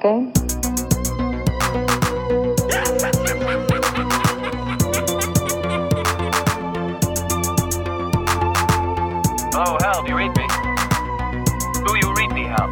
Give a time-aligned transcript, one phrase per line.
[0.00, 0.32] that oh, a?
[9.52, 10.46] Hello, Hal, do you read me?
[11.86, 12.68] Do you read me, Hal?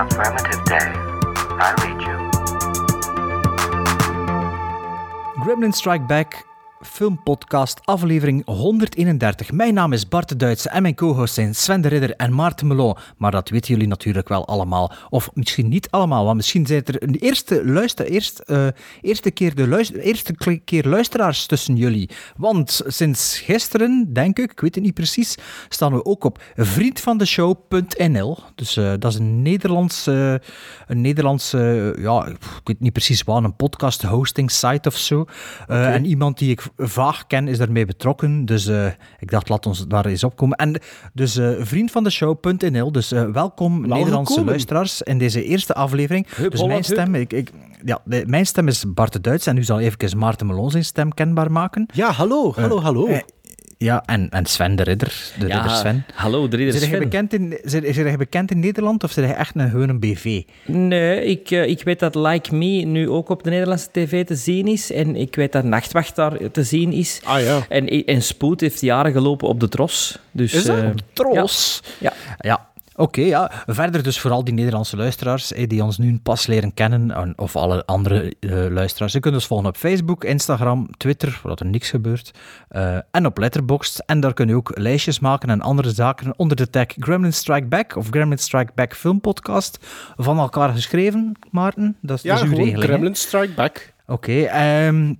[0.00, 0.92] Affirmative day.
[1.58, 2.16] I read you.
[5.44, 6.46] Gremlin Strike Back
[7.02, 9.52] filmpodcast aflevering 131.
[9.52, 12.66] Mijn naam is Bart de Duitse en mijn co-hosts zijn Sven de Ridder en Maarten
[12.66, 12.96] Melon.
[13.16, 14.92] Maar dat weten jullie natuurlijk wel allemaal.
[15.10, 18.66] Of misschien niet allemaal, want misschien zijn er een eerste, luister, eerst, eh,
[19.00, 22.10] eerste, keer de luister, eerste keer luisteraars tussen jullie.
[22.36, 25.36] Want sinds gisteren, denk ik, ik weet het niet precies,
[25.68, 28.38] staan we ook op vriendvandeshow.nl.
[28.54, 30.42] Dus eh, dat is een Nederlandse,
[30.86, 35.24] een Nederlandse ja, ik weet niet precies wat, een podcast hosting site of zo.
[35.68, 36.62] Eh, En iemand die ik
[36.92, 38.44] vaag ken is daarmee betrokken.
[38.44, 38.86] Dus eh,
[39.18, 40.56] ik dacht, laat ons daar eens opkomen.
[40.56, 40.80] En
[41.12, 42.92] dus eh vriendvandeshow.nl.
[42.92, 44.50] Dus eh, welkom Nederlandse gekomen.
[44.50, 46.26] luisteraars in deze eerste aflevering.
[46.34, 47.50] Hup, dus Holland, mijn stem, ik, ik,
[47.84, 50.84] ja, de- mijn stem is Bart de Duits en nu zal even Maarten Melon zijn
[50.84, 51.86] stem kenbaar maken.
[51.94, 53.08] Ja, hallo, hallo, hallo.
[53.82, 56.04] Ja, en, en Sven de Ridder, de Ridder Sven.
[56.14, 57.08] hallo, de ridder Zijn jij Sven.
[57.10, 60.00] bekend, in, zijn, zijn jij bekend in Nederland of zijn jij echt een, gewoon een
[60.00, 60.42] BV?
[60.66, 64.34] Nee, ik, eh, ik weet dat Like Me nu ook op de Nederlandse tv te
[64.34, 64.92] zien is.
[64.92, 67.20] En ik weet dat Nachtwacht daar te zien is.
[67.24, 67.60] Ah ja.
[67.68, 70.18] En, en Spoed heeft jaren gelopen op de Tros.
[70.32, 70.78] Dus, Is dat?
[70.82, 71.82] eh, Tros.
[71.98, 72.12] Ja.
[72.38, 73.20] Ja, oké.
[73.20, 73.50] ja.
[73.66, 77.56] Verder dus vooral die Nederlandse luisteraars eh, die ons nu pas leren kennen, en- of
[77.56, 79.12] alle andere eh, luisteraars.
[79.12, 82.30] Je kunt ons volgen op Facebook, Instagram, Twitter, waar er niks gebeurt,
[82.68, 84.02] eh, en op Letterboxd.
[84.06, 87.66] En daar kun je ook lijstjes maken en andere zaken onder de tag Gremlin Strike
[87.66, 89.78] Back of Gremlin Strike Back Filmpodcast.
[90.16, 91.96] Van elkaar geschreven, Maarten?
[92.00, 92.82] Dat is, Ja, dat is uw regeling?
[92.84, 93.92] Gremlin Strike Back.
[94.06, 95.14] Oké, ehm,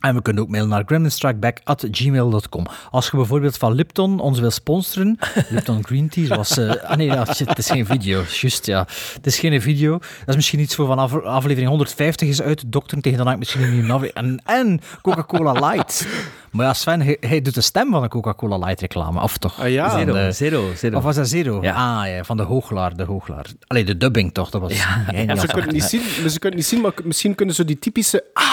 [0.00, 2.66] en we kunnen ook mailen naar gremlinstrikeback.gmail.com.
[2.90, 5.18] Als je bijvoorbeeld van Lipton ons wil sponsoren,
[5.50, 6.56] Lipton Green Tea, zoals...
[6.58, 8.86] eh, ah nee, ja, shit, het is geen video, juist, ja.
[9.14, 9.98] Het is geen video.
[9.98, 13.36] Dat is misschien iets voor van af- aflevering 150 is uit, dokteren tegen dan heb
[13.36, 14.10] ik misschien een.
[14.14, 16.06] En, en Coca-Cola Light.
[16.50, 19.60] Maar ja, Sven, hij, hij doet de stem van een Coca-Cola Light reclame, of toch?
[19.60, 19.90] Ah ja.
[19.98, 20.96] Zero, de- zero, zero.
[20.96, 21.62] Of was dat Zero?
[21.62, 22.00] Ja.
[22.00, 23.46] Ah ja, van de Hooglaar, de Hooglaar.
[23.66, 24.72] Allee, de dubbing toch, dat was...
[24.72, 27.64] Ja, Ze kunnen niet zien, maar ze kunnen het niet zien, maar misschien kunnen ze
[27.64, 28.46] die typische ah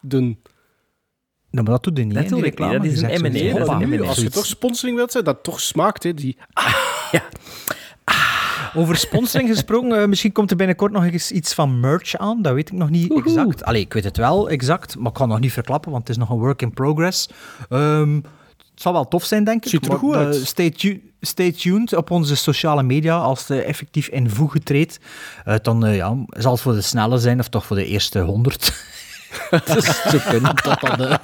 [0.00, 0.38] doen.
[1.54, 2.88] Nou, maar dat doet hij niet, Dat doe die ik niet, reclame.
[2.88, 3.02] dat is
[3.82, 6.36] een M&A, als je toch sponsoring wilt, dat toch smaakt, hè, die...
[8.76, 12.42] Over sponsoring gesproken, eh, misschien komt er binnenkort nog eens iets van merch aan.
[12.42, 13.28] Dat weet ik nog niet Woehoe.
[13.28, 13.64] exact.
[13.64, 16.16] Allee, ik weet het wel exact, maar ik kan het nog niet verklappen, want het
[16.16, 17.28] is nog een work in progress.
[17.68, 19.70] Ehm, het zal wel tof zijn, denk ik.
[19.70, 20.34] Ziet er maar, goed eh, uit.
[20.46, 23.16] stay, tu- stay tuned op onze sociale media.
[23.16, 25.00] Als het effectief in voegen treedt,
[25.44, 28.20] eh, dan eh, ja, zal het voor de snelle zijn, of toch voor de eerste
[28.20, 28.72] honderd.
[29.64, 31.16] Dus zo kunnen dat dat, eh,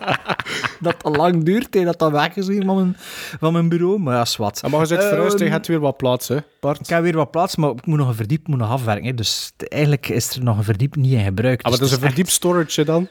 [0.81, 2.97] dat dat lang duurt, hè, dat dat weg is hier van mijn,
[3.41, 3.99] van mijn bureau.
[3.99, 4.63] Maar ja, zwart.
[4.63, 6.81] En maar je zit verhuisd, je Ehm, hebt weer wat plaats, hè, Bart.
[6.81, 9.05] ik heb weer wat plaats, maar ik moet nog een verdiep moet nog afwerken.
[9.07, 9.15] Hè.
[9.15, 11.63] Dus eigenlijk is er nog een verdiep niet in gebruik.
[11.63, 13.09] Ah, maar Dus dat is een het echt- verdiep storage, dan.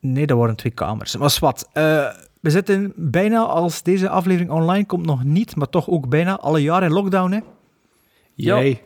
[0.00, 1.16] Nee, dat waren twee kamers.
[1.16, 1.82] Maar wat, eh,
[2.40, 6.62] we zitten bijna, als deze aflevering online komt, nog niet, maar toch ook bijna alle
[6.62, 7.30] jaar in lockdown.
[7.32, 7.36] Hè.
[8.34, 8.56] Ja.
[8.56, 8.82] Jij.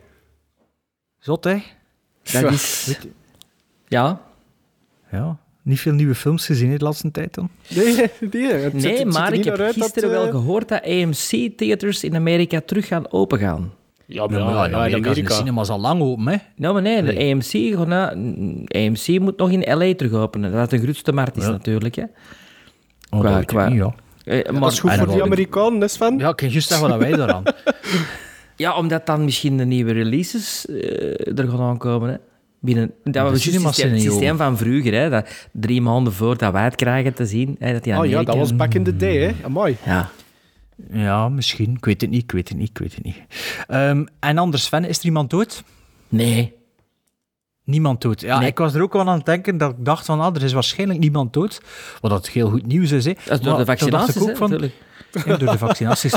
[1.19, 1.57] Zot, hè?
[2.31, 2.97] Dat is...
[3.87, 4.21] Ja.
[5.11, 5.37] Ja.
[5.61, 7.49] Niet veel nieuwe films gezien hè, de laatste tijd dan.
[7.75, 7.95] Nee,
[8.31, 12.87] nee, het maar ik heb dat, gisteren wel eh, gehoord dat AMC-theaters in Amerika terug
[12.87, 13.71] gaan opengaan.
[14.05, 16.35] Ja, Ja, maar ja, in Amerika, zijn de cinemas al lang open, hè.
[16.55, 17.33] Nou, maar nee, de Nee.
[17.33, 20.51] AMC, gewoon, eh, AMC moet nog in LA terug openen.
[20.51, 21.51] Dat de grootste markt is Ja.
[21.51, 21.95] natuurlijk.
[21.95, 22.03] Hè.
[23.09, 23.93] Oh, Qua- dat qua- niet, ja.
[24.25, 26.17] Eh, maar, Dat is goed voor die Amerikanen, hè, Sven?
[26.17, 27.43] Ja, ik kan juist zeggen wat wij daaraan.
[28.57, 32.09] Ja, omdat dan misschien de nieuwe releases eh, er gaan aankomen.
[32.09, 32.15] Hè.
[32.65, 34.93] Binnen, dat was het systeem, het systeem van vroeger.
[34.93, 37.55] Hè, dat drie maanden voor dat wij het krijgen te zien.
[37.59, 39.33] Hè, dat die Oh ja, dat was back in the day, hè.
[39.43, 39.77] Amai.
[39.85, 40.09] Ja.
[40.91, 41.73] Ja, misschien.
[41.75, 43.17] Ik weet het niet, ik weet het niet, ik weet het niet.
[43.67, 45.63] Ehm, en anders, Sven, is er iemand dood?
[46.09, 46.53] Nee.
[47.63, 48.21] Niemand dood.
[48.21, 48.47] Ja, Nee.
[48.47, 50.53] ik was er ook aan aan het denken dat ik dacht van, ah, er is
[50.53, 51.61] waarschijnlijk niemand dood.
[52.01, 53.13] Wat dat heel goed nieuws is, hè.
[53.13, 54.79] Dat is door Maar de vaccinaties, ik ook hè, van, natuurlijk.
[55.39, 56.13] Door de vaccinaties.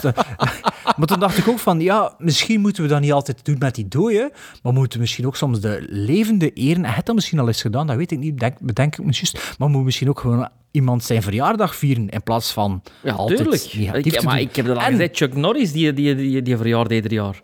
[0.97, 3.75] maar toen dacht ik ook van, ja, misschien moeten we dat niet altijd doen met
[3.75, 4.31] die dooien,
[4.63, 7.61] maar moeten we misschien ook soms de levende eren, en het dat misschien al eens
[7.61, 10.21] gedaan, dat weet ik niet, denk, bedenk ik me juist, maar moeten we misschien ook
[10.21, 13.75] gewoon iemand zijn verjaardag vieren, in plaats van Ja, altijd tuurlijk.
[13.75, 14.47] negatief Ik, te maar doen.
[14.47, 15.17] ik heb dat al En- gezegd.
[15.17, 17.41] Chuck Norris, die, die, die, die verjaardag ieder jaar.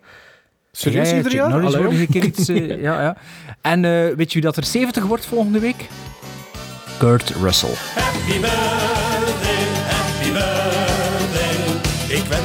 [0.72, 1.48] Serieus, Ja, ieder jaar?
[1.50, 2.48] Norris keer iets...
[2.48, 3.16] eh, ja, ja.
[3.60, 5.88] En eh, weet je wie dat er 70 wordt volgende week?
[6.98, 7.74] Kurt Russell.
[7.94, 9.13] Happy birthday,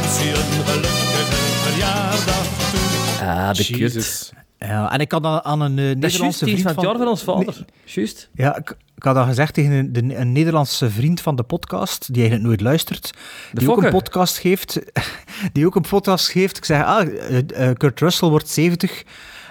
[0.10, 1.36] wens u een gelukkige
[1.70, 3.28] verjaardag toe.
[3.28, 3.78] Ah, de kut.
[3.78, 4.32] Jezus.
[4.60, 7.08] Ja, en ik had aan aan een eh, Dat Nederlandse vriend van het jaar van
[7.08, 7.46] ons vader.
[7.56, 7.66] Nee.
[7.86, 8.30] Juist.
[8.34, 12.06] Ja, ik, ik had al gezegd tegen een, de- een Nederlandse vriend van de podcast,
[12.08, 13.12] die eigenlijk nooit luistert,
[13.54, 14.80] die ook een podcast geeft.
[15.54, 16.58] Die ook een podcast geeft.
[16.58, 19.04] Ik zei, ah, eh, eh, Kurt Russell wordt 70.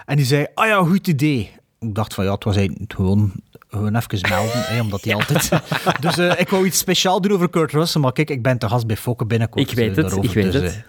[0.06, 1.50] En die zei, ah ja, goed idee.
[1.80, 3.32] ik dacht van ja, het was eigenlijk gewoon,
[3.70, 5.48] gewoon even melden, hè, omdat hij altijd...
[6.00, 8.68] dus eh, ik wou iets speciaal doen over Kurt Russell, maar kijk, ik ben te
[8.68, 9.70] gast bij Fokke binnenkort.
[9.70, 10.84] Ik weet eh, het, daarover, ik weet dus, het.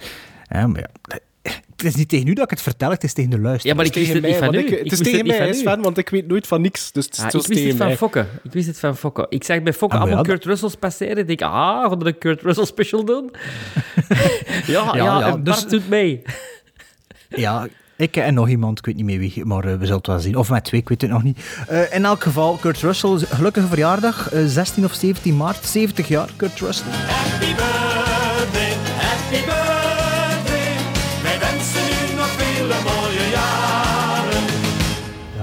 [0.48, 1.18] eh, ja, maar ja,
[1.76, 3.76] het is niet tegen u dat ik het vertel, het is tegen de luisteraar.
[3.76, 4.60] Ja, maar ik wist het niet van want u.
[4.60, 5.54] ik- Ik het is wist tegen niet mij, van.
[5.56, 6.92] Sven, want ik weet nooit van niks.
[6.92, 7.98] Dus het is Ah, ik wist het van mij.
[7.98, 8.26] Fokke.
[8.44, 9.26] Ik wist het van Fokke.
[9.30, 11.18] Ik zag bij Fokke Ah, allemaal ja, Kurt Russells passeren.
[11.18, 11.52] Ik denk, ah,
[11.90, 13.32] gaan we een Kurt Russell special doen?
[14.66, 16.22] ja, ja, ja, en dus- Bart doet mee.
[17.30, 17.68] Ja,
[18.00, 20.20] ik en nog iemand, ik weet niet meer wie, maar eh, we zullen het wel
[20.20, 20.36] zien.
[20.36, 21.40] Of met twee, ik weet het nog niet.
[21.68, 26.30] Eh, in elk geval, Kurt Russell, gelukkige verjaardag, eh, 16 of 17 maart, 70 jaar,
[26.36, 26.92] Kurt Russell.
[26.92, 29.79] Happy birthday, happy birthday.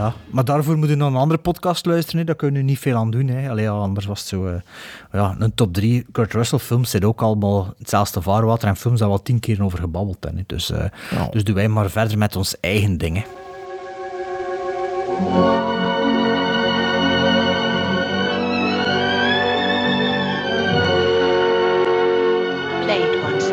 [0.07, 2.25] Ja, maar daarvoor moet je naar een andere podcast luisteren, hè.
[2.27, 3.29] daar kunnen we niet veel aan doen.
[3.29, 3.51] Hè.
[3.51, 4.47] Allee, ja, anders was het zo...
[4.47, 4.55] eh,
[5.13, 9.09] ja, een top 3 Kurt Russell films zit ook allemaal hetzelfde vaarwater en films daar
[9.09, 10.41] wel tien keer over gebabbeld hebben.
[10.41, 10.45] hè.
[10.57, 10.85] Dus, eh,
[11.31, 13.25] dus doen wij maar verder met ons eigen dingen.
[22.85, 23.49] Play it once,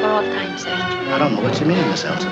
[0.00, 0.92] for old time's sake.
[1.14, 2.30] I don't know what you mean, Miss Elton.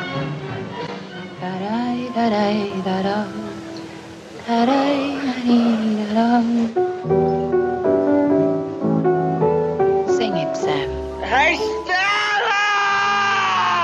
[10.17, 10.91] Sing it, Sam.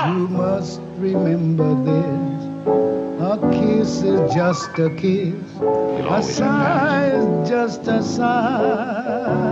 [0.09, 2.41] You must remember this.
[3.21, 5.33] A kiss is just a kiss.
[5.61, 9.45] A sigh is just a sigh.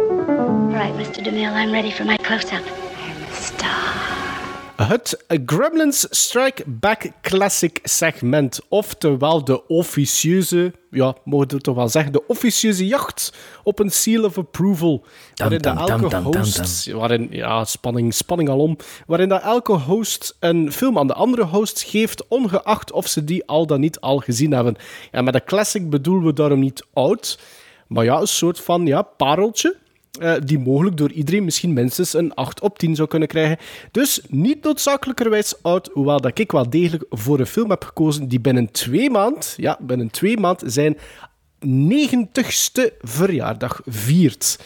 [0.00, 1.22] All right, Mr.
[1.24, 2.64] DeMille, I'm ready for my close-up.
[2.64, 4.05] I'm a star.
[4.76, 8.60] Het Gremlins Strike Back Classic segment.
[8.68, 13.32] Oftewel de officieuze, ja, mogen we toch wel zeggen, de officieuze jacht
[13.62, 15.04] op een seal of approval.
[15.34, 18.76] waarin dam, elke host, waarin, ja, spanning, spanning alom,
[19.06, 23.46] waarin dat elke host een film aan de andere host geeft, ongeacht of ze die
[23.46, 24.76] al dan niet al gezien hebben.
[25.10, 27.38] En met een classic bedoelen we daarom niet oud,
[27.86, 29.76] maar ja, een soort van ja, pareltje.
[30.18, 33.58] Eh, die mogelijk door iedereen misschien minstens een 8 op 10 zou kunnen krijgen.
[33.90, 38.40] Dus niet noodzakelijkerwijs oud, hoewel dat ik wel degelijk voor een film heb gekozen die
[38.40, 40.96] binnen twee maand, ja, binnen twee maand zijn
[41.66, 44.58] 90ste verjaardag viert.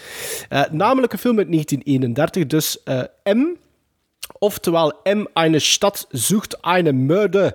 [0.49, 3.03] Eh, namelijk een film uit 1931, dus eh,
[3.35, 3.47] M,
[4.39, 7.55] oftewel M, eine Stadt sucht eine Mörder,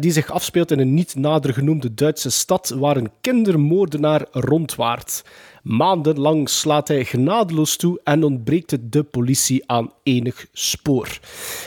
[0.00, 5.22] die zich afspeelt in een niet nader genoemde Duitse stad waar een kindermoordenaar rondwaart.
[5.62, 11.18] Maandenlang slaat hij genadeloos toe en ontbreekt het de politie aan enig spoor.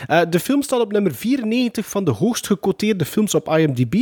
[0.06, 3.94] Eh, de film staat op nummer 94 van de hoogst gecoteerde films op IMDb.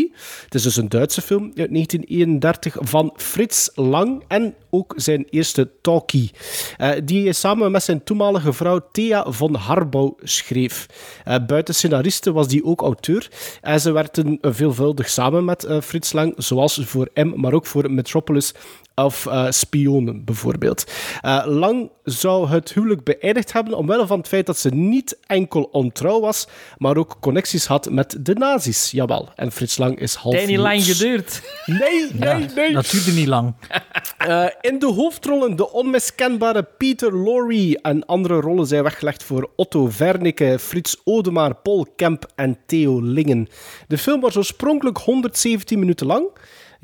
[0.45, 5.71] Het is dus een Duitse film uit 1931 van Frits Lang en ook zijn eerste
[5.81, 6.31] talkie,
[6.77, 10.87] eh, die hij samen met zijn toenmalige vrouw Thea von Harbou schreef.
[11.25, 13.31] Eh, buiten scenariste was die ook auteur
[13.61, 18.55] en ze werkten veelvuldig samen met Frits Lang, zoals voor M, maar ook voor Metropolis
[18.95, 20.85] of eh, spionen, bijvoorbeeld.
[21.21, 25.63] Eh, Lang zou het huwelijk beëindigd hebben omwille van het feit dat ze niet enkel
[25.63, 26.49] ontrouw was,
[26.79, 28.91] maar ook connecties had met de nazi's.
[28.91, 31.43] Jawel, en Frits Lang is half Het niet lang geduurd.
[31.67, 32.73] Nee, nee, nee.
[32.73, 33.55] Dat duurde niet lang.
[34.19, 39.89] Eh, in de hoofdrollen de onmiskenbare Peter Lorre en andere rollen zijn weggelegd voor Otto
[39.89, 43.49] Vernike, Frits Odemaar, Paul Kemp en Theo Lingen.
[43.89, 46.27] De film was oorspronkelijk 117 minuten lang.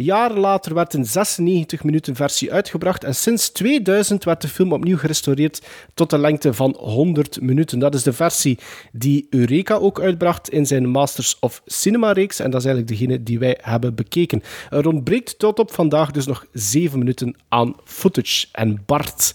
[0.03, 4.99] Jaren later werd een 96 minuten versie uitgebracht en sinds 2000 werd de film opnieuw
[4.99, 5.63] gerestaureerd
[5.95, 7.79] tot een lengte van 100 minuten.
[7.79, 8.59] Dat is de versie
[8.93, 13.23] die Eureka ook uitbracht in zijn Masters of Cinema reeks en dat is eigenlijk degene
[13.23, 14.43] die wij hebben bekeken.
[14.71, 18.47] Er ontbreekt tot op vandaag dus nog 7 minuten aan footage.
[18.53, 19.35] En Bart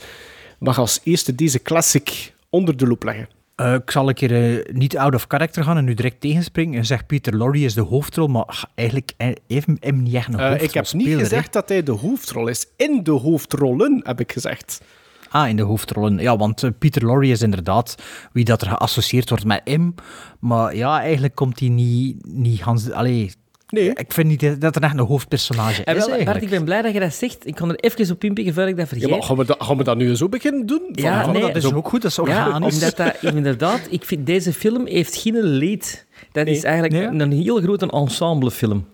[0.60, 3.35] mag als eerste deze classic onder de loep leggen.
[3.56, 6.80] Eh, ik zal een keer eh, niet out of character gaan en nu direct tegenspringen.
[6.80, 10.14] En zeg Peter Lorre is de hoofdrol, maar ach, eigenlijk eh, heeft hem hem niet
[10.14, 12.66] echt een hoofdrol ik heb niet gezegd dat hij de hoofdrol is.
[12.78, 14.82] In de hoofdrollen heb ik gezegd.
[15.30, 16.18] Ah, in de hoofdrollen.
[16.18, 17.96] Ja, want Peter Lorre is inderdaad
[18.32, 19.92] wie dat er geassocieerd wordt met M.
[20.40, 22.92] Maar ja, eigenlijk komt hij niet, niet Hans...
[22.92, 23.32] Allee,
[23.70, 23.90] Nee.
[23.94, 26.82] ik vind niet dat er echt een hoofdpersonage En is wel, Bart, ik ben blij
[26.82, 27.48] dat je dat zegt.
[27.48, 29.10] Ik kon er even op inpikken voordat ik dat Ja, vergeet.
[29.18, 30.82] maar gaan we, dat, gaan we dat nu zo beginnen doen?
[30.92, 32.74] Van- Ja, van- nee, dat is ook goed, dat is Ja, organisch.
[32.74, 33.82] omdat dat inderdaad...
[33.90, 36.06] Ik vind, deze film heeft geen lead.
[36.32, 37.22] Dat is eigenlijk Nee.
[37.28, 38.86] een heel grote ensemblefilm.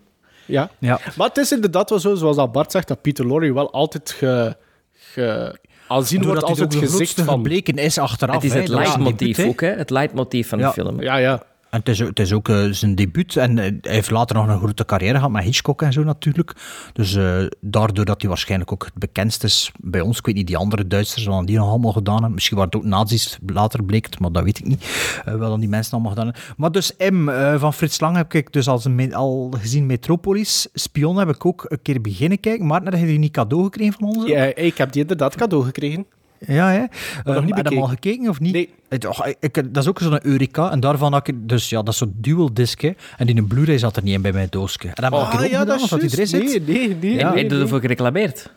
[0.45, 0.69] Ja.
[0.79, 0.99] Ja.
[1.17, 4.11] Maar het is inderdaad wel zo, zoals dat Bart zegt, dat Peter Lorre wel altijd
[4.11, 4.55] ge,
[4.93, 5.55] ge,
[5.87, 7.27] aanzien wordt als het gezicht van...
[7.35, 8.35] gebleken is achteraf.
[8.35, 9.67] het is het leidmotief ook, hè?
[9.69, 10.67] Het leidmotief van Ja.
[10.67, 11.01] de film.
[11.01, 11.43] Ja, ja.
[11.71, 13.35] En het is, ook eh, zijn debuut.
[13.35, 16.55] En eh, hij heeft later nog een grote carrière gehad met Hitchcock en zo natuurlijk.
[16.93, 20.17] Dus eh, daardoor dat hij waarschijnlijk ook het bekendst is bij ons.
[20.17, 22.33] Ik weet niet, die andere Duitsers, wat die nog allemaal gedaan hebben.
[22.33, 24.83] Misschien waren het ook nazi's, later bleek, maar dat weet ik niet.
[25.27, 26.43] Uh, wel dan die mensen allemaal gedaan hebben.
[26.57, 30.67] Maar dus M van Frits Lang heb ik dus als al gezien Metropolis.
[30.73, 32.65] Spion heb ik ook een keer beginnen kijken.
[32.65, 34.27] Maar heb je die niet cadeau gekregen van ons?
[34.27, 36.05] Ja, ik heb die inderdaad cadeau gekregen.
[36.47, 36.79] Ja, hè?
[37.23, 38.53] nog Uh, niet heb je al gekeken of niet?
[38.53, 38.73] Nee.
[38.89, 40.71] Het, oh, ik, dat is ook zo'n Eureka.
[40.71, 41.49] En daarvan had ik...
[41.49, 42.91] Dus ja, dat is zo'n dual disc, hè.
[43.17, 44.87] En die een Blu-ray zat er niet in bij mijn doosje.
[44.87, 46.67] En dat heb ik Ah, ja, dat is dat die erin juist.
[46.67, 47.15] Nee, nee, nee.
[47.15, 47.35] Ja.
[47.35, 47.59] en nee.
[47.59, 48.51] ervoor gereclameerd?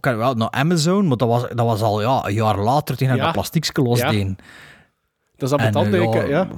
[0.00, 3.16] Heb wel naar Amazon, maar dat was, dat was al ja, een jaar later tegen
[3.16, 3.24] Ja.
[3.24, 4.38] dat plastiekje losdeen.
[5.36, 6.48] Dat is En, tanden, eh, ja.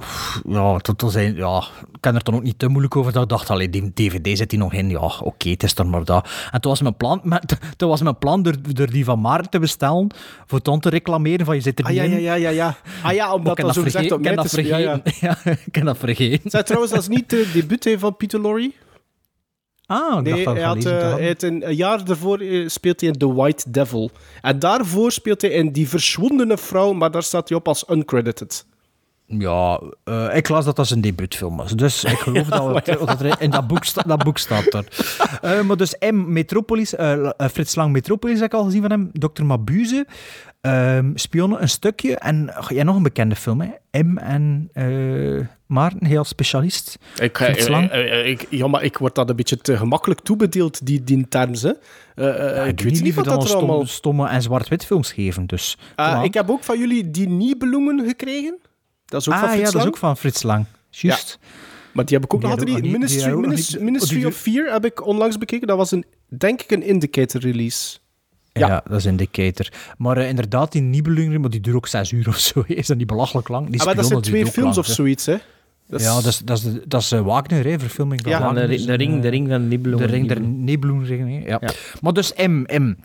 [0.47, 1.57] ja, tot, tot zijn, ja,
[1.91, 3.11] ik kan er dan ook niet te moeilijk over.
[3.11, 4.89] Dat ik dacht, allee, die DVD zit hier nog in.
[4.89, 6.29] Ja, oké, het is dan maar dat.
[6.51, 7.21] En toen was mijn plan,
[7.77, 10.07] toen was mijn plan door, door die van Maarten te bestellen,
[10.45, 12.11] voor dan te reclameren van je zit er Ah, niet ja, in.
[12.11, 12.75] ja, ja, ja, ja.
[13.03, 15.01] Ah ja, omdat ik dat zo gezegd op ik dat te ja, ja.
[15.03, 15.27] vergeten.
[15.45, 16.49] Ja, ik heb dat vergeten.
[16.49, 18.71] Zij trouwens, dat is niet de debuut van Peter Lorre.
[19.85, 23.09] Ah, Nee, dat hij had, eh, hij had een, een jaar daarvoor eh, speelt hij
[23.09, 24.11] in The White Devil.
[24.41, 28.65] En daarvoor speelt hij in Die Verschwondene Vrouw, maar daar staat hij op als uncredited.
[29.29, 31.71] Ja, eh, ik las dat dat zijn debuutfilm was.
[31.71, 34.85] Dus ik geloof dat, het- dat er in dat boek, sta, dat boek staat er.
[35.41, 39.09] Eh, maar dus M, Metropolis, eh, Frits Lang Metropolis heb ik al gezien van hem.
[39.13, 39.43] Dr.
[39.43, 40.05] Mabuse,
[40.61, 42.15] ehm Spionnen, een stukje.
[42.17, 44.01] En jij nog een bekende film, hè?
[44.03, 44.69] M en
[45.65, 46.97] Maarten, heel specialist.
[47.19, 47.91] Ik, Frits Lang?
[48.25, 51.61] ik, ja, maar ik word dat een beetje te gemakkelijk toebedeeld, die, die terms.
[51.61, 51.69] Hè.
[52.67, 53.85] Ik weet niet wat dan dat er stomme, allemaal...
[53.85, 55.45] stomme en zwart-wit films geven.
[55.45, 58.57] Dus, Ah, ik heb ook van jullie die Nibelungen gekregen.
[59.07, 59.87] Dat is ook ah, van ja, Frits dat is Lang.
[59.87, 60.65] ook van Frits Lang.
[60.89, 61.39] Juist.
[61.93, 62.83] Maar die heb ik ook Die nog altijd niet.
[62.83, 63.33] die Ministry,
[63.83, 65.67] Ministry oh, die- of Fear heb ik onlangs bekeken.
[65.67, 67.97] Dat was een, denk ik een indicator release.
[68.53, 68.67] Ja.
[68.67, 68.83] Ja.
[68.87, 69.67] dat is Indicator.
[69.97, 72.63] Maar eh, inderdaad, die Nibelungen, maar die duurt ook zes uur of zo.
[72.67, 73.69] Is dat niet belachelijk lang?
[73.69, 75.35] Die Ah, maar dat zijn twee films lang, of zoiets, hè?
[75.87, 78.39] Dat is- Ja, dat is, dat is, dat is eh, Wagner, hè, verfilming van Ja,
[78.39, 78.61] Van de,
[78.95, 80.07] ring, de ring van Nibelungen.
[80.07, 81.41] De ring der Nibelungen.
[81.43, 81.61] Ja.
[82.01, 82.95] Maar dus M, M.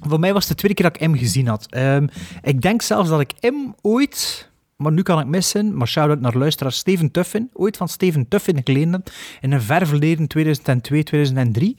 [0.00, 1.66] Voor mij was het de tweede keer dat ik M gezien had.
[1.70, 2.06] Ehm,
[2.42, 4.48] ik denk zelfs dat ik M ooit...
[4.80, 7.50] Maar nu kan ik missen, maar shout-out naar luisteraar Steven Tuffin.
[7.52, 9.10] Ooit van Steven Tuffin geleend heb,
[9.40, 11.74] in een ver verleden 2002, 2003.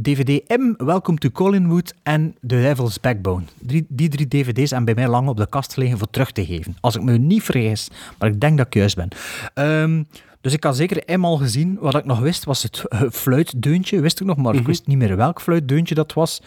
[0.00, 3.44] DVD M, Welcome to Collinwood en The Devil's Backbone.
[3.58, 6.46] Drie, die drie dvd's hebben bij mij lang op de kast gelegen voor terug te
[6.46, 6.76] geven.
[6.80, 9.08] Als ik me niet vergis, maar ik denk dat ik juist ben.
[9.54, 10.02] Ehm,
[10.40, 11.78] dus ik had zeker M al gezien.
[11.80, 14.00] Wat ik nog wist, was het eh, fluitdeuntje.
[14.00, 16.42] Wist ik nog, maar ik wist niet meer welk fluitdeuntje dat was.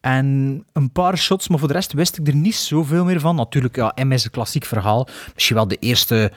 [0.00, 3.36] En een paar shots, maar voor de rest wist ik er niet zoveel meer van.
[3.36, 5.08] Natuurlijk, ja, M is een klassiek verhaal.
[5.34, 6.32] Misschien wel de eerste,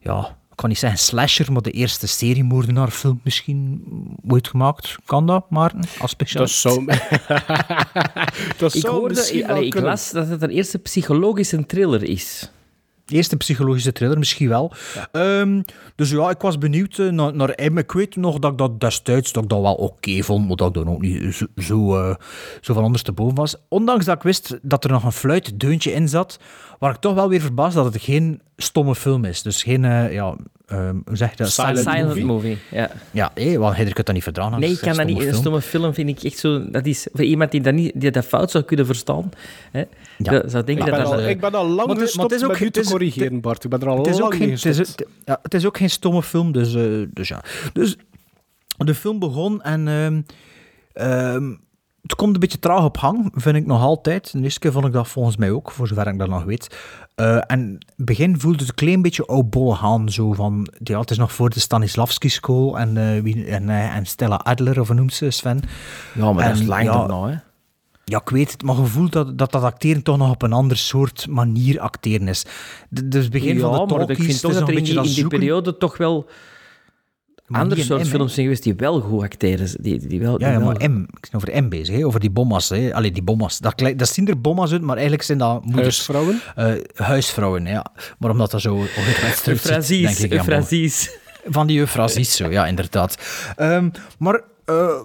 [0.00, 3.82] ja, ik kan niet zeggen slasher, maar de eerste seriemoordenaarfilm misschien
[4.28, 4.96] ooit gemaakt.
[5.04, 6.54] Kan dat, Maarten, als Dat specialist?
[6.60, 6.84] zou...
[8.58, 11.66] dat Ik zou hoorde, misschien ik, wel allee, ik las dat het een eerste psychologische
[11.66, 12.50] thriller is.
[13.08, 14.72] Eerste psychologische thriller, misschien wel.
[15.12, 15.62] Ehm,
[15.94, 17.78] dus ja, ik was benieuwd eh, naar, naar M.
[17.78, 20.68] Ik weet nog dat ik dat destijds dat ik dat wel oké vond, maar dat
[20.68, 22.14] ik dan ook niet zo, zo, eh,
[22.60, 23.56] zo van anders te boven was.
[23.68, 26.38] Ondanks dat ik wist dat er nog een fluitdeuntje in zat,
[26.78, 29.42] waar ik toch wel weer verbaasd dat het geen stomme film is.
[29.42, 31.50] Dus geen, eh, ja, ehm, hoe zeg je dat?
[31.50, 32.24] Silent Silent movie.
[32.24, 32.58] movie.
[32.70, 32.90] ja.
[33.10, 34.60] Ja, hé, want hij kunt dat niet verdragen.
[34.60, 35.24] Nee, ik kan dat niet.
[35.24, 36.70] Een stomme film vind ik echt zo...
[36.70, 39.30] Dat is voor iemand die dat, niet, die dat fout zou kunnen verstaan.
[39.70, 39.86] Hè, Ja.
[40.18, 41.20] dat zou denken Ik dat ben, dat...
[41.22, 42.90] al, ik ben al lang Maar het is- maar gestopt het is ook met te
[42.90, 43.64] corrigeren, Bart.
[43.64, 44.94] Ik ben er al Het is, lang ook geen, mee het, is,
[45.24, 47.42] ja, het is ook geen stomme film, dus, eh, dus ja.
[47.72, 47.96] Dus
[48.76, 50.20] de film begon en ehm,
[50.92, 51.54] ehm,
[52.08, 54.32] het komt een beetje traag op hang, vind ik nog altijd.
[54.32, 56.76] De eerste keer vond ik dat volgens mij ook, voor zover ik dat nog weet.
[57.14, 61.00] Eh, en in het begin voelde het een klein beetje oudbolle aan, zo van, ja,
[61.00, 64.80] het is nog voor de Stanislavski School en, eh, wie, en, eh, en Stella Adler,
[64.80, 65.60] of hoe noemt ze, Sven?
[66.14, 67.36] ja, maar dat is lang ja, daarna, hè.
[68.04, 70.76] Ja, ik weet het, maar gevoel dat, dat dat acteren toch nog op een ander
[70.76, 72.44] soort manier acteren is.
[72.90, 74.74] Dus het begin ja, van de maar talkies, ik vind toch is dat er in
[74.74, 75.38] beetje die, dat in die zoeken.
[75.38, 76.32] periode toch wel Maar
[77.56, 79.82] andere soort films zijn geweest die wel goed acteren.
[79.82, 81.00] Die, die wel, Ja, die ja, wel- maar M.
[81.02, 82.68] Ik ben over M bezig, hè, over die bommas.
[82.68, 82.94] Hè.
[82.94, 83.58] Allee, die bommas.
[83.58, 86.06] Dat, dat zien er bommas uit, maar eigenlijk zijn dat moeders.
[86.06, 86.40] Huisvrouwen.
[86.54, 86.74] Eh,
[87.06, 87.86] huisvrouwen, ja.
[88.18, 88.84] Maar omdat dat zo
[89.80, 90.32] zit, denk ik.
[91.50, 93.18] Van die eufrasies, zo, ja, inderdaad.
[93.56, 95.00] Ehm, maar eh,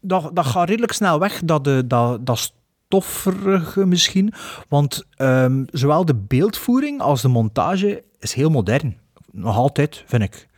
[0.00, 2.52] dat, dat gaat redelijk snel weg, dat, de, dat, dat
[2.88, 4.32] stofferige misschien.
[4.68, 8.96] Want ehm, zowel de beeldvoering als de montage is heel modern.
[9.30, 10.48] Nog altijd, vind ik.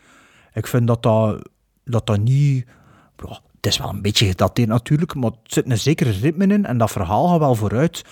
[0.58, 1.48] Ik vind dat dat,
[1.84, 2.66] dat, dat niet...
[3.16, 6.66] Ja, het is wel een beetje gedateerd natuurlijk, maar er zit een zekere ritme in
[6.66, 8.04] en dat verhaal gaat wel vooruit.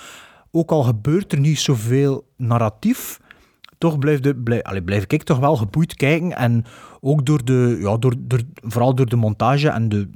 [0.51, 3.21] Ook al gebeurt er niet zoveel narratief,
[3.79, 6.37] toch blijf, de, blijf, blijf ik toch wel geboeid kijken.
[6.37, 6.65] En
[7.01, 10.09] ook door de, ja, door, door, vooral door de montage en de,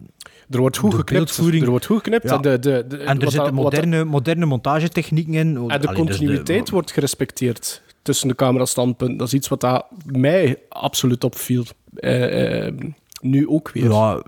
[0.50, 1.38] Er wordt goed geknipt.
[1.38, 2.28] Er wordt goed geknipt.
[2.28, 2.34] Ja.
[2.34, 5.46] En, de, de, de, en er zitten moderne, moderne montagetechnieken in.
[5.46, 7.82] en de Allee, dus continuïteit wordt gerespecteerd.
[8.02, 9.16] Tussen de camerastandpunten.
[9.16, 11.64] Dat is iets wat dat mij absoluut opviel.
[11.94, 12.74] Eh, eh,
[13.20, 13.90] nu ook weer.
[13.90, 14.22] Ja,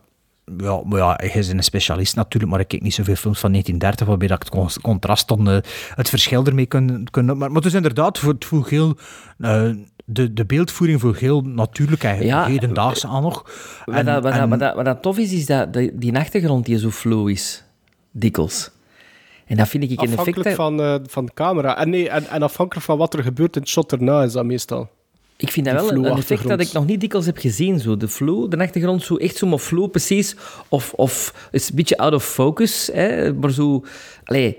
[0.59, 3.51] ja, maar ja, hij is een specialist natuurlijk, maar ik kijk niet zoveel films van
[3.51, 5.57] 1930 waarbij dat ik het con- contrast dan eh,
[5.95, 7.07] het verschil ermee kan...
[7.11, 8.97] kan maar, maar het is inderdaad, voor het voelt heel...
[9.39, 9.71] eh,
[10.05, 13.43] de, de beeldvoering voelt heel natuurlijk en Ja, hedendaagse aan nog.
[13.85, 15.99] Wat, En- dat, wat, en- dat, wat, dat, wat dat tof is, is dat die,
[15.99, 17.65] die achtergrond die zo flow is.
[18.11, 18.71] Dikwijls.
[19.53, 20.19] En dat vind ik een effect...
[20.19, 21.79] Afhankelijk van, eh, van de camera.
[21.79, 24.45] En, nee, en, en afhankelijk van wat er gebeurt in het shot erna is dat
[24.45, 24.89] meestal.
[25.37, 27.79] Ik vind dat wel een- een effect dat ik nog niet dikwijls heb gezien.
[27.81, 27.97] Zo.
[27.97, 30.37] De flow, de achtergrond, zo echt zo maar flow precies.
[30.69, 32.91] Of, of is een beetje out of focus.
[32.93, 33.85] Hè, maar zo...
[34.25, 34.57] Allee,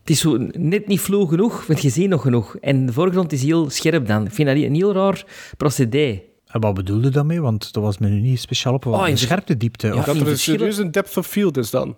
[0.00, 2.56] het is zo net niet flow genoeg, want je ziet nog genoeg.
[2.60, 4.26] En de voorgrond is heel scherp dan.
[4.26, 5.24] Ik vind dat een heel raar
[5.56, 6.20] procedé.
[6.46, 7.40] En wat bedoelde je daarmee?
[7.40, 8.86] Want dat was me nu niet speciaal op.
[8.86, 9.86] Oh, in een vers- scherpte diepte.
[9.86, 11.96] Ja, of- Dat er een verschillen- serieus een depth of field is dan.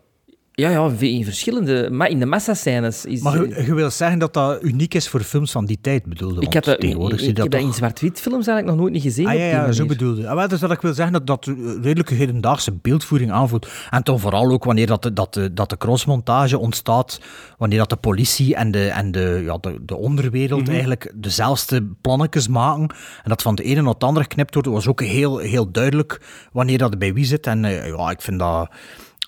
[0.59, 1.91] Ja, ja, in verschillende...
[1.91, 3.21] Maar in de massascènes is...
[3.21, 6.41] Maar je, je wil zeggen dat dat uniek is voor films van die tijd, bedoelde?
[6.41, 9.27] ik heb dat, tegenwoordig ik, dat in zwart-wit films eigenlijk nog nooit niet gezien.
[9.27, 10.29] Ah ja, ja zo bedoelde.
[10.29, 11.47] Ah, wel, dus dat ik wil zeggen dat dat
[11.83, 13.69] redelijke hedendaagse beeldvoering aanvoelt.
[13.91, 17.21] En toch vooral ook wanneer dat de, dat de, dat de crossmontage ontstaat,
[17.59, 22.49] wanneer dat de politie en de, en de, ja, de, de onderwereld eigenlijk dezelfde plannetjes
[22.49, 22.89] maken.
[23.23, 26.21] En dat van de ene naar het andere geknipt wordt, was ook heel, heel duidelijk
[26.53, 27.47] wanneer dat bij wie zit.
[27.47, 28.69] En eh, ja, ik vind dat...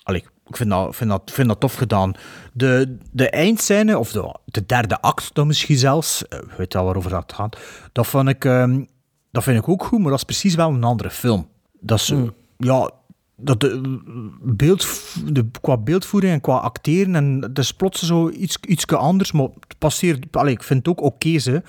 [0.03, 2.13] Allee, ik vind dat, vind dat, vind dat tof gedaan.
[2.53, 6.83] De, de eindscène, of de, de derde act dan misschien zelfs, eh, weet je wel
[6.85, 7.57] waarover dat gaat,
[7.91, 8.45] dat vond ik...
[8.45, 8.83] ehm,
[9.31, 11.47] dat vind ik ook goed, maar dat is precies wel een andere film.
[11.79, 12.33] Dat is, Hmm.
[12.57, 12.91] ja,
[13.35, 13.99] dat de,
[14.41, 14.87] beeld,
[15.25, 19.47] de, qua beeldvoering en qua acteren, en het is plots zo iets, ietske anders, maar
[19.67, 21.63] het passeert, allee, ik vind het ook oké, ze.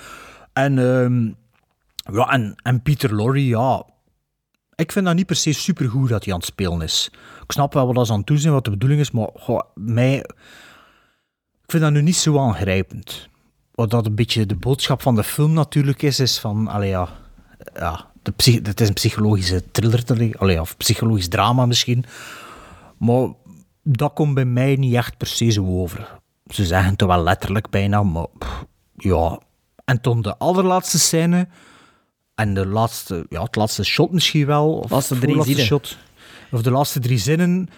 [0.53, 1.27] En, ehm,
[2.17, 3.85] ja, en, en Peter Lorre, ja,
[4.75, 7.11] ik vind dat niet per se supergoed dat hij aan het spelen is.
[7.43, 9.61] Ik snap wel wat ze aan het doen zijn, wat de bedoeling is, maar goh,
[9.75, 10.17] mij,
[11.63, 13.29] ik vind dat nu niet zo aangrijpend.
[13.75, 17.09] Wat dat een beetje de boodschap van de film natuurlijk is, is van, allee ja,
[17.75, 22.05] ja het is een psychologische thriller, allee, of psychologisch drama misschien.
[22.99, 23.29] Maar
[23.83, 26.21] dat komt bij mij niet echt per se zo over.
[26.47, 28.27] Ze zeggen het wel letterlijk bijna, maar
[28.97, 29.41] ja.
[29.85, 31.49] En toen de allerlaatste scène
[32.43, 35.97] en de laatste, ja, het laatste shot misschien wel, of Laatste drie shot,
[36.53, 37.69] of de laatste drie zinnen.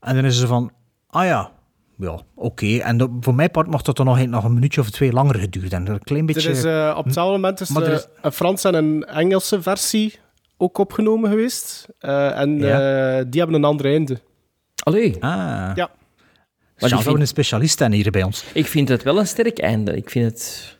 [0.00, 0.72] En dan is ze van,
[1.06, 1.50] ah ja,
[1.98, 2.76] ja, oké.
[2.76, 5.72] En voor mijn part mag dat dan nog, nog een minuutje of twee langer geduurd.
[5.72, 6.48] En een klein beetje...
[6.48, 9.62] Er is, eh, op hetzelfde moment is, Maar er is- een Franse en een Engelse
[9.62, 10.18] versie
[10.56, 11.86] ook opgenomen geweest.
[11.98, 13.18] Eh, en Ja.
[13.18, 14.20] eh, die hebben een ander einde.
[14.82, 15.72] Allee, Ah.
[15.74, 15.90] Ja.
[16.78, 18.44] Maar we vind- een specialist zijn hier bij ons.
[18.52, 19.96] ik vind het wel een sterk einde.
[19.96, 20.74] Ik vind het...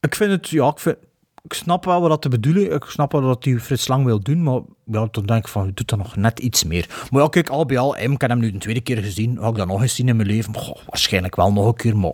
[0.00, 0.96] Ik vind het, ja, ik, vind,
[1.44, 2.72] ik snap wel wat te bedoelen.
[2.72, 5.70] Ik snap wel wat die Frits Lang wil doen, maar ja, dan denk ik van,
[5.74, 7.06] doet dat nog net iets meer.
[7.10, 9.36] Maar ja, kijk, al bij al, ik heb hem nu een tweede keer gezien.
[9.38, 10.52] Had ik dat nog eens zien in mijn leven?
[10.86, 12.12] Waarschijnlijk wel nog een keer, maar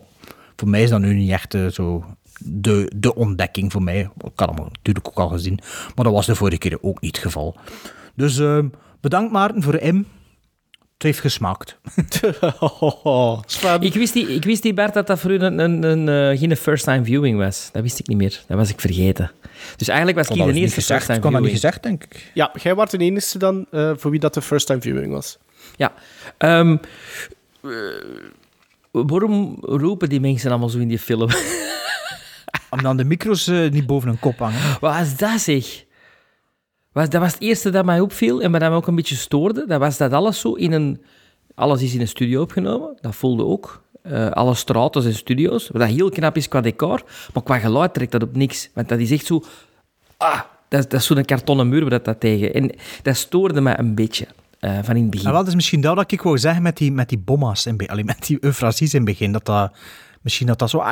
[0.55, 2.05] voor mij is dat nu niet echt eh, zo
[2.39, 3.99] de, de ontdekking voor mij.
[3.99, 5.59] Ik had hem natuurlijk ook al gezien,
[5.95, 7.55] maar dat was de vorige keer ook niet het geval.
[8.15, 8.59] Dus eh,
[8.99, 10.03] bedankt Maarten voor M.
[11.01, 11.77] Het heeft gesmaakt.
[13.79, 16.39] Ik wist, niet, ik wist niet, Bart, dat dat voor u een, een, een, eh,
[16.39, 17.69] geen first-time viewing was.
[17.71, 18.43] Dat wist ik niet meer.
[18.47, 19.31] Dat was ik vergeten.
[19.77, 21.43] Dus eigenlijk was Ik de eerste first-time Ik had dat viewing.
[21.43, 22.31] niet gezegd, denk ik.
[22.33, 25.37] ja, jij was de enige dan eh, voor wie dat de first time viewing was.
[25.75, 25.93] Ja.
[26.37, 26.77] Ehm,
[27.63, 27.69] eh,
[28.91, 31.29] waarom roepen die mensen allemaal zo in die film?
[32.69, 34.59] Om dan de micro's niet boven een kop hangen.
[34.79, 35.83] Wat was dat, zeg?
[36.93, 39.65] Dat was het eerste dat mij opviel en wat mij ook een beetje stoorde.
[39.67, 41.01] Dat was dat alles zo in een...
[41.55, 42.97] Alles is in een studio opgenomen.
[43.01, 43.81] Dat voelde ook.
[44.01, 45.67] Eh, alle straten zijn studio's.
[45.67, 47.03] Wat dat heel knap is qua decor.
[47.33, 48.69] Maar qua geluid trekt dat op niks.
[48.73, 49.43] Want dat is echt zo...
[50.17, 52.53] Ah, dat, dat is zo'n kartonnen muur dat, dat tegen...
[52.53, 54.27] En dat stoorde mij een beetje
[54.59, 55.25] eh, van in het begin.
[55.25, 57.75] En wel, dat is misschien dat ik wou zeggen met die, met die bomma's, in,
[58.05, 59.31] met die eufrasies in het begin.
[59.31, 59.71] Dat dat,
[60.21, 60.83] misschien dat dat zo...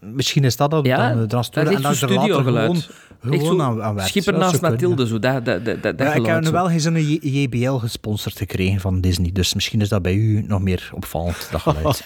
[0.00, 2.82] Misschien is dat dat Ja, dan, dan is en echt dat zo'n er later gewoon,
[3.30, 4.00] Echt gewoon zo aan.
[4.00, 5.18] Schipper naast Mathilde, zo.
[5.18, 6.52] Dat, dat, dat, dat Ja, ik heb zo.
[6.52, 10.60] wel eens een JBL gesponsord gekregen van Disney, dus misschien is dat bij u nog
[10.60, 12.02] meer opvallend, dat geluid.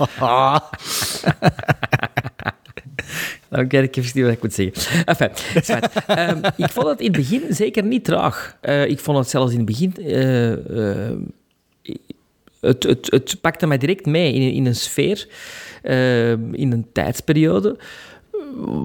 [3.48, 5.06] Dan kijk ik even niet wat ik moet zeggen.
[5.06, 5.30] Enfin.
[6.16, 8.56] Ehm, ik vond het in het begin zeker niet traag.
[8.60, 9.96] Eh, ik vond het zelfs in het begin...
[9.96, 11.18] eh, eh,
[12.60, 15.28] het, het, het pakte mij direct mee in, in een sfeer,
[15.86, 17.76] eh, in een tijdsperiode,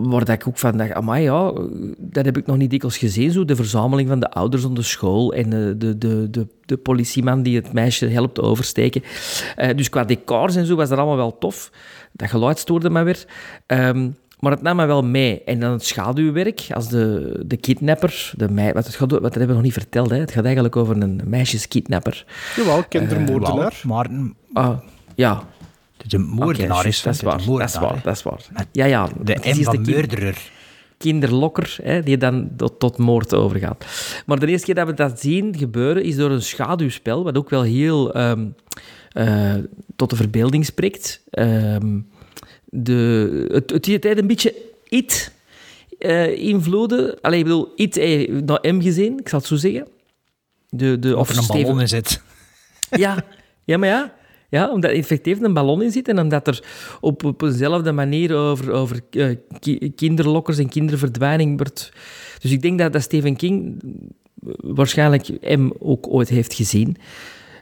[0.04, 1.54] waar dat ik ook van dacht, amai, ja,
[1.98, 4.82] dat heb ik nog niet dikwijls gezien, zo de verzameling van de ouders om de
[4.82, 9.04] school en de, de, de, de, de politieman die het meisje helpt oversteken.
[9.56, 11.72] Eh, dus qua decors en zo was dat allemaal wel tof.
[12.12, 13.26] Dat geluid stoorde me weer.
[13.66, 14.10] Ehm,
[14.40, 15.44] maar het nam me wel mee.
[15.44, 19.34] En dan het schaduwwerk, als de, de kidnapper, de mei, wat, het gaat, wat dat
[19.34, 20.18] hebben we nog niet verteld, hè.
[20.18, 22.26] het gaat eigenlijk over een meisjeskidnapper.
[22.56, 23.82] Jawel, kindermoordenaar.
[23.84, 24.78] Maarten, Ah,
[25.16, 25.44] ja,
[26.08, 28.42] een moordenaar Oké, is dat is waar, dat is waar, dat is waar.
[28.72, 29.10] Ja, ja.
[29.22, 30.52] De M van murderer.
[30.98, 33.86] kinderlokker, hè, die dan tot, tot moord overgaat.
[34.26, 37.50] Maar de eerste keer dat we dat zien gebeuren, is door een schaduwspel, wat ook
[37.50, 38.48] wel heel ehm,
[39.12, 39.54] eh,
[39.96, 41.22] tot de verbeelding spreekt.
[41.30, 42.00] Ehm,
[42.66, 44.56] de, het, het een beetje
[44.88, 45.32] it
[46.00, 47.22] eh, invloeden.
[47.22, 47.96] Allee, ik bedoel, it
[48.46, 49.88] naar M gezien, ik zal het zo zeggen.
[50.70, 52.22] De, de, Of er een ballon in zit.
[52.90, 53.26] ja,
[53.64, 54.14] ja, maar ja.
[54.52, 56.64] Ja, omdat effectief een ballon in zit en omdat er
[57.02, 59.02] op, op eenzelfde manier over, over
[59.60, 61.92] ki- kinderlokkers en kinderverdwijning wordt...
[62.42, 63.82] Dus ik denk dat, dat Stephen King
[64.58, 66.98] waarschijnlijk hem ook ooit heeft gezien.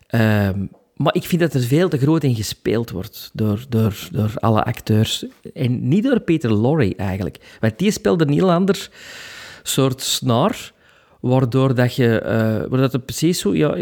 [0.08, 4.32] Ehm, maar ik vind dat er veel te groot in gespeeld wordt door, door, door
[4.36, 5.26] alle acteurs.
[5.54, 7.58] En niet door Peter Lorre eigenlijk.
[7.60, 8.90] Want die speelde een heel ander
[9.64, 10.72] soort snaar,
[11.22, 12.20] waardoor dat je...
[12.20, 12.34] eh
[12.70, 13.56] waardoor het precies zo...
[13.56, 13.78] Ja,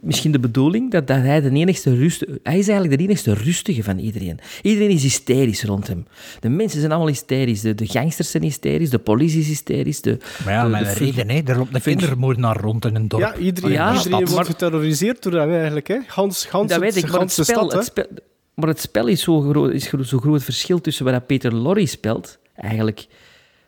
[0.00, 2.20] misschien de bedoeling dat, dat hij de enigste rust...
[2.42, 4.38] Hij is eigenlijk de enigste rustige van iedereen.
[4.62, 6.06] Iedereen is hysterisch rond hem.
[6.40, 7.60] De mensen zijn allemaal hysterisch.
[7.60, 10.00] De, de gangsters zijn hysterisch, de politie is hysterisch.
[10.00, 11.40] De, Maar ja, de- met de reden, hè.
[11.44, 13.22] Er loopt een kindermoordenaar rond in een dorp.
[13.22, 14.30] Ja, iedereen, Ja, iedereen stad.
[14.34, 15.88] wordt geterroriseerd door hem eigenlijk.
[15.88, 15.98] Hè.
[16.06, 17.78] Gans, gans Dat weet het, ik, maar het spel, stad, hè.
[17.78, 18.06] het spel,
[18.54, 21.86] maar het spel is zo groot, is gro- zo groot verschil tussen wat Peter Lorre
[21.86, 23.06] speelt, eigenlijk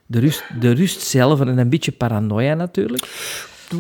[0.07, 3.03] de rust, de rust zelf en een beetje paranoia natuurlijk.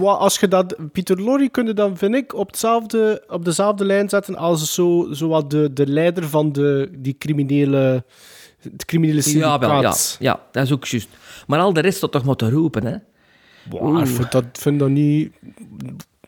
[0.02, 0.76] Als je dat...
[0.92, 5.08] Pieter Lorre kun je dan, vind ik, op, hetzelfde, op dezelfde lijn zetten als zo,
[5.12, 8.04] zo wat de, de leider van de, die criminele...
[8.72, 10.16] Het criminele Ja, wel, ja, syndicaat.
[10.20, 11.08] ja, dat is ook juist.
[11.46, 12.96] Maar al de rest staat toch maar te roepen, hè?
[13.70, 15.32] Boah, ik vind dat, vind dat niet...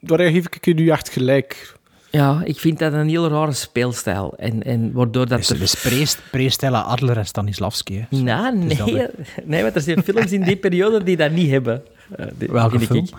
[0.00, 1.76] Daar geef ik je nu echt gelijk.
[2.10, 4.34] Ja, ik vind dat een heel rare speelstijl.
[4.36, 5.90] En, en waardoor dat Dus, er...
[5.90, 8.06] preest, preestella Adler en Stanislavski.
[8.08, 8.16] Hè.
[8.16, 9.06] Nou, is dat, nee,
[9.44, 11.82] nee, want er zijn films in die periode die dat niet hebben.
[12.16, 12.98] Eh, die- Welke film?
[13.04, 13.10] Ik.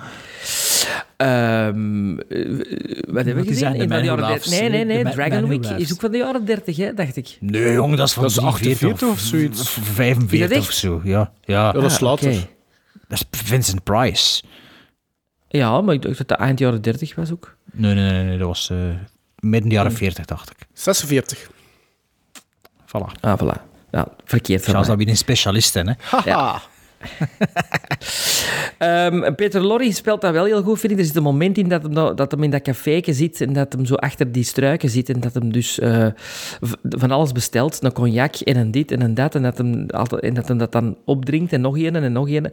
[1.17, 2.47] Ehm, eh,
[3.07, 3.73] wat hebben we gezien?
[3.75, 4.59] In de Who jaren Laughs, 30.
[4.71, 5.13] Nee, nee, nee.
[5.13, 7.37] Dragon Week is ook van de jaren 30, hè, dacht ik.
[7.39, 9.69] Nee, jong, dat is van Dat is 48 48 of zoiets.
[9.69, 11.31] v- 45 Is dat of zo, ja.
[11.41, 12.31] Ja, Ja, dat is later.
[13.07, 14.43] dat is Vincent Price.
[15.47, 17.55] Ja, maar ik dacht dat dat eind jaren 30 was ook.
[17.71, 18.77] Nee, nee, nee, nee, dat was eh,
[19.39, 20.67] midden jaren 40, dacht ik.
[20.73, 21.49] 46.
[22.85, 23.19] Voilà.
[23.21, 23.61] Ah, voilà.
[23.91, 25.83] Ja, verkeerd van Charles, dat weer een specialist hè.
[25.99, 26.61] Haha.
[28.77, 30.99] Ehm, Peter Lorre speelt dat wel heel goed, vind ik.
[30.99, 33.53] Er zit een moment in dat hem, dat dat hem in dat caféke zit en
[33.53, 36.07] dat hem zo achter die struiken zit en dat hem dus eh,
[36.89, 37.83] van alles bestelt.
[37.83, 39.85] Een cognac en een dit en een dat en dat hem,
[40.19, 42.51] en dat, hem dat dan opdrinkt en nog een en nog een.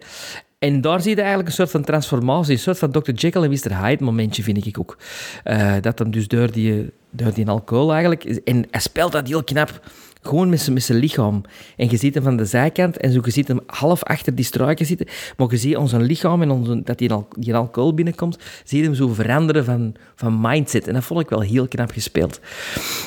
[0.58, 3.10] En daar zie je eigenlijk een soort van transformatie, een soort van Dr.
[3.10, 3.84] Jekyll en Mr.
[3.84, 4.98] Hyde momentje, vind ik ook.
[5.44, 8.24] Eh, dat hem dus door die, door die alcohol eigenlijk...
[8.24, 9.80] En hij speelt dat heel knap.
[10.26, 11.42] Gewoon met zijn, lichaam.
[11.76, 14.44] En je ziet hem van de zijkant en zo, je ziet hem half achter die
[14.44, 15.06] struiken zitten.
[15.36, 18.84] Maar je ziet onze lichaam en onze, dat die, al, die alcohol binnenkomt, zie je
[18.84, 20.88] hem zo veranderen van, van mindset.
[20.88, 22.40] En dat vond ik wel heel knap gespeeld.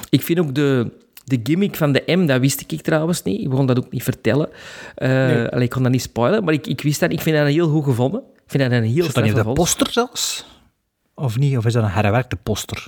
[0.10, 0.91] Ik vind ook de,
[1.23, 3.41] de gimmick van de M, dat wist ik trouwens niet.
[3.41, 4.49] Ik begon dat ook niet vertellen.
[4.95, 7.12] Allee, ik kon dat niet spoilen, maar ik, ik wist dat.
[7.12, 8.19] Ik vind dat heel goed gevonden.
[8.19, 10.45] Ik vind dat een heel Zit dat niet de poster zelfs?
[11.13, 11.58] Of niet?
[11.58, 12.88] Of is dat een herwerkte poster?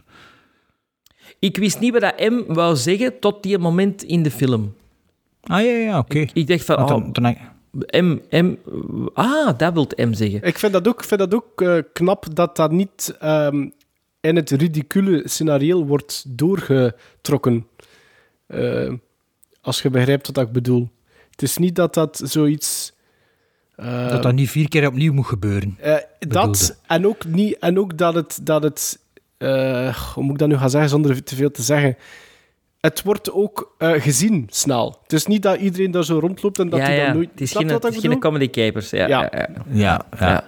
[1.41, 4.75] Ik wist niet wat dat M wou zeggen tot die moment in de film.
[5.43, 6.25] Ah, ja, ja, oké.
[6.34, 7.38] Ik dacht van, oh, dan- dan-
[8.06, 8.56] M, M...
[9.13, 10.41] Ah, dat wil M zeggen.
[10.43, 13.67] Ik vind dat ook, ik vind dat ook eh, knap dat dat niet ehm,
[14.19, 17.67] in het ridicule scenario wordt doorgetrokken.
[18.47, 18.93] Eh,
[19.62, 20.89] als je begrijpt wat ik bedoel.
[21.32, 22.93] Het is niet dat dat zoiets...
[23.75, 25.75] eh, dat dat niet vier keer opnieuw moet gebeuren.
[25.80, 26.47] eh, bedoelde.
[26.47, 28.39] dat en ook, niet, en ook dat het...
[28.43, 28.99] Dat het
[29.41, 31.97] eh, hoe moet ik dat nu gaan zeggen zonder te veel te zeggen?
[32.80, 34.99] Het wordt ook eh, gezien snel.
[35.04, 37.06] Het is niet dat iedereen daar zo rondloopt en dat ja, hij ja.
[37.06, 37.30] dan nooit...
[37.32, 38.32] Het is Snap geen, je wat het ik is geen bedoel?
[38.32, 38.89] comedy capers.
[38.89, 39.21] Ja, Ja.
[39.21, 39.30] ja.
[39.32, 40.27] Ja, Ja, ja.
[40.27, 40.43] Ja.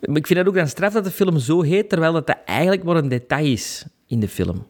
[0.00, 2.36] Maar ik vind het ook dan straf dat de film zo heet, terwijl dat, dat
[2.44, 4.66] eigenlijk maar een detail is in de film.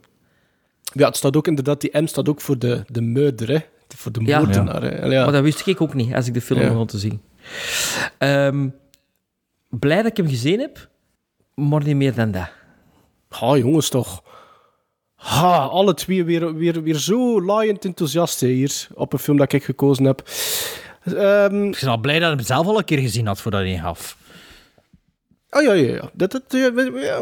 [0.93, 3.59] Ja, het staat ook inderdaad, die M staat ook voor de, de murder, hè.
[3.97, 4.39] Voor de Ja.
[4.39, 5.07] moordenaar, hè.
[5.07, 5.23] Ja.
[5.25, 6.69] Maar dat wist ik ook niet, als ik de film Ja.
[6.69, 7.21] begon te zien.
[8.19, 8.69] Ehm,
[9.69, 10.89] blij dat ik hem gezien heb,
[11.55, 12.49] maar niet meer dan dat.
[13.29, 14.23] Ha, jongens, toch.
[15.15, 19.65] Ha, alle twee weer, weer, weer zo laaiend enthousiast hier, op een film dat ik
[19.65, 20.23] gekozen heb.
[21.05, 23.61] Ehm, Ik ben al blij dat ik het zelf al een keer gezien had voordat
[23.61, 24.17] hij gaf.
[25.51, 26.11] Oh ja, ja, ja.
[26.13, 26.73] Dat, dat, ja,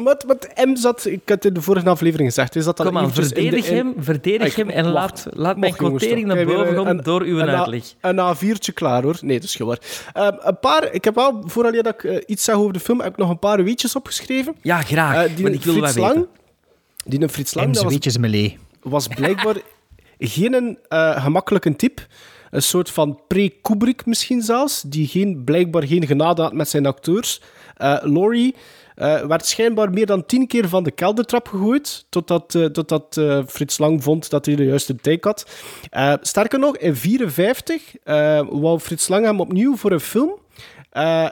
[0.02, 2.96] wat, wat M zat, ik had in de vorige aflevering gezegd, is dat dat Kom
[2.98, 6.26] aan, eventjes in de- verdedig in- hem, verdedig Ik- hem en laat, laat mijn quotering
[6.26, 7.94] naar boven een- door uw een A- uitleg.
[8.00, 9.16] Een A4'tje klaar, hoor.
[9.20, 9.76] Nee, dat is gewoon
[10.12, 10.24] waar.
[10.26, 13.00] Ehm, een paar, ik heb wel, vooral dat ik eh, iets zeg over de film,
[13.00, 14.54] heb ik nog een paar weetjes opgeschreven.
[14.62, 16.12] Ja, graag, Eh, die want ik wil Frits weten.
[16.12, 16.26] Lang,
[17.04, 18.58] die een Frits Lang, was weetjes melee.
[18.82, 19.56] was blijkbaar
[20.18, 22.02] geen eh, gemakkelijke type.
[22.54, 27.40] Een soort van pre-Kubrick misschien zelfs, die geen, blijkbaar geen genade had met zijn acteurs.
[27.76, 28.54] Eh Laurie
[28.94, 33.78] eh, werd schijnbaar meer dan tien keer van de keldertrap gegooid, totdat, eh, totdat Frits
[33.78, 35.46] Lang vond dat hij de juiste take had.
[36.22, 40.38] Sterker nog, in 1954 wou Frits Lang hem opnieuw voor een film.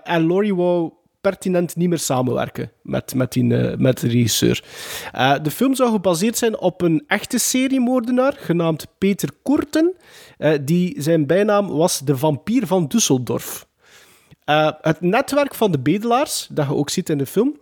[0.05, 4.65] En Laurie wou pertinent niet meer samenwerken met, met, die, eh, met de regisseur.
[5.13, 9.95] Eh, de film zou gebaseerd zijn op een echte seriemoordenaar genaamd Peter Korten,
[10.39, 13.71] eh, die zijn bijnaam was de vampier van Düsseldorf.
[14.81, 17.59] Het netwerk van de bedelaars, dat je ook ziet in de film,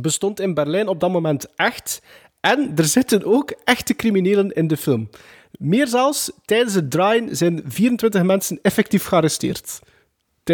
[0.00, 2.02] bestond in Berlijn op dat moment echt.
[2.40, 5.08] En er zitten ook echte criminelen in de film.
[5.50, 9.80] Meer zelfs, tijdens het draaien zijn 24 mensen effectief gearresteerd.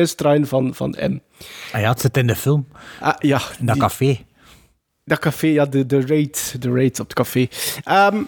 [0.00, 1.18] Draaien van, van M.
[1.72, 2.68] Ah ja, het zit in de film.
[3.00, 4.24] Ah, ja, In dat die- café.
[5.04, 7.46] dat café, ja, de, de raid, de raid op het café.
[7.85, 8.22] Ehm,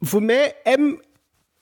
[0.00, 0.94] voor mij, M,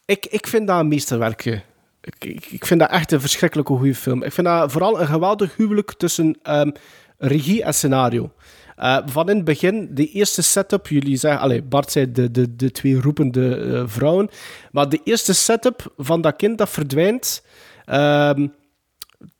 [0.04, 1.62] ik, ik vind dat een meesterwerkje.
[2.02, 4.22] Ik, ik, ik vind dat echt een verschrikkelijke goede film.
[4.22, 6.70] Ik vind dat vooral een geweldig huwelijk tussen ehm,
[7.18, 8.32] regie en scenario.
[8.76, 12.56] Eh, van in het begin, de eerste setup, jullie zeggen, allez, Bart zei de, de,
[12.56, 14.28] de twee roepende eh, vrouwen,
[14.72, 17.42] maar de eerste setup van dat kind dat verdwijnt,
[17.90, 18.48] ehm,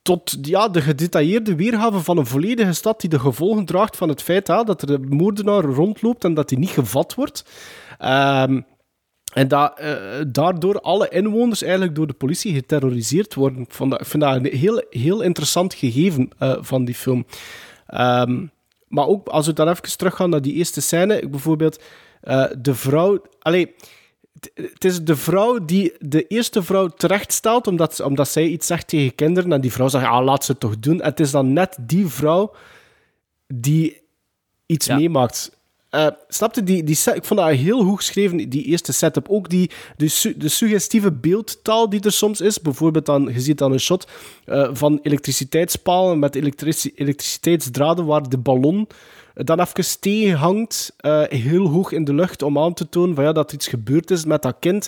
[0.03, 4.23] tot ja, de gedetailleerde weergave van een volledige stad die de gevolgen draagt van het
[4.23, 7.45] feit dat er een moordenaar rondloopt en dat hij niet gevat wordt.
[7.99, 8.61] Ehm,
[9.33, 9.95] en dat eh,
[10.29, 13.61] daardoor alle inwoners eigenlijk door de politie geterroriseerd worden.
[13.61, 17.27] Ik, vind dat een heel, heel interessant gegeven eh, van die film.
[17.87, 18.47] Ehm,
[18.89, 21.83] maar ook als we dan even teruggaan naar die eerste scène, bijvoorbeeld
[22.21, 23.23] eh, de vrouw...
[23.39, 23.75] Allee,
[24.55, 29.15] het- is de vrouw die de eerste vrouw terechtstelt omdat, omdat zij iets zegt tegen
[29.15, 31.01] kinderen en die vrouw zegt, ah, laat ze het toch doen.
[31.01, 32.53] En het is dan net die vrouw
[33.55, 34.01] die
[34.67, 34.97] iets Ja.
[34.97, 35.59] meemaakt.
[35.91, 39.29] Eh snapte die, die set- ik vond dat heel goed geschreven, die eerste setup.
[39.29, 42.61] Ook die, de, su- de suggestieve beeldtaal die er soms is.
[42.61, 44.07] Bijvoorbeeld dan, je ziet dan een shot
[44.45, 48.87] eh, van elektriciteitspalen met elektrici- elektriciteitsdraden waar de ballon
[49.45, 53.25] dan even tegen hangt, eh, heel hoog in de lucht, om aan te tonen van,
[53.25, 54.85] ja, dat iets gebeurd is met dat kind.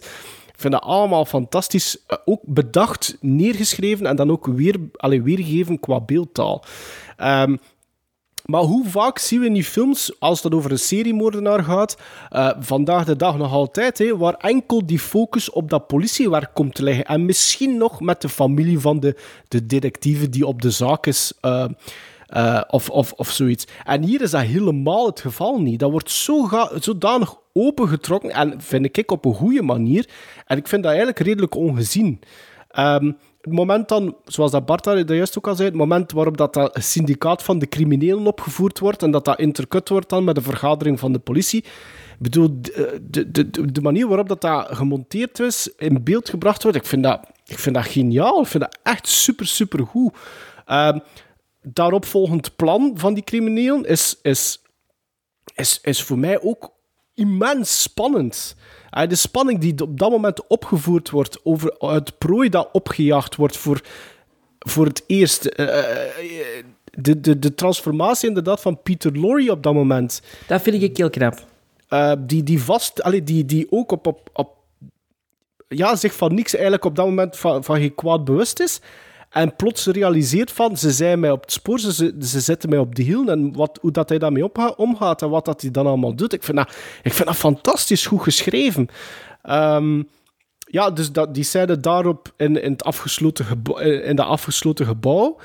[0.47, 2.05] Ik vind dat allemaal fantastisch.
[2.07, 6.65] eh, ook bedacht, neergeschreven en dan ook weer, allee, weergegeven qua beeldtaal.
[7.17, 7.57] Ehm,
[8.45, 11.97] maar hoe vaak zien we in die films, als het over een seriemoordenaar gaat,
[12.29, 16.75] eh, vandaag de dag nog altijd, hè, waar enkel die focus op dat politiewerk komt
[16.75, 17.05] te liggen.
[17.05, 19.17] En misschien nog met de familie van de,
[19.49, 21.33] de detectieve die op de zaak is,
[22.33, 23.67] eh, of, of, of zoiets.
[23.85, 25.81] En hier is dat helemaal het geval niet.
[25.81, 30.09] Dat wordt zo zodanig opengetrokken, en vind ik op een goede manier.
[30.47, 32.21] En ik vind dat eigenlijk redelijk ongezien.
[32.69, 36.37] Ehm, het moment dan, zoals dat Bart daar juist ook al zei, het moment waarop
[36.37, 40.35] dat, dat syndicaat van de criminelen opgevoerd wordt en dat dat intercut wordt dan met
[40.35, 41.61] de vergadering van de politie.
[41.61, 46.63] Ik bedoel, de, de, de, de manier waarop dat, dat gemonteerd is, in beeld gebracht
[46.63, 48.41] wordt, ik vind dat, ik vind dat geniaal.
[48.41, 50.17] Ik vind dat echt super, super goed.
[50.67, 50.99] Ehm,
[51.63, 54.63] daaropvolgend plan van die criminelen is, is,
[55.55, 56.73] is, is voor mij ook
[57.15, 58.57] immens spannend.
[58.91, 63.57] Eh, de spanning die op dat moment opgevoerd wordt over het prooi dat opgejaagd wordt
[63.57, 63.81] voor,
[64.59, 65.45] voor het eerst.
[65.45, 66.65] eh, eh,
[66.99, 70.23] de, de, de transformatie inderdaad van Peter Lorre op dat moment.
[70.47, 71.51] Dat vind ik heel knap.
[72.19, 74.57] Die, die vast, allee, die, die ook op, op, op
[75.69, 78.81] ja, zich van niks eigenlijk op dat moment van, van geen kwaad bewust is.
[79.33, 82.79] En plots realiseert van, ze zijn mij op het spoor, ze, ze, ze zetten mij
[82.79, 83.29] op de hiel.
[83.29, 86.33] En wat, hoe dat hij daarmee omgaat en wat dat hij dan allemaal doet.
[86.33, 88.89] Ik vind dat, ik vind fantastisch goed geschreven.
[89.43, 90.03] Ehm,
[90.59, 95.39] ja, dus dat, die scène daarop in, in, het afgesloten gebouw, in dat afgesloten gebouw.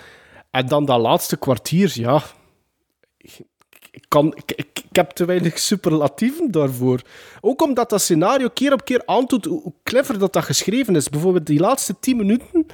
[0.52, 2.24] En dan dat laatste kwartier, ja...
[3.92, 7.02] Ik, kan, ik, ik, heb te weinig superlatieven daarvoor.
[7.42, 11.10] Ook omdat dat scenario keer op keer aantoont hoe, hoe clever dat, dat geschreven is.
[11.10, 12.66] Bijvoorbeeld die laatste tien minuten...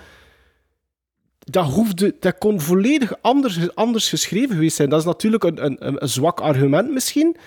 [1.43, 4.89] Dat, hoefde, dat kon volledig anders, anders geschreven geweest zijn.
[4.89, 7.37] Dat is natuurlijk een, een, een zwak argument misschien.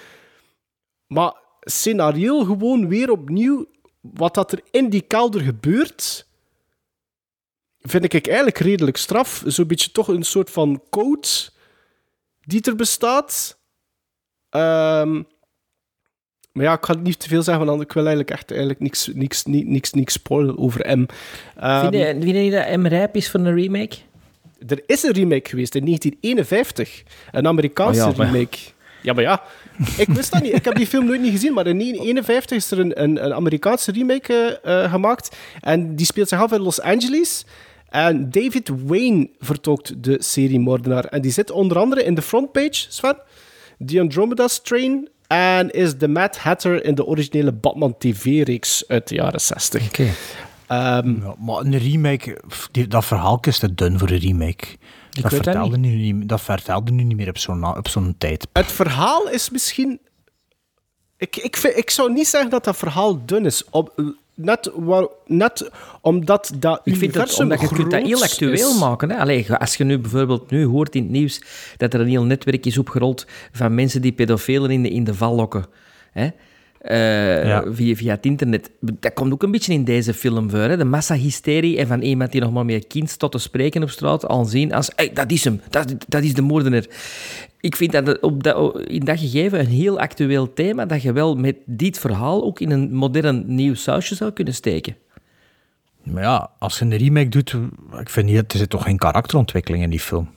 [1.06, 3.66] Maar scenario gewoon weer opnieuw...
[4.00, 6.26] Wat dat er in die kelder gebeurt...
[7.80, 9.42] Vind ik eigenlijk redelijk straf.
[9.46, 11.28] Zo'n beetje toch een soort van code
[12.40, 13.58] die er bestaat.
[14.48, 15.22] Ehm,
[16.56, 19.10] maar ja, ik ga niet te veel zeggen, want ik wil eigenlijk echt eigenlijk niks,
[19.14, 21.06] niks, niks, niks, niks spoilen over M.
[21.56, 23.96] Ehm, vind, je, vind je niet dat M rijp is voor een remake?
[24.68, 27.02] er is een remake geweest in 1951.
[27.32, 28.58] Een Amerikaanse Oh ja, maar- remake.
[29.02, 29.42] Ja, maar ja.
[29.96, 30.54] Ik wist dat niet.
[30.54, 33.34] Ik heb die film nooit niet gezien, maar in 1951 is er een, een, een
[33.34, 35.36] Amerikaanse remake eh, eh, gemaakt.
[35.60, 37.44] En die speelt zich af in Los Angeles.
[37.88, 41.04] En David Wayne vertolkt de serie Moordenaar.
[41.04, 43.16] En die zit onder andere in de frontpage, Sven.
[43.86, 45.08] The Andromeda Strain.
[45.26, 49.86] En is de Mad Hatter in de originele Batman TV-reeks uit de jaren 60.
[49.86, 50.08] Oké.
[50.66, 52.40] Ehm, Ja, maar een remake,
[52.88, 54.66] dat verhaal is te dun voor een remake.
[55.10, 58.46] Dat vertelde, nu niet, dat vertelde nu niet meer op zo'n op zo'n tijd.
[58.52, 60.00] Het verhaal is misschien.
[61.16, 63.64] Ik, ik, vind, ik zou niet zeggen dat dat verhaal dun is.
[63.70, 64.02] Op,
[64.36, 65.70] net, waar, net
[66.00, 68.78] omdat dat Ik vind universum omdat je kunt dat heel actueel is.
[68.78, 69.10] maken.
[69.10, 69.16] Hè?
[69.16, 71.42] Allee, als je nu bijvoorbeeld nu hoort in het nieuws
[71.76, 75.14] dat er een heel netwerk is opgerold van mensen die pedofielen in de, in de
[75.14, 75.66] val lokken.
[76.12, 76.28] Hè?
[76.86, 77.64] Eh, Ja.
[77.72, 78.70] via, via het internet.
[78.80, 80.58] Dat komt ook een beetje in deze film voor.
[80.58, 80.76] Hè?
[80.76, 83.90] De massahysterie en van iemand die nog maar met een kind staat te spreken op
[83.90, 86.84] straat al zien als hey, dat is hem, dat, dat is de moordenaar.
[87.60, 91.34] Ik vind dat, op dat in dat gegeven een heel actueel thema dat je wel
[91.36, 94.96] met dit verhaal ook in een modern nieuw sausje zou kunnen steken.
[96.02, 97.56] Maar ja, als je een remake doet,
[98.00, 100.28] ik vind niet, er zit toch geen karakterontwikkeling in die film.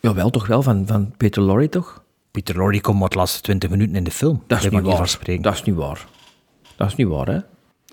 [0.00, 2.03] Jawel, toch wel, van, van Peter Lorre, toch?
[2.34, 4.42] Peter Lorre komt maar de laatste 20 minuten in de film.
[4.46, 4.96] Dat is niet waar.
[4.96, 5.42] van spreken.
[5.42, 6.06] Dat is niet waar.
[6.76, 7.38] Dat is niet waar, hè?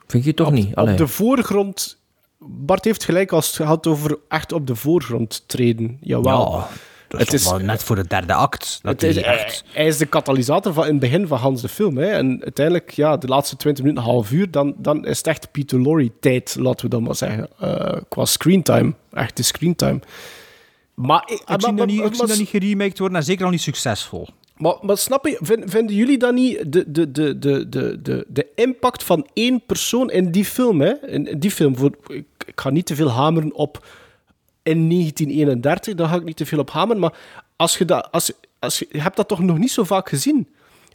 [0.07, 0.75] Vind je toch op, niet?
[0.75, 0.91] Allee.
[0.91, 1.97] Op de voorgrond.
[2.39, 5.97] Bart heeft gelijk als het gaat over echt op de voorgrond treden.
[6.01, 6.51] Jawel.
[6.51, 6.67] Ja,
[7.07, 8.79] dat is, Het is- wel net voor de derde act.
[8.81, 9.63] Dat Het is, echt...
[9.67, 11.97] Hij is de katalysator van in het begin van Hans de film.
[11.97, 12.05] Hè.
[12.07, 15.51] En uiteindelijk, ja, de laatste 20 minuten, een half uur, dan, dan is het echt
[15.51, 17.47] Peter Lorre-tijd, laten we dat maar zeggen.
[17.59, 18.93] Eh, qua screentime.
[19.11, 19.99] Echte screentime.
[21.01, 23.45] Maar, ik, Ik maar- zie dat niet, ik zie dat niet geremaked worden en zeker
[23.45, 24.27] al niet succesvol.
[24.57, 28.25] Maar, maar snap je, vin- vinden jullie dan niet de, de, de, de, de, de,
[28.27, 30.81] de impact van één persoon in die film?
[30.81, 31.07] Hè?
[31.07, 33.85] In, in die film, voor, ik, ik ga niet te veel hameren op
[34.63, 37.01] in 1931, daar ga ik niet te veel op hameren.
[37.01, 37.13] Maar
[37.55, 40.47] als je, dat, als, als je, je hebt dat toch nog niet zo vaak gezien?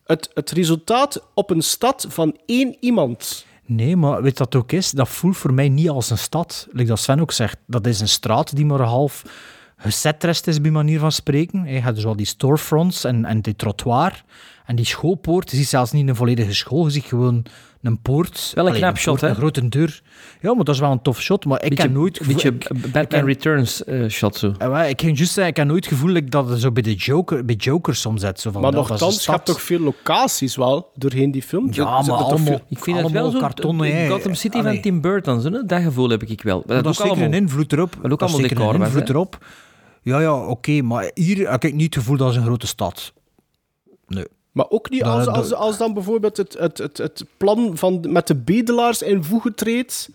[0.05, 3.47] Het, het resultaat op een stad van één iemand.
[3.64, 4.90] Nee, maar weet het ook is?
[4.90, 6.66] Dat voelt voor mij niet als een stad.
[6.71, 9.23] Like dat Sven ook zegt, dat is een straat die maar half
[9.87, 11.64] gesetrest is, bij manier van spreken.
[11.66, 14.25] Je hebt dus al die storefronts en, en die trottoir.
[14.66, 17.42] En die schoolpoort, je ziet zelfs niet een volledige school, je ziet gewoon
[17.83, 18.53] een poort.
[18.55, 19.29] Wel een Allee, knap shot, hè?
[19.29, 20.01] Een grote deur.
[20.40, 22.20] Ja, maar dat is wel een tof shot, maar ik beetje, heb nooit...
[22.20, 24.53] Een beetje ik- Batman Returns eh, shot zo.
[24.59, 26.83] Eh, Ik kan juist zeggen, ik heb nooit het gevoel dat ik dat zo bij
[26.83, 28.40] de Joker, bij Joker soms zet.
[28.40, 31.42] Zo van, Maar dat was een nogthans, je hebt toch veel locaties wel doorheen die
[31.42, 31.68] film?
[31.70, 34.09] Ja, maar allemaal- veel- Ik vind het wel zo kartonnen, hè.
[34.09, 34.72] Gotham City Allee.
[34.72, 35.40] van Tim Burton.
[35.40, 35.51] Zo?
[35.51, 36.62] Dat gevoel heb ik wel.
[36.66, 37.96] Maar dat ook zeker een allemaal- invloed erop.
[38.03, 39.38] Maar ook Dat is allemaal zeker een decor, invloed erop.
[40.07, 43.12] Ja, ja, oké, maar hier heb ik niet het gevoel dat is een grote stad.
[44.07, 44.27] Nee.
[44.53, 48.27] Maar ook niet als, als, als dan bijvoorbeeld het, het, het, het plan van, met
[48.27, 50.11] de bedelaars in voegen treedt.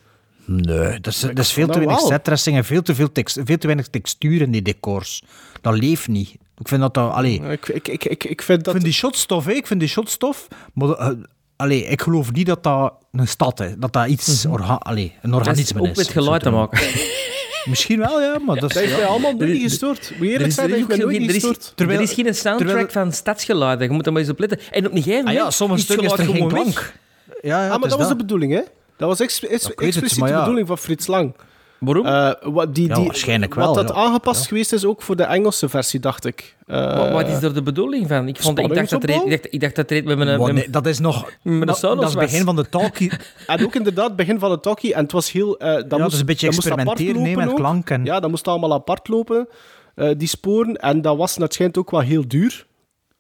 [0.46, 3.58] Nee, dat is, dat is veel te weinig setdressing en veel te, veel, tekst, veel
[3.58, 5.24] te weinig textuur in die decors.
[5.62, 6.30] Dat leeft niet.
[6.58, 6.94] Ik vind dat...
[6.94, 8.74] dat allee, Ik, ik, ik, ik, ik vind ik dat...
[8.74, 10.48] vind die shotstof, ik vind die shotstof...
[10.74, 11.10] Maar, eh,
[11.56, 13.74] allee, ik geloof niet dat dat een stad is.
[13.78, 14.46] Dat dat iets...
[14.46, 15.90] orga, allee, een organisme is.
[15.90, 16.80] ook met geluid te maken.
[17.66, 18.76] Misschien wel, ja, maar dat is...
[18.76, 20.00] Dat heeft mij allemaal nooit is- gestoord.
[20.00, 21.72] Moet je Er eerlijk is, zijn, er, dat is heeft mij nooit er, is, gestoord.
[21.76, 23.88] Terwijl- er is geen soundtrack terwijl- van stadsgeluiden.
[23.88, 24.60] Je moet er maar eens op letten.
[24.72, 25.44] En op een gegeven Ah moment...
[25.46, 26.94] ja, sommige stukken is er geen gewoon klank.
[27.42, 28.62] Ja, ja, Ah, maar dat was de bedoeling, hè?
[28.98, 30.40] Dat was expliciet de ja.
[30.40, 31.34] bedoeling van Frits Lang.
[31.82, 32.06] Waarom?
[32.06, 34.02] Eh, wat, die, Ja, die, waarschijnlijk wat wel, dat ja.
[34.02, 36.56] aangepast geweest is ook voor de Engelse versie, dacht ik.
[36.68, 38.28] Eh, Wat, wat is er de bedoeling van?
[38.28, 39.26] Ik, vond, ik, dacht, dat Spanningsopbouw?
[39.26, 40.38] ik, dacht, ik dacht dat er met mijn...
[40.38, 41.32] Wat, met- nee, dat is nog...
[41.44, 43.12] een dat, dat is het begin van de talkie.
[43.48, 44.94] En ook inderdaad, begin van het talkie.
[44.94, 45.58] En het was heel...
[45.60, 47.56] eh dat dat moest, is een beetje dat experimenteren, nee, met ook.
[47.56, 49.48] klank en- Ja, dat moest allemaal apart lopen,
[49.96, 50.76] eh, die sporen.
[50.76, 52.66] En dat was waarschijnlijk ook wel heel duur.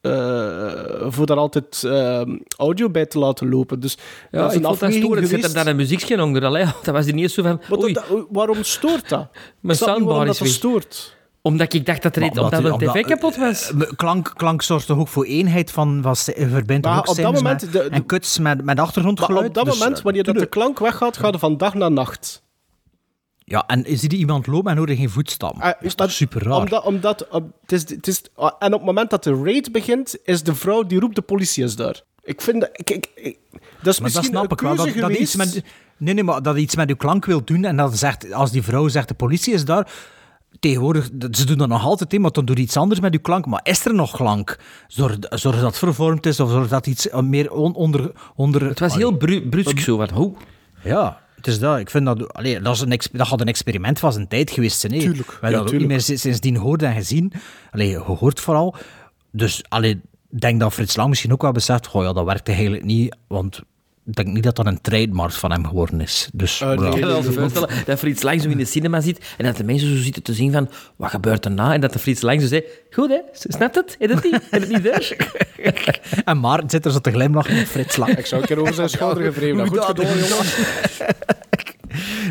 [0.01, 0.71] Eh,
[1.07, 2.21] voor daar altijd eh,
[2.57, 3.79] audio bij te laten lopen.
[3.79, 3.97] Dus
[4.31, 5.19] ja, dat is ik een vond dat.
[5.19, 6.45] Het zit er dan een muziekje onder.
[6.45, 7.61] Allee, dat was niet eens zo van...
[7.69, 9.27] Maar Oei, dat- waarom stoort dat?
[9.59, 11.19] mijn soundbar is dat stoort.
[11.43, 13.71] Omdat ik dacht dat, er, Maar omdat omdat- een tv kapot was.
[13.71, 17.33] Eh, Klank, klank zorgt toch ook voor eenheid van, se- verbindt Maar ook op dat
[17.33, 19.47] moment met- de- de- en kuts met, met Maar achtergrondgeluid.
[19.47, 22.43] op dat dus, moment, wanneer dat de klank weggaat, gaat er van dag naar nacht.
[23.51, 25.53] Ja, en zie je iemand lopen en hoor je geen voetstap.
[25.55, 26.57] Ah, dat is toch dat- super raar.
[26.57, 29.71] Omdat, omdat om- het is, het is, ah, en op het moment dat de raid
[29.71, 32.01] begint, is de vrouw die roept: de politie is daar.
[32.23, 32.69] Ik vind dat.
[32.73, 34.75] Ik, ik, ik- dat is maar dat misschien snap een ik wel.
[34.75, 35.63] Dat, dat iets met,
[35.97, 38.61] nee, nee, maar dat iets met uw klank wil doen en dat zegt, als die
[38.63, 39.91] vrouw zegt de politie is daar,
[40.59, 43.19] tegenwoordig, dat- ze doen dat nog altijd, maar dan doe je iets anders met uw
[43.21, 43.45] klank.
[43.45, 44.59] Maar is er nog klank?
[44.87, 48.11] Zorg, zorg dat het vervormd is of zorg dat iets eh, meer on- onder...
[48.35, 49.05] onder Het was Allee.
[49.07, 49.97] heel bru brusk zo.
[49.97, 50.33] Wat, hoe?
[50.83, 51.79] Ja, het is dat.
[51.79, 52.33] Ik vind dat...
[52.33, 54.89] Allee, dat, is een dat had een experiment van zijn tijd geweest hè.
[54.89, 57.33] Tuurlijk, We hebben ja, dat ook niet meer si- sindsdien gehoord en gezien.
[57.71, 58.75] Allee, gehoord vooral.
[59.31, 61.87] Dus allee, denk dat Frits Lang misschien ook wel beseft...
[61.87, 63.61] Goh, ja, dat werkt eigenlijk niet, want...
[64.11, 66.29] Ik denk niet dat dat een trademark van hem geworden is.
[66.33, 66.65] Dus, ja.
[66.65, 69.33] nee, Ik kan me nee, wel voorstellen dat Frits Lang zo in de cinema zit
[69.37, 71.73] en dat de mensen zo zitten te zien van wat gebeurt er na?
[71.73, 73.95] En dat de Frits Lang zo zegt, goed hè, snapt het?
[73.99, 74.33] Is het niet?
[74.33, 75.15] Is het niet daar?
[76.25, 78.17] En Maarten zit er zo te glimlachen met Frits Lang.
[78.17, 79.57] Ik zou een keer over zijn schouder gevreven.
[79.59, 79.77] hebben.
[79.77, 80.45] Goed gedaan, jongen.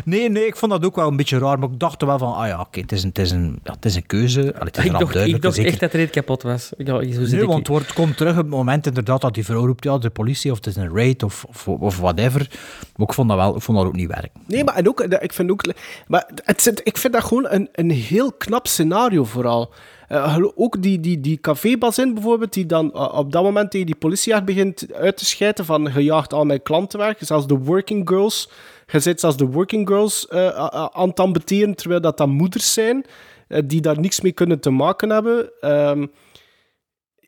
[0.05, 2.17] Nee, nee, ik vond dat ook wel een beetje raar, maar ik dacht er wel
[2.17, 4.39] van, ah ja, oké, het, is een, het, is een, ja, het is een keuze.
[4.39, 5.71] Allee, het is Ik dacht, ik dacht zeker.
[5.71, 6.71] echt dat er iets kapot was.
[6.77, 9.33] Ja, zo zit Nee, ik want het wordt, komt terug op het moment inderdaad dat
[9.33, 12.49] die vrouw roept, ja, de politie, of het is een raid, of, of, of whatever.
[12.95, 14.31] Maar ik vond dat wel, ik vond dat ook niet werken.
[14.47, 15.63] Nee, maar en ook, ik vind ook,
[16.07, 19.73] maar het zit, ik vind dat gewoon een, een heel knap scenario vooral.
[20.11, 23.95] Eh, ook die, die, die cafébazin bijvoorbeeld, die dan eh, op dat moment tegen die
[23.95, 28.49] politiejacht begint uit te schijten van gejaagd al mijn klanten weg, zelfs de working girls.
[28.91, 32.29] Je zit zelfs de working girls eh, a- a- aan het ambeteren, terwijl dat dan
[32.29, 33.05] moeders zijn,
[33.47, 35.51] eh, die daar niks mee kunnen te maken hebben.
[35.61, 36.05] Ehm,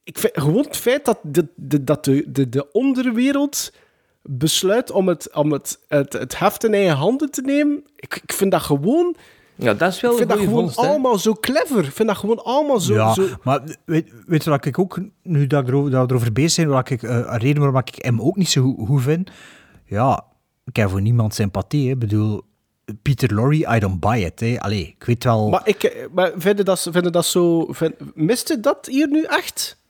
[0.03, 3.73] ik vind gewoon het feit dat de, de, dat de, de, de onderwereld
[4.21, 8.33] besluit om, het, om het, het, het heft in eigen handen te nemen, ik, ik
[8.33, 9.15] vind dat gewoon,
[9.55, 11.85] Ja, dat is wel ik vind een dat goede gewoon vondst, allemaal zo clever.
[11.85, 12.93] Ik vind dat gewoon allemaal zo...
[12.93, 16.07] ja, zo maar weet, weet je wat ik ook, nu dat, ik erover, dat we
[16.09, 18.87] erover bezig zijn, wat ik, eh, een reden waarom ik hem ook niet zo goed,
[18.87, 19.29] goed vind,
[19.85, 20.23] ja,
[20.65, 21.85] ik heb voor niemand sympathie.
[21.85, 21.91] hè.
[21.91, 22.41] Ik bedoel,
[23.01, 24.39] Peter Lorre, I don't buy it.
[24.39, 24.59] Hè.
[24.59, 25.49] Allee, ik weet wel...
[25.49, 27.65] maar ik maar vind je dat, vind je dat zo...
[27.69, 29.81] Vind, miste dat hier nu echt?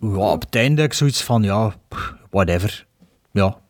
[0.00, 1.74] Ja, op het einde heb ik zoiets van, ja,
[2.30, 2.86] whatever.
[3.32, 3.62] Ja.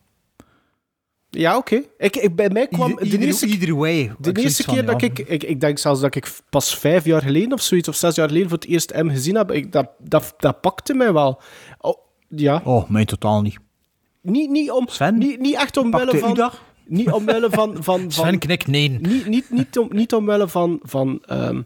[1.31, 1.83] Ja, oké.
[1.99, 2.91] Ik, ik, bij mij kwam...
[2.91, 4.13] Ieder, de eerste, either way.
[4.19, 5.43] de eerste keer van, dat ja, ik, ik...
[5.43, 8.49] Ik denk zelfs dat ik pas vijf jaar geleden of zoiets, of zes jaar geleden
[8.49, 9.51] voor het eerst M gezien heb.
[9.51, 11.43] Ik, dat, dat, dat pakte mij wel.
[11.79, 12.61] Oh, ja.
[12.65, 13.59] Oh, mij totaal niet.
[14.25, 15.19] Niet, niet, om, Sven?
[15.19, 16.51] niet, niet echt omwille van...
[16.87, 17.75] Niet omwille van...
[17.83, 18.89] van, van Sven knikt nee.
[18.89, 21.63] niet, niet, niet, om, niet omwille van, van ehm,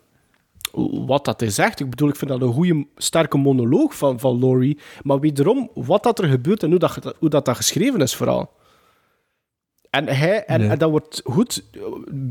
[1.06, 1.80] wat dat hij zegt.
[1.80, 4.78] Ik bedoel, ik vind dat een goede, sterke monoloog van, van Laurie.
[5.02, 8.52] Maar wederom, wat dat er gebeurt en hoe dat, hoe dat, dat geschreven is vooral.
[9.90, 10.68] En, hij, en, Nee.
[10.68, 11.64] en dat wordt goed,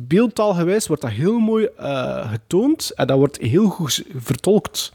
[0.07, 4.93] beeldtaalgewijs wordt dat heel mooi eh, getoond en dat wordt heel goed vertolkt.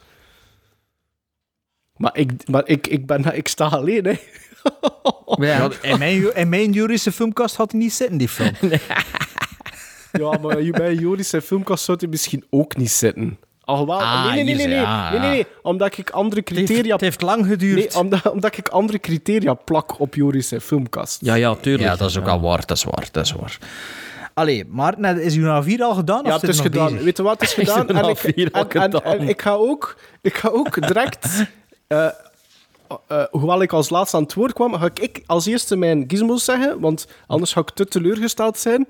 [1.96, 4.14] Maar ik, maar ik, ik, ben, ik sta alleen, hè.
[5.40, 5.68] Ja.
[5.82, 8.52] In, mijn, in mijn jurische filmkast had hij niet zitten, die film.
[10.12, 13.38] Ja, maar bij Joris zijn filmkast zou hij misschien ook niet zitten.
[13.64, 16.92] Alhoewel, Ah, nee, nee, nee, nee, nee, nee, nee, omdat ik andere Het heeft, criteria...
[16.92, 17.76] het heeft lang geduurd.
[17.76, 21.18] Nee, omdat, omdat ik andere criteria plak op Joris zijn filmkast.
[21.24, 21.88] ja, ja, tuurlijk.
[21.88, 23.58] ja, dat is ook al waar, dat is waar, dat is waar.
[24.34, 26.20] Allee, maar is uw na vier al gedaan?
[26.24, 26.86] Ja, of het is nog gedaan.
[26.86, 27.04] bezig?
[27.04, 27.88] Weet je wat, het is gedaan.
[27.88, 29.02] En ik, vier al en, en, gedaan?
[29.02, 31.28] en ik, ga ook, ik ga ook direct...
[31.86, 32.06] eh,
[33.08, 36.44] eh, hoewel ik als laatste aan het woord kwam, ga ik als eerste mijn gizmos
[36.44, 38.86] zeggen, want anders ga ik te teleurgesteld zijn.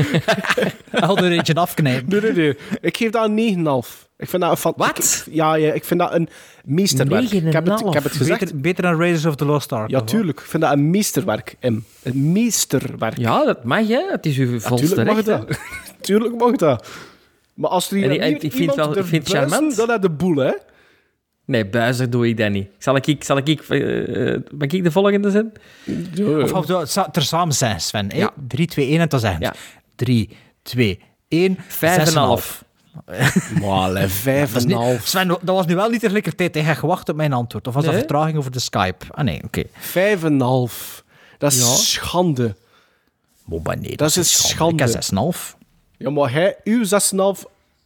[1.00, 2.08] Al er eentje afknijpen.
[2.08, 2.56] Nee, nee, nee.
[2.80, 4.08] Ik geef dat een 9,5.
[4.16, 4.72] Ik vind dat een...
[4.76, 5.26] Wat?
[5.30, 6.28] ja, ja, ik vind dat een
[6.64, 7.30] meesterwerk.
[7.30, 8.40] Ik heb het, ik heb het gezegd.
[8.40, 9.90] Beter, beter dan Raiders of the Lost Ark.
[9.90, 10.40] Ja, tuurlijk.
[10.40, 11.78] Ik vind dat een meesterwerk, M.
[12.02, 13.18] Een meesterwerk.
[13.18, 14.02] Ja, dat mag, hè.
[14.10, 15.58] Het is uw volste tuurlijk mag dat.
[16.00, 16.88] tuurlijk mag dat.
[17.54, 19.76] Maar als er hier En hier ik vind iemand wel- ik vind het charmant.
[19.76, 20.52] dan heb je de boel, hè.
[21.46, 22.68] Nee, buizen doe ik dat niet.
[22.78, 25.52] Zal ik, zal ik, eh, eh, ben ik de volgende zijn?
[26.42, 28.10] Of of sa- ter samen zijn, Sven.
[28.12, 28.16] hè?
[28.18, 28.32] Ja.
[28.48, 29.40] 3, 2, 1 en dan zeggen.
[29.40, 29.54] Ja.
[29.96, 31.58] 3, 2, 1.
[31.68, 32.64] Vijf en een half.
[33.60, 35.06] Maar vijf Dat en half.
[35.06, 36.54] Sven, dat was nu wel niet tegelijkertijd.
[36.54, 37.66] Hij had gewacht op mijn antwoord.
[37.66, 38.00] Of was dat Nee.
[38.02, 39.04] vertraging over de Skype?
[39.10, 39.62] Ah nee, oké.
[39.72, 41.04] Vijf en half.
[41.38, 41.64] Dat is Ja.
[41.64, 42.54] schande.
[43.48, 43.74] Okay.
[43.76, 44.72] nee, Dat is een schande.
[44.84, 45.56] Ik heb 6,5.
[45.96, 47.44] Ja, maar hij, uw 6,5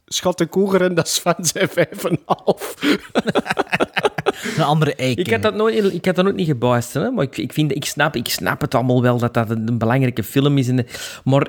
[0.09, 2.73] schat ik hoger in, dat is van zijn vijf en een half.
[4.57, 5.27] Een andere eiking.
[5.27, 7.75] Ik had dat nooit, ik had dat nooit niet gebuist, hè, maar ik, ik, vind,
[7.75, 10.67] ik, snap, ik snap het allemaal wel dat dat een, een belangrijke film is.
[10.67, 10.85] En,
[11.23, 11.47] maar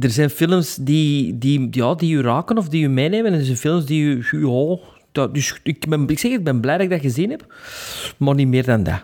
[0.00, 3.32] er zijn films die, die, ja, die u raken of die u meenemen.
[3.32, 4.26] En er zijn films die u...
[4.30, 4.78] Ja,
[5.12, 7.54] dat, dus ik, ben, ik zeg, ik ben blij dat ik dat gezien heb,
[8.16, 9.02] maar niet meer dan dat.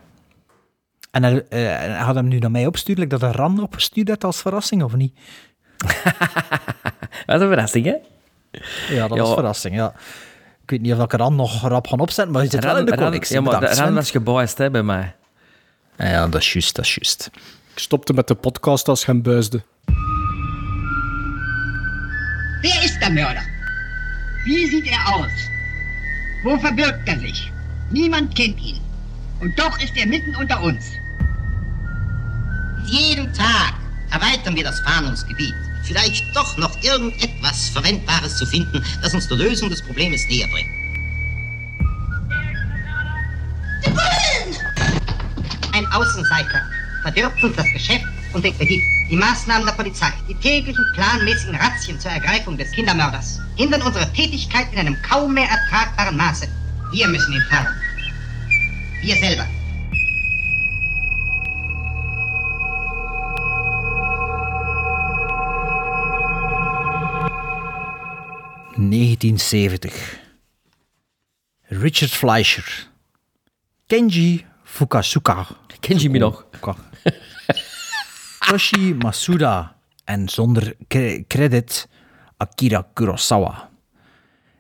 [1.10, 4.08] En hij, eh, hij had hem nu naar mij opgestuurd, like dat hij Ran opgestuurd
[4.08, 5.12] had als verrassing, of niet?
[7.26, 7.94] Dat is een verrassing, hè?
[8.88, 9.22] Ja, dat Ja.
[9.22, 9.92] was verrassing, ja.
[10.62, 12.84] Ik weet niet of ik Ran nog rap gaan opzetten, maar je zit wel in
[12.84, 13.34] de Ran- connectie.
[13.34, 15.14] ja, maar Ran was gebuist hè, bij mij.
[15.96, 17.30] Ja, dat is juist, dat is juist.
[17.72, 19.62] Ik stopte met de podcast als je hem buisde.
[22.62, 23.42] Wer ist der Mörder?
[24.44, 25.30] Wie sieht er aus?
[26.44, 27.52] Wo verbirgt er sich?
[27.90, 28.80] Niemand kennt ihn.
[29.40, 30.84] Und doch ist er mitten unter uns.
[32.86, 33.74] Jeden Tag
[34.10, 35.54] erweitern wir das Fahndungsgebiet.
[35.88, 40.68] Vielleicht doch noch irgendetwas Verwendbares zu finden, das uns der Lösung des Problems näher bringt.
[43.82, 44.56] Die Bullen!
[45.72, 46.60] Ein Außenseiter
[47.00, 48.82] verdirbt uns das Geschäft und den Kredit.
[49.10, 54.70] Die Maßnahmen der Polizei, die täglichen planmäßigen Razzien zur Ergreifung des Kindermörders, hindern unsere Tätigkeit
[54.72, 56.46] in einem kaum mehr ertragbaren Maße.
[56.92, 57.74] Wir müssen ihn fangen.
[59.00, 59.46] Wir selber.
[68.78, 70.18] ...1970.
[71.62, 72.88] Richard Fleischer.
[73.86, 75.46] Kenji Fukasuka.
[75.80, 76.46] Ken je me nog?
[76.50, 76.74] Fuka.
[78.48, 79.76] Toshi Masuda.
[80.04, 81.88] en zonder cre- credit
[82.36, 83.70] Akira Kurosawa.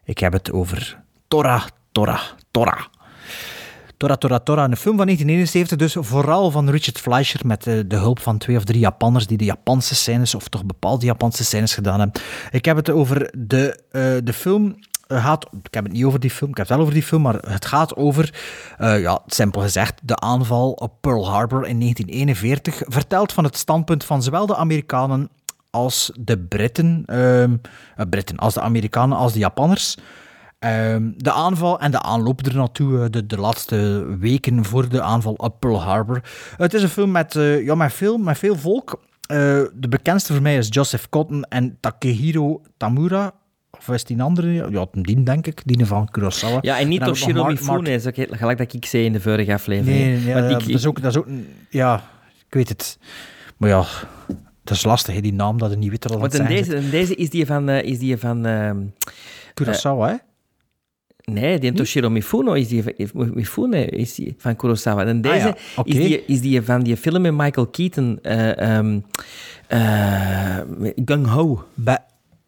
[0.04, 2.88] Ik heb het over Tora, Tora, Tora.
[3.98, 7.96] Tora Tora Tora, een film van 1971, dus vooral van Richard Fleischer met eh, de
[7.96, 11.74] hulp van twee of drie Japanners die de Japanse scènes, of toch bepaalde Japanse scènes
[11.74, 12.22] gedaan hebben.
[12.50, 14.76] Ik heb het over de, eh, de film
[15.06, 17.08] eh, gaat, ik heb het niet over die film, ik heb het wel over die
[17.08, 18.34] film, maar het gaat over,
[18.78, 24.22] ja, simpel gezegd, de aanval op Pearl Harbor in 1941, verteld van het standpunt van
[24.22, 25.30] zowel de Amerikanen
[25.70, 27.56] als de Britten, ehm,
[27.96, 29.96] eh, Britten, als de Amerikanen, als de Japanners.
[30.58, 35.02] Ehm, de aanval en de aanloop er naartoe, eh, de, de laatste weken voor de
[35.02, 36.20] aanval op Pearl Harbor.
[36.56, 39.00] Het is een film met, eh, ja, met, veel, met veel volk.
[39.26, 39.36] Eh,
[39.74, 43.32] de bekendste voor mij is Joseph Cotton en Takehiro Tamura.
[43.70, 44.70] Of is die een andere?
[44.70, 46.58] Ja, die denk ik, die van Kurosawa.
[46.60, 49.98] Ja, en niet Toshiro Mifune, is ook gelijk dat ik zei in de vorige aflevering.
[49.98, 51.26] Nee, nee, Want ja, ik- dat, is ook, dat is ook...
[51.26, 52.02] een- Ja,
[52.46, 52.98] ik weet het.
[53.56, 53.84] Maar ja,
[54.64, 56.48] dat is lastig, hè, die naam, dat je niet weet wat dat Want in zijn.
[56.64, 57.68] deze, in deze is die van...
[57.68, 58.76] is die van ehm,
[59.54, 60.14] Kurosawa, hè?
[61.28, 65.04] Nee, die Toshiro Mifune is die, van- Mifune is die van Kurosawa.
[65.04, 68.58] En deze Ah ja, is, die, is die van die film met Michael Keaton, eh,
[68.76, 69.00] ehm,
[69.66, 70.58] eh,
[71.04, 71.64] Gung Ho.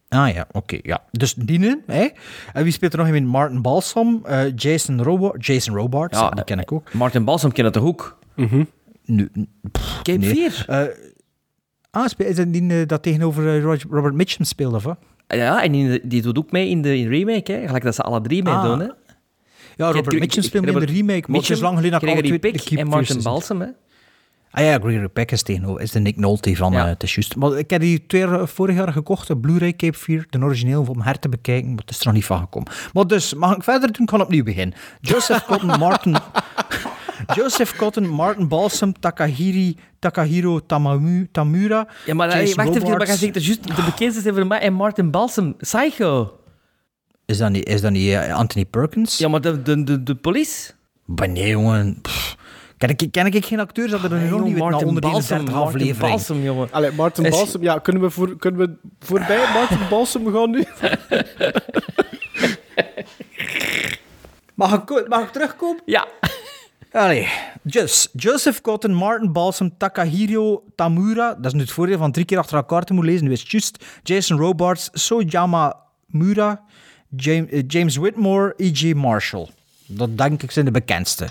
[0.09, 0.79] Ah ja, oké.
[0.83, 1.03] ja.
[1.11, 2.09] Dus Dienen, hè?
[2.53, 3.27] En wie speelt er nog in?
[3.27, 6.93] Martin Balsam, eh, Jason, Robo Jason Robards, Ja, die ken ik ook.
[6.93, 8.19] Martin Balsam kent het toch ook?
[9.05, 9.31] Nu,
[9.73, 10.51] pff, Cape nee.
[10.51, 10.85] Fear.
[10.87, 10.95] Eh,
[11.91, 14.99] ah, spe- is dat die eh, dat tegenover eh, Roger- Robert Mitchum speelde, of wat?
[15.37, 17.67] Ja, en in de- die doet ook mee in de remake, hè.
[17.67, 18.87] Gelijk dat ze alle drie Ah, meedoen, hè.
[19.77, 22.09] Ja, Robert Mitchum speelde mee in de remake, maar het is lang geleden dat ik
[22.09, 22.53] alle Gregory twee...
[22.53, 23.23] Peck de Keep en Martin.
[23.23, 23.67] Balsam, hè.
[24.53, 26.89] Ah ja, Gregory Peck is tegenover, is de Nick Nolte van Ja.
[26.89, 27.37] eh juist.
[27.37, 30.87] Maar ik heb die twee jaar, vorig jaar gekocht, de Blu-ray Cape Fear, de origineel,
[30.89, 32.73] om her te bekijken, maar het is er nog niet van gekomen.
[32.93, 34.03] Maar dus, mag ik verder doen?
[34.03, 34.77] Ik kan opnieuw beginnen.
[35.01, 36.17] Joseph Cotton, Martin...
[37.37, 43.37] Joseph Cotton, Martin Balsam, Takahiri, Takahiro Tamamu, Tamura, Ja, maar hey, wacht even, maar zegt
[43.37, 46.35] er juist de bekendste zijn voor mij en Martin Balsam, Psycho.
[47.27, 49.19] Is dat niet, is dat niet eh, Anthony Perkins?
[49.19, 50.73] Ja, maar de, de, de, de police.
[51.05, 51.99] Maar nee, jongen.
[52.03, 52.37] Pff.
[52.79, 55.29] Ken ik, ken ik geen acteurs dat er nu nog niet weten na Martin 131
[55.29, 56.15] Balsam, Martin aflevering?
[56.15, 56.69] Balsam, jongen.
[56.71, 60.65] Allee, Martin Is- Balsam, ja, kunnen we, voor, kunnen we voorbij Martin Balsam gaan nu?
[64.55, 65.83] Mag ik, mag ik terugkomen?
[65.85, 66.07] Ja.
[66.93, 67.29] Allee,
[67.63, 71.35] just, Joseph Cotton, Martin Balsam, Takahiro Tamura.
[71.35, 73.27] Dat is nu het voordeel van drie keer achter elkaar te moeten lezen.
[73.27, 75.77] Nu is het just Jason Robards, Soyama
[76.07, 76.63] Mura,
[77.17, 78.93] James, eh, James Whitmore, E.J.
[78.95, 79.49] Marshall.
[79.87, 81.29] Dat denk ik zijn de bekendste.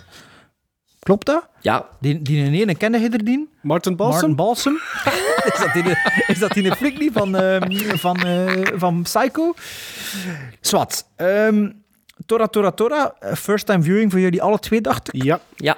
[0.99, 1.47] Klopt dat?
[1.61, 1.85] Ja.
[1.99, 3.49] Die, die ene kende je er, die?
[3.61, 4.19] Martin Balsam?
[4.19, 4.73] Martin Balsam.
[5.53, 5.97] is, dat die,
[6.27, 9.53] is dat die flik niet van, ehm, van, eh, van Psycho?
[10.61, 11.07] Zwat.
[11.15, 11.69] Ehm,
[12.29, 15.23] Tora Tora Tora, eh, first time viewing voor jullie alle twee, dacht ik.
[15.23, 15.39] Ja.
[15.55, 15.75] Ja.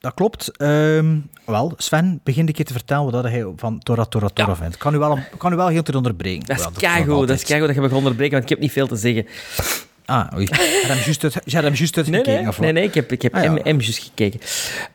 [0.00, 0.56] Dat klopt.
[0.56, 4.76] Ehm, wel, Sven, begin een keer te vertellen wat hij van Tora Tora Tora vindt.
[4.76, 6.46] Kan u wel, een- kan u wel heel te onderbreken.
[6.46, 6.70] Dat is Ja,
[7.04, 9.26] dat is keigoed dat je me gaat onderbreken, want ik heb niet veel te zeggen.
[10.04, 10.44] Ah, oei.
[10.44, 12.58] Je hebt hem juist Nee, uitgekeken, nee, of wat?
[12.58, 13.50] nee, nee, ik heb, ik heb Ah, ja.
[13.52, 14.40] M, M juist gekeken.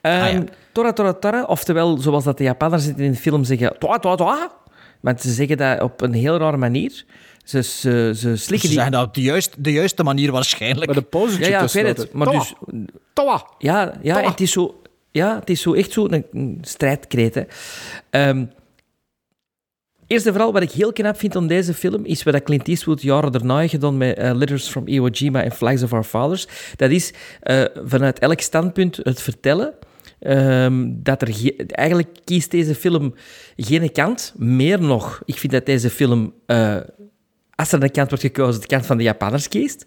[0.02, 0.44] Ah, ja.
[0.72, 4.52] Tora Tora Tora, oftewel zoals dat de Japanners in de film zeggen, toa toa toa.
[5.00, 7.06] Want ze zeggen dat op een heel rare manier.
[7.44, 8.78] Ze, ze, ze Ze slikken die...
[8.78, 10.88] zeggen dat op de juiste, de juiste manier waarschijnlijk.
[10.88, 12.14] Met een pauzetje Ja, ja, ik weet het.
[12.14, 12.40] Maar Toa.
[12.40, 12.54] dus...
[13.14, 13.48] Toa.
[13.58, 14.30] Ja, ja Toa.
[14.30, 14.82] het is zo...
[15.12, 17.36] Ja, het is zo echt zo een, een strijdkreet.
[17.36, 17.42] Hè.
[18.10, 18.46] Ehm,
[20.08, 23.02] eerst en vooral, wat ik heel knap vind aan deze film, is wat Clint Eastwood
[23.02, 26.48] jaren daarna heeft gedaan met eh, Letters from Iwo Jima en Flags of Our Fathers.
[26.76, 29.74] Dat is eh, vanuit elk standpunt het vertellen.
[30.20, 33.14] ehm, dat er ge- eigenlijk kiest deze film
[33.56, 34.34] geen kant.
[34.38, 36.78] Meer nog, ik vind dat deze film, eh,
[37.56, 39.86] als er een kant wordt gekozen, de kant van de Japanners kiest.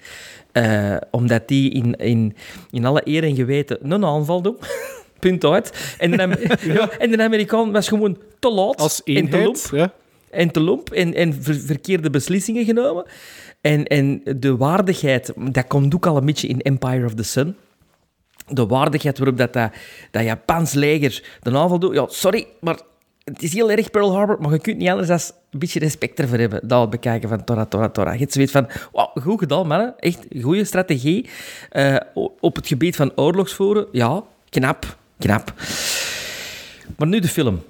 [0.53, 2.37] Eh, omdat die in, in,
[2.71, 4.57] in alle eer en geweten een aanval doen.
[5.21, 5.97] Punt uit.
[5.99, 8.81] En de, ja, en de Amerikaan was gewoon te laat.
[8.81, 9.69] Als en te lomp.
[9.71, 9.93] Ja.
[10.31, 10.91] En te lomp.
[10.91, 13.07] En, en ver- verkeerde beslissingen genomen.
[13.61, 17.57] En, en de waardigheid, dat komt ook al een beetje in Empire of the Sun.
[18.49, 19.73] De waardigheid waarop dat, dat,
[20.11, 21.95] dat Japans leger de aanval doet.
[21.95, 22.79] Ja, sorry, maar
[23.33, 25.19] het is heel erg Pearl Harbor, maar je kunt niet anders dan
[25.51, 26.69] een beetje respect ervoor hebben.
[26.69, 28.13] Dat bekijken van Tora Tora Tora.
[28.13, 29.95] Je hebt zoiets van, wauw, goed gedaan, mannen.
[29.99, 31.29] Echt goede strategie.
[31.71, 31.97] Eh,
[32.41, 35.55] op het gebied van oorlogsvoeren, ja, knap, knap.
[36.97, 37.63] Maar nu de film.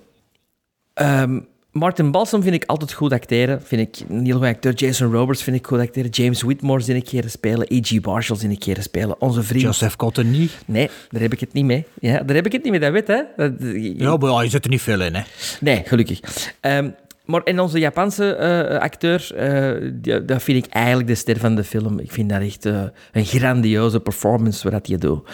[0.95, 1.41] Ehm,
[1.79, 3.63] Martin Balsam vind ik altijd goed acteren.
[3.63, 4.75] Vind ik een heel goed acteur.
[4.75, 6.11] Jason Roberts vind ik goed acteren.
[6.11, 7.67] James Whitmore zie ik keren spelen.
[7.69, 8.01] E.G.
[8.03, 9.21] Marshall zie ik keren spelen.
[9.21, 9.63] Onze vriend...
[9.63, 10.53] Joseph Cotton niet.
[10.67, 11.85] Nee, daar heb ik het niet mee.
[12.01, 13.23] Ja, daar heb ik het niet mee, dat weet hè.
[13.37, 13.53] Dat-
[13.97, 15.23] Ja, maar je zit er niet veel in, hè.
[15.61, 16.21] Nee, gelukkig.
[16.61, 16.91] Ehm,
[17.27, 21.55] maar en onze Japanse eh, acteur, eh, die- dat vind ik eigenlijk de ster van
[21.55, 21.99] de film.
[21.99, 25.29] Ik vind dat echt eh, een grandioze performance wat dat je doet.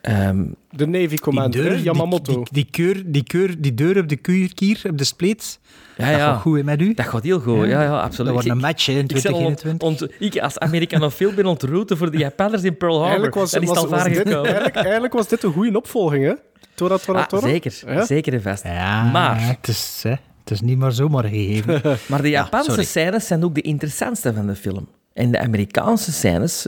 [0.00, 2.32] Ehm, De Navy Commander, Yamamoto.
[2.32, 5.60] Die, die, keur, die, keur, die deur op de kuur, kier, op de spleet.
[5.96, 6.32] ja, Dat ja.
[6.32, 6.94] gaat goed hè, met u.
[6.94, 8.16] Dat gaat heel goed, ja, ja, absoluut.
[8.34, 9.88] Dat wordt een match hè, in ik zal ont- 2021.
[9.88, 13.08] ont- ik als Amerikanofiel ben ontroeten voor de Japanners in Pearl Harbor.
[13.10, 14.44] Eigenlijk was, dat is was, al was vaak dit, gekomen.
[14.44, 16.32] eigenlijk, eigenlijk was dit een goede opvolging, hè?
[16.74, 18.04] Tora, tora, Ah, zeker, Ja?
[18.04, 18.64] zeker en vast.
[18.64, 21.80] Ja, Maar- het is, hè, het is niet maar zomaar gegeven.
[22.08, 24.88] Maar de Japanse scènes zijn ook de interessantste van de film.
[25.12, 26.66] En de Amerikaanse scènes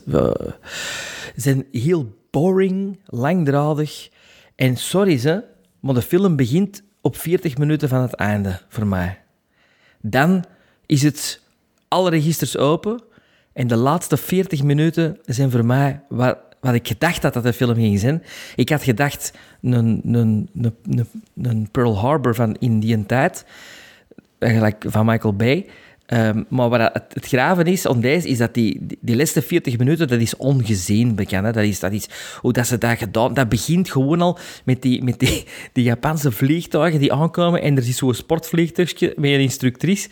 [1.36, 4.08] zijn heel boring, langdradig.
[4.54, 5.44] En sorry ze,
[5.80, 9.18] maar de film begint op 40 minuten van het einde, voor mij.
[10.00, 10.44] Dan
[10.86, 11.40] is het
[11.88, 13.02] alle registers open.
[13.52, 17.52] En de laatste 40 minuten zijn voor mij wat, wat ik gedacht had dat de
[17.52, 18.22] film ging zijn.
[18.54, 21.06] Ik had gedacht een, een, een,
[21.42, 23.44] een, Pearl Harbor van in die tijd
[24.38, 25.66] eigenlijk van Michael Bay.
[26.06, 29.78] Ehm, maar wat het, het graven is om deze, is dat die, die, laatste 40
[29.78, 31.54] minuten, dat is ongezien bekend.
[31.54, 32.08] Dat, is, dat is
[32.40, 33.34] hoe dat ze dat gedaan...
[33.34, 37.88] Dat begint gewoon al met die, met die, die Japanse vliegtuigen die aankomen en er
[37.88, 40.08] is zo'n sportvliegtuigje met een instructrice.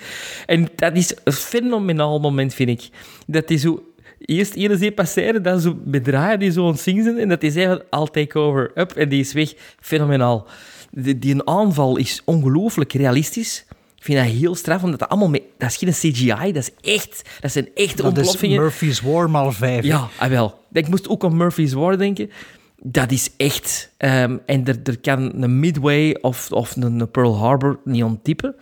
[0.46, 2.88] En dat is een fenomenaal moment, vind ik.
[3.26, 3.82] Dat is zo...
[4.24, 7.42] Eerst ene zee passeren, dan zo bedraaien die zo aan het zingen zijn en dat
[7.42, 9.52] is even I'll take over, up, en die is weg.
[9.80, 10.46] Fenomenaal.
[10.90, 13.64] Die, die een aanval is ongelooflijk realistisch.
[13.96, 15.28] Ik vind dat heel straf, omdat dat allemaal...
[15.28, 17.22] Mee, dat is geen CGI, dat is echt...
[17.40, 18.60] Dat zijn echte Dat is ontploffingen.
[18.60, 19.84] Murphy's War maal vijf.
[19.84, 20.58] Ja, ah, wel.
[20.72, 22.30] Ik moest ook aan Murphy's War denken.
[22.82, 23.92] Dat is echt...
[23.96, 28.54] ehm, en er, er kan een Midway of, of een, een Pearl Harbor niet onttypen.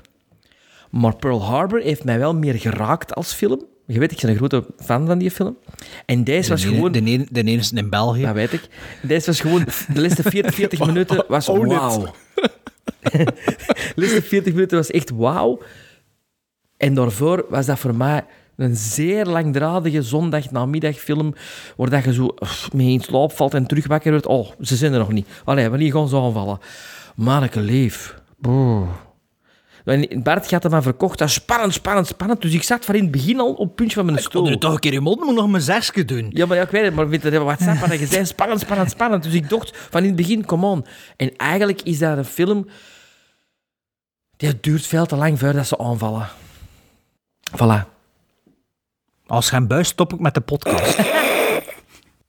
[0.90, 3.64] Maar Pearl Harbor heeft mij wel meer geraakt als film.
[3.92, 5.56] Je weet, ik ben een grote fan van die film.
[6.06, 6.92] En deze was de, gewoon...
[6.92, 8.22] de, ene- de enige in België.
[8.22, 8.68] Dat weet ik.
[9.02, 9.64] Deze was gewoon...
[9.94, 11.56] De laatste 40, 40 minuten was it.
[11.56, 12.06] wauw.
[13.00, 15.60] De laatste 40 minuten was echt wauw.
[16.76, 18.24] En daarvoor was dat voor mij
[18.56, 21.34] een zeer langdradige zondagnamiddagfilm
[21.76, 24.26] waar dat je zo pff, mee in slaap valt en terug wakker wordt.
[24.26, 25.26] Oh, ze zijn er nog niet.
[25.44, 26.58] Allee, wanneer gaan ze aanvallen?
[27.14, 28.14] Manneke leef.
[28.38, 28.88] Boah.
[29.84, 31.18] En Bart hem maar verkocht.
[31.18, 32.42] Dat is spannend, spannend, spannend.
[32.42, 34.48] Dus ik zat van in het begin al op het puntje van mijn stoel.
[34.48, 36.30] er toch een keer je mond moet nog mijn zesje doen.
[36.32, 39.22] Ja, maar ja, ik weet het, maar WhatsApp had je gezegd, spannend, spannend, spannend.
[39.22, 40.86] Dus ik dacht van in het begin, come on.
[41.16, 42.68] En eigenlijk is dat een film...
[44.36, 46.28] Die duurt veel te lang voordat ze aanvallen.
[47.56, 47.88] Voilà.
[49.26, 50.98] Als je hem buist, stop ik met de podcast.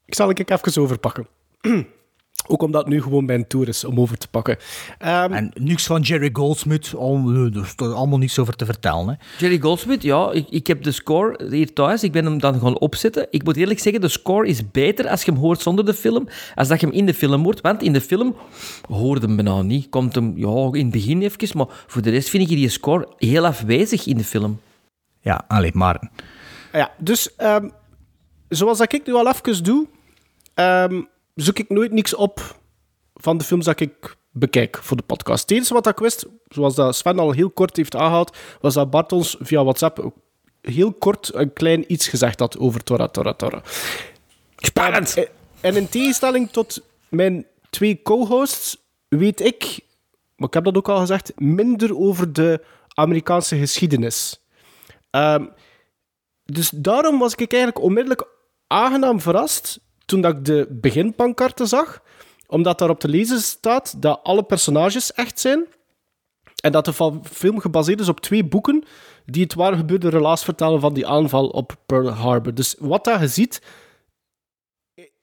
[0.06, 1.28] Ik zal ik even overpakken.
[2.48, 4.58] Ook omdat het nu gewoon mijn tour is om over te pakken.
[4.98, 9.08] Ehm, en niks van Jerry Goldsmith, al, er is toch allemaal niks over te vertellen.
[9.08, 9.14] Hè.
[9.38, 12.04] Jerry Goldsmith, ja, ik, ik heb de score hier thuis.
[12.04, 13.28] Ik ben hem dan gaan opzetten.
[13.30, 16.28] Ik moet eerlijk zeggen, de score is beter als je hem hoort zonder de film,
[16.56, 17.62] als dat je hem in de film hoort.
[17.62, 18.36] Want in de film
[18.90, 19.90] hoorde hem bijna niet.
[19.90, 23.08] Komt hem, ja, in het begin even, maar voor de rest vind ik die score
[23.18, 24.60] heel afwezig in de film.
[25.22, 26.10] Ja, alleen maar.
[26.74, 27.70] Ja, dus ehm,
[28.50, 29.88] zoals dat ik nu al even doe,
[30.54, 31.02] ehm,
[31.42, 32.60] zoek ik nooit niks op
[33.14, 35.42] van de films dat ik bekijk voor de podcast.
[35.42, 38.90] Het enige wat ik wist, zoals dat Sven al heel kort heeft aangehaald, was dat
[38.90, 40.12] Bart ons via WhatsApp
[40.62, 43.62] heel kort een klein iets gezegd had over Tora Tora Tora.
[44.56, 45.18] Spannend!
[45.18, 45.28] En,
[45.62, 48.78] en in tegenstelling tot mijn twee co-hosts
[49.08, 49.80] weet ik,
[50.36, 52.64] maar ik heb dat ook al gezegd, minder over de
[52.94, 54.40] Amerikaanse geschiedenis.
[55.10, 55.46] Ehm,
[56.46, 58.28] dus daarom was ik eigenlijk onmiddellijk
[58.68, 59.80] aangenaam verrast
[60.12, 62.02] toen dat ik de beginpankarten zag,
[62.48, 65.66] omdat daar op te lezen staat dat alle personages echt zijn
[66.62, 68.84] en dat de film gebaseerd is op twee boeken
[69.26, 72.54] die het waar gebeurde relaas vertellen van die aanval op Pearl Harbor.
[72.54, 73.62] Dus wat dat je ziet,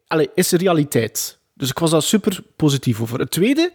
[0.07, 1.41] eh, is realiteit.
[1.55, 3.19] Dus ik was daar super positief over.
[3.19, 3.73] Het tweede,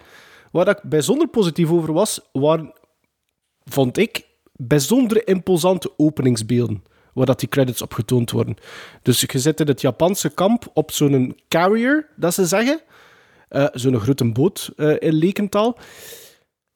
[0.51, 2.73] waar ik bijzonder positief over was, waren,
[3.63, 6.83] vond ik, bijzonder imposante openingsbeelden
[7.13, 8.55] waar dat die credits op getoond worden.
[9.01, 12.81] Dus je zit in het Japanse kamp op zo'n carrier, dat ze zeggen.
[13.49, 15.77] Eh, zo'n grote boot eh, in lekentaal.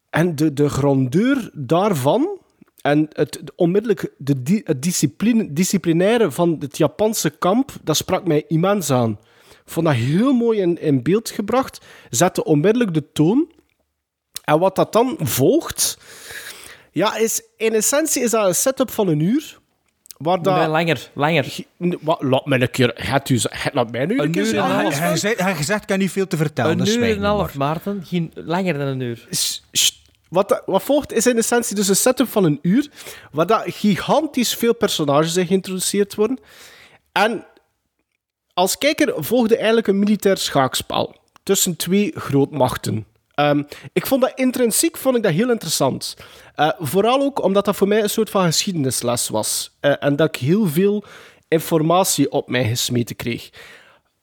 [0.10, 2.40] En de, de grandeur daarvan
[2.82, 8.92] en het, onmiddellijk de, het discipline, disciplinaire van het Japanse kamp, dat sprak mij immens
[8.92, 9.20] aan.
[9.50, 11.86] Ik vond dat heel mooi in, in beeld gebracht.
[12.10, 13.52] Zette onmiddellijk de toon.
[14.44, 15.98] En wat dat dan volgt,
[16.92, 19.60] ja, is in essentie is dat een setup van een uur.
[20.18, 20.56] Waar dat...
[20.56, 21.56] Nee, langer, langer.
[21.78, 22.92] Wat, laat mij een keer...
[22.96, 24.82] Het u, het, laat mij nu een, Een keer uur en een zeggen.
[24.82, 25.22] half.
[25.22, 26.72] Hij hij zegt, ik kan niet veel te vertellen.
[26.72, 27.68] Een dus uur en een half, maar.
[27.68, 28.04] Maarten.
[28.06, 29.28] Geen, langer dan een uur.
[29.30, 29.64] S-.
[30.30, 32.90] Wat, wat volgt is in essentie dus een setup van een uur,
[33.32, 36.40] waar dat gigantisch veel personages in geïntroduceerd worden.
[37.12, 37.46] En
[38.54, 43.06] als kijker volgde eigenlijk een militair schaakspel tussen twee grootmachten.
[43.38, 43.64] Ehm,
[43.94, 46.16] ik vond dat intrinsiek vond ik dat heel interessant.
[46.56, 49.78] Eh, vooral ook omdat dat voor mij een soort van geschiedenisles was.
[49.80, 51.04] Eh, en dat ik heel veel
[51.48, 53.50] informatie op mij gesmeten kreeg.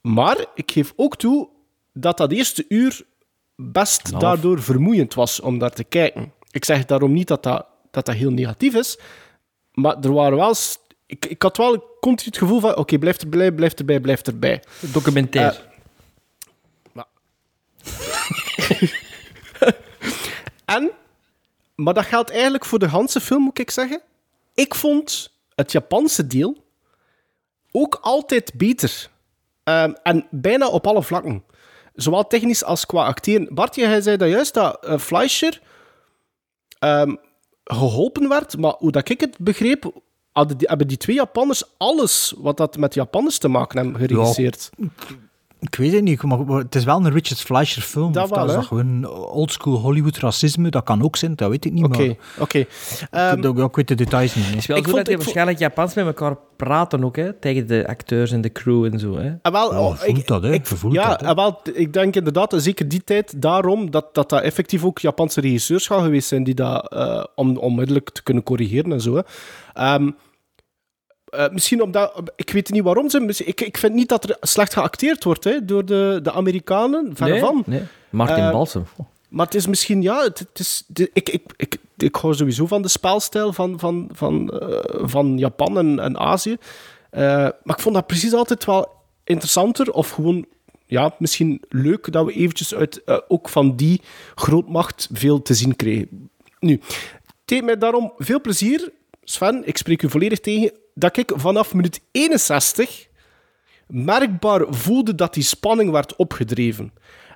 [0.01, 1.49] Maar ik geef ook toe
[1.93, 3.03] dat dat eerste uur
[3.57, 6.33] best daardoor vermoeiend was om daar te kijken.
[6.51, 8.99] Ik zeg daarom niet dat dat, dat, dat heel negatief is,
[9.73, 10.55] maar er waren wel...
[11.07, 14.63] Ik, ik had wel continu het gevoel van, oké, blijf erbij, blijf erbij, blijf erbij.
[14.81, 15.73] Documentair.
[20.65, 20.91] En,
[21.75, 24.01] maar dat geldt eigenlijk voor de ganse film, moet ik zeggen.
[24.55, 26.65] Ik vond het Japanse deel
[27.71, 29.09] ook altijd beter.
[29.65, 31.45] Ehm, en bijna op alle vlakken.
[31.95, 33.55] Zowel technisch als qua acteren.
[33.55, 35.61] Bartje, jij zei dat juist, dat eh, Fleischer
[36.79, 37.15] ehm,
[37.65, 38.59] geholpen werd.
[38.59, 39.93] Maar hoe dat ik het begreep,
[40.33, 44.71] hadden die, hebben die twee Japanners alles wat dat met Japanners te maken hebben geregisseerd.
[45.61, 48.13] Ik weet het niet, maar het is wel een Richard Fleischer film.
[48.13, 50.69] Dat of wel, dat is dat gewoon oldschool Hollywood racisme?
[50.71, 51.85] Dat kan ook zijn, dat weet ik niet.
[51.85, 52.59] Oké, maar oké.
[52.59, 52.69] ik,
[53.11, 54.47] Ehm, ik, ik weet de details niet.
[54.47, 57.05] Het is wel Ik zo vond- dat die ik vond- waarschijnlijk Japans met elkaar praten
[57.05, 59.17] ook, hè, tegen de acteurs en de crew en zo.
[59.17, 59.33] Hè.
[59.43, 60.53] Ah, wel, oh, je voelt dat, hè.
[60.53, 61.27] Ik, Je voelt ja, dat, hè.
[61.27, 64.99] ah, wel, ik denk inderdaad, en zeker die tijd, daarom dat dat, dat effectief ook
[64.99, 69.15] Japanse regisseurs gaan geweest zijn die dat eh, om onmiddellijk te kunnen corrigeren en zo.
[69.15, 69.21] Hè.
[69.73, 70.11] Ehm,
[71.37, 74.73] eh, misschien omdat, ik weet niet waarom ze, ik, ik vind niet dat er slecht
[74.73, 77.63] geacteerd wordt hè, door de, de Amerikanen, verre nee, van.
[77.67, 77.83] nee.
[78.11, 78.85] Martin Balsam.
[79.29, 82.67] Maar het is misschien, ja, het, het is, de- ik, ik, ik, ik hou sowieso
[82.67, 86.57] van de spelstijl van, van, van, eh, van Japan en, en Azië.
[87.11, 88.89] Maar ik vond dat precies altijd wel
[89.25, 90.47] interessanter, of gewoon,
[90.87, 94.01] ja, misschien leuk dat we eventjes uit, ook van die
[94.35, 96.31] grootmacht veel te zien kregen.
[96.61, 98.91] Nu, het deed mij daarom veel plezier,
[99.25, 103.07] Sven, ik spreek u volledig tegen, dat ik vanaf minuut 61
[103.87, 106.93] merkbaar voelde dat die spanning werd opgedreven.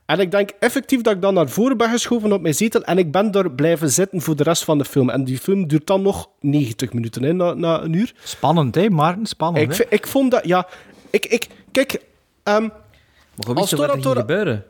[0.06, 2.98] En ik denk effectief dat ik dan naar voren ben geschoven op mijn zetel en
[2.98, 5.11] ik ben daar blijven zitten voor de rest van de film.
[5.11, 8.14] En die film duurt dan nog 90 minuten, hè, na, na een uur.
[8.24, 9.26] Spannend, hè, Maarten?
[9.26, 9.84] Spannend, Ik, hè?
[9.96, 10.66] ik vond dat, ja...
[11.11, 12.00] Ik, ik, kijk,
[12.42, 14.64] ehm, Maar je als wat er ging gebeuren?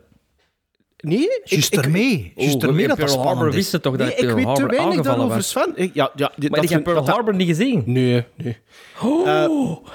[0.99, 1.19] Nee...
[1.23, 2.31] ik- Juist ik- ermee.
[2.35, 3.71] Juist Oh, ermee in dat dat Pearl Harbor wist is.
[3.71, 5.49] je toch dat Nee, ik Pearl weet te Harbor weinig aangevallen daarover, was.
[5.49, 5.71] Sven.
[5.75, 7.83] Ik- ja, ja, dit- Maar dat ik heb vind- Pearl Harbor niet gezien.
[7.85, 8.57] Nee, nee.
[9.01, 9.85] Oh,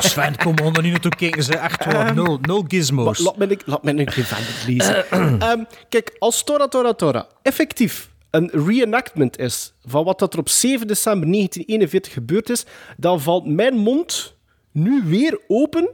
[0.00, 1.42] Sven, kom on, er niet naartoe kijken.
[1.42, 3.18] Ze echt wel nul, nul gizmos.
[3.18, 5.10] Laat me, laat me een keer verder lezen.
[5.40, 10.48] Ehm, kijk, als Tora Tora Tora effectief een reenactment is van wat dat er op
[10.48, 12.64] 7 december 1941 gebeurd is,
[12.96, 14.34] dan valt mijn mond
[14.72, 15.88] nu weer open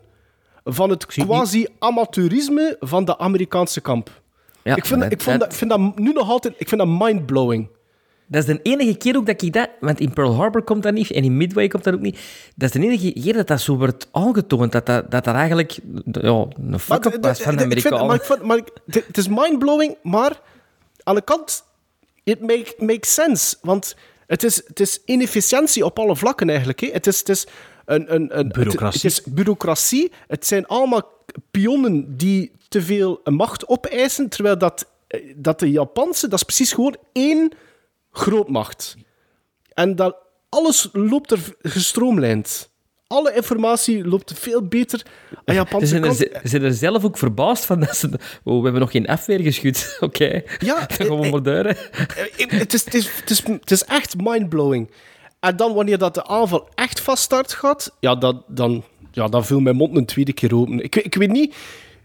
[0.64, 4.21] van het quasi-amateurisme van de Amerikaanse kamp.
[4.64, 6.90] Ja, ik, vind, dat- ik, vond dat- vind dat nu nog altijd ik vind dat
[7.08, 7.68] mindblowing.
[8.26, 9.68] Dat is de enige keer ook dat ik dat...
[9.80, 12.18] Want in Pearl Harbor komt dat niet, en in Midway komt dat ook niet.
[12.56, 15.78] Dat is de enige keer dat dat zo wordt aangetoond, dat dat, dat, dat eigenlijk
[16.12, 18.06] ja, een fuck-up was van de ik vind- Amerikanen.
[18.06, 20.40] maar ik vind- maar ik- het- het is mindblowing, maar
[21.02, 21.64] aan de kant,
[22.24, 23.56] it make, makes sense.
[23.62, 23.96] Want
[24.26, 26.80] het is, het is inefficiëntie op alle vlakken eigenlijk.
[26.80, 26.88] Hè.
[26.92, 27.46] Het is, het is
[27.84, 29.00] een, een, een Bureaucratie.
[29.08, 30.12] Het, het is bureaucratie.
[30.28, 31.02] Het zijn allemaal
[31.50, 36.72] pionnen die te veel macht opeisen, terwijl dat, eh, dat de Japanse, dat is precies
[36.72, 37.52] gewoon één
[38.10, 38.96] grootmacht.
[39.74, 40.16] En dat
[40.48, 42.70] alles loopt er gestroomlijnd.
[43.06, 47.18] Alle informatie loopt veel beter aan Ze Japanse zijn, er, ze zijn er zelf ook
[47.18, 48.06] verbaasd van dat ze...
[48.44, 49.96] Oh, we hebben nog geen afweer geschud.
[50.00, 51.68] Oké, Ja, dan gaan we eh, maar hè.
[51.68, 54.90] Eh, Het is, het, is, het, is, het is echt mindblowing.
[55.40, 59.44] En dan wanneer dat de aanval echt van start gaat, ja, dat, dan, ja, dan
[59.44, 60.80] viel mijn mond een tweede keer open.
[60.80, 61.54] Ik, ik weet niet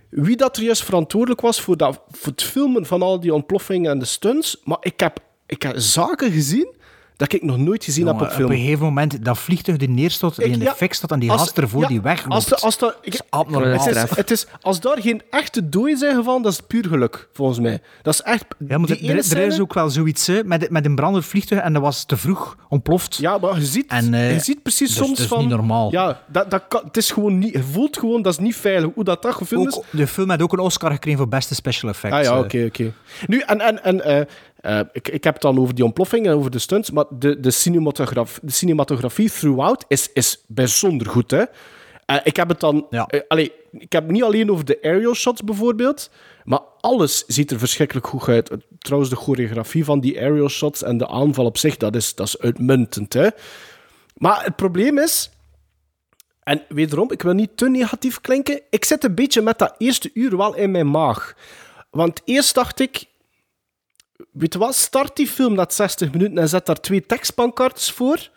[0.09, 3.91] wie dat er juist verantwoordelijk was voor, dat, voor het filmen van al die ontploffingen
[3.91, 6.75] en de stunts, maar ik heb, ik heb zaken gezien
[7.17, 8.59] dat ik nog nooit gezien Jongen, heb op op een film.
[8.61, 11.57] gegeven moment, dat vliegtuig die neerstort, die in de ja, fik staat en die gast
[11.57, 12.33] ervoor ja, die wegloopt.
[12.33, 13.71] Als, de, als, de, ik- is abnormaal.
[13.85, 17.27] het, is, het is, als daar geen echte doden zijn gevallen, dat is puur geluk,
[17.33, 17.81] volgens mij.
[18.01, 18.45] Dat is echt...
[18.67, 21.25] Ja, maar die er, ene er is ook wel zoiets hè, met, met een brandend
[21.25, 23.15] vliegtuig en dat was te vroeg ontploft.
[23.15, 25.39] Ja, maar je ziet, En, eh, je ziet precies dus- soms dus van...
[25.39, 25.91] niet normaal.
[25.91, 27.53] Ja, dat, dat kan, het is gewoon niet...
[27.53, 28.89] Je voelt gewoon, dat is niet veilig.
[28.95, 29.77] Hoe dat, dat gefilmd is...
[29.77, 32.15] Ook, de film had ook een Oscar gekregen voor beste special effects.
[32.17, 32.39] Ah ja, eh.
[32.39, 32.93] oké, oké.
[33.27, 34.25] Nu, en, en, en eh,
[34.67, 37.39] eh, ik, ik heb het dan over die ontploffing en over de stunts, maar de,
[37.39, 41.43] de, cinematograf, de cinematografie throughout is, is bijzonder goed, hè.
[42.05, 42.87] Eh, ik heb het dan...
[42.89, 43.05] Ja.
[43.05, 46.09] eh, allee, ik heb het niet alleen over de aerial shots bijvoorbeeld,
[46.43, 48.51] maar alles ziet er verschrikkelijk goed uit.
[48.79, 52.27] Trouwens, de choreografie van die aerial shots en de aanval op zich, dat is, dat
[52.27, 53.27] is uitmuntend, hè.
[54.15, 55.29] Maar het probleem is...
[56.43, 58.61] En wederom, ik wil niet te negatief klinken.
[58.69, 61.35] Ik zit een beetje met dat eerste uur wel in mijn maag.
[61.89, 63.05] Want eerst dacht ik...
[64.31, 68.29] Weet je wat, start die film na 60 minuten en zet daar twee tekstpancartes voor.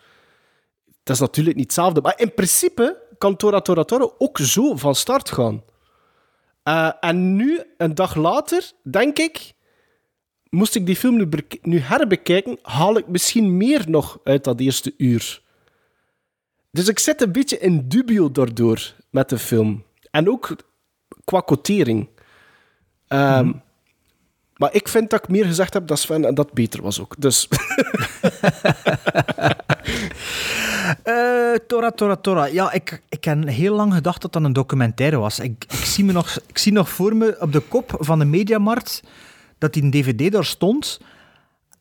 [1.03, 2.01] Dat is natuurlijk niet hetzelfde.
[2.01, 5.63] Maar in principe kan Tora Tora Tora ook zo van start gaan.
[6.63, 9.53] Eh, en nu, een dag later, denk ik...
[10.49, 14.59] moest ik die film nu, bek- nu herbekijken, haal ik misschien meer nog uit dat
[14.59, 15.41] eerste uur.
[16.71, 19.83] Dus ik zit een beetje in dubio daardoor met de film.
[20.11, 20.55] En ook
[21.23, 22.09] qua quotering.
[23.07, 23.53] Ehm,
[24.61, 27.15] Maar ik vind dat ik meer gezegd heb dan Sven en dat beter was ook.
[27.17, 27.47] Dus
[31.03, 32.45] Eh, Tora, Tora, Tora.
[32.45, 35.39] Ja, ik, ik heb heel lang gedacht dat dat een documentaire was.
[35.39, 38.25] Ik, ik, zie me nog, ik zie nog voor me op de kop van de
[38.25, 39.03] Mediamarkt
[39.57, 40.99] dat die een dvd daar stond.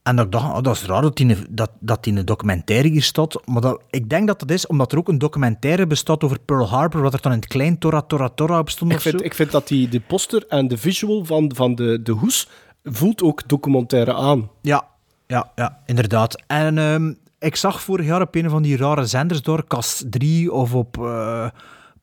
[0.02, 2.88] En dat ik dacht, oh, dat is raar dat die, dat, dat die een documentaire
[2.88, 3.46] hier staat.
[3.46, 6.68] Maar dat, ik denk dat dat is omdat er ook een documentaire bestaat over Pearl
[6.68, 9.10] Harbor, wat er dan in het klein Tora, Tora, Tora op stond ik zo.
[9.10, 12.48] vind, ik vind dat die, de poster en de visual van, van de, de hoes
[12.82, 14.50] voelt ook documentaire aan.
[14.62, 14.84] Ja,
[15.26, 16.42] ja, ja, inderdaad.
[16.46, 20.52] En ehm, ik zag vorig jaar op een van die rare zenders door, Cast 3
[20.52, 21.46] of op eh,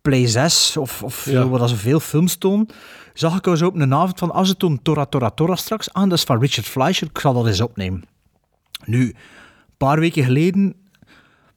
[0.01, 1.41] Play 6 of, of Ja.
[1.41, 2.67] zo, dat ze veel films tonen,
[3.13, 6.09] zag ik zo op een avond van, als ze toen Tora Tora Tora straks aan,
[6.09, 8.03] dat is van Richard Fleischer, ik zal dat eens opnemen.
[8.85, 9.15] Nu, een
[9.77, 10.75] paar weken geleden,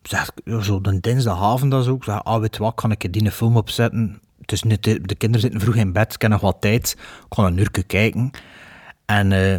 [0.02, 0.30] zeg,
[0.62, 3.56] zo de dinsdagavond dat zo, ik zeg, ah, weet wat, kan ik die een film
[3.56, 4.20] opzetten?
[4.40, 7.44] Het is de kinderen zitten vroeg in bed, ik heb nog wat tijd, ik kan
[7.44, 8.30] een uurtje kijken.
[9.10, 9.54] En eh,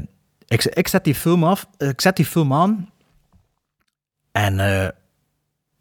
[0.48, 2.90] ik, ik zet die film af, ik zet die film aan.
[4.32, 4.90] En eh,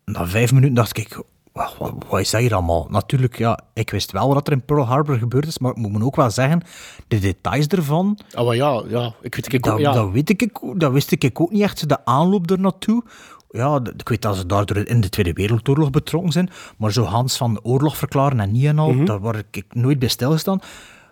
[0.04, 2.86] na vijf minuten dacht ik, wat, wat, wat is dat hier allemaal?
[2.90, 5.92] Natuurlijk, ja, ik wist wel wat er in Pearl Harbor gebeurd is, maar ik moet
[5.92, 6.62] me ook wel zeggen,
[7.08, 9.92] de details ervan, Ah, maar ja, ja, ik weet ik ook, dat, ja.
[9.92, 13.04] dat, weet ik, dat wist ik ook niet echt, de aanloop er naartoe.
[13.50, 17.36] Ja, ik weet dat ze daardoor in de Tweede Wereldoorlog betrokken zijn, maar zo Hans
[17.36, 20.60] van de oorlog verklaren en niet en al, daar word ik nooit bij stilgestaan.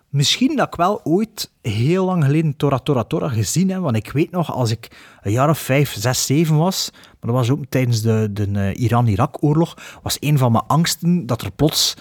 [0.09, 4.11] Misschien dat ik wel ooit heel lang geleden Tora Tora Tora gezien heb, want ik
[4.13, 4.89] weet nog, als ik
[5.23, 8.81] een jaar of vijf, zes, zeven was, maar dat was ook tijdens de, de eh,
[8.83, 11.95] Iran-Irak-oorlog, was een van mijn angsten dat er plots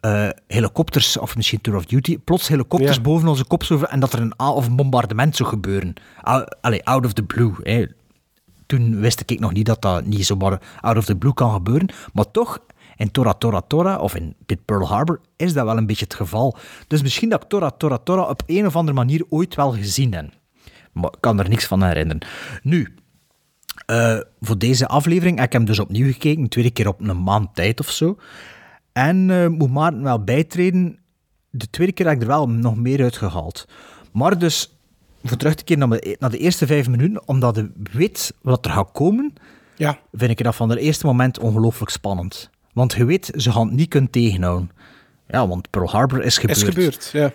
[0.00, 3.02] eh, helikopters, of misschien Tour of Duty, plots helikopters Ja.
[3.02, 5.94] boven onze kop zo, en dat er een a- of een bombardement zou gebeuren.
[6.60, 7.52] Allee, out of the blue.
[7.62, 7.86] Hè.
[8.66, 11.88] Toen wist ik nog niet dat dat niet zomaar out of the blue kan gebeuren,
[12.12, 12.58] maar toch,
[12.96, 16.14] in Tora Tora Tora, of in Pit Pearl Harbor, is dat wel een beetje het
[16.14, 16.56] geval.
[16.86, 20.14] Dus misschien dat ik Tora Tora Tora op een of andere manier ooit wel gezien
[20.14, 20.30] heb.
[20.92, 22.26] Maar ik kan er niks van herinneren.
[22.62, 22.94] Nu,
[23.86, 27.22] eh, voor deze aflevering heb ik hem dus opnieuw gekeken, een tweede keer op een
[27.22, 28.18] maand tijd of zo.
[28.92, 30.98] En eh, moet Maarten wel bijtreden,
[31.50, 33.68] de tweede keer heb ik er wel nog meer uit gehaald.
[34.12, 34.78] Maar dus,
[35.24, 38.64] voor terug te keren naar de, naar de eerste vijf minuten, omdat je weet wat
[38.64, 39.32] er gaat komen,
[39.76, 39.98] ja.
[40.12, 42.50] vind ik dat van het eerste moment ongelooflijk spannend.
[42.76, 44.70] Want je weet, ze gaan het niet kunnen tegenhouden.
[45.28, 46.58] Ja, want Pearl Harbor is gebeurd.
[46.58, 47.32] Is gebeurd, ja.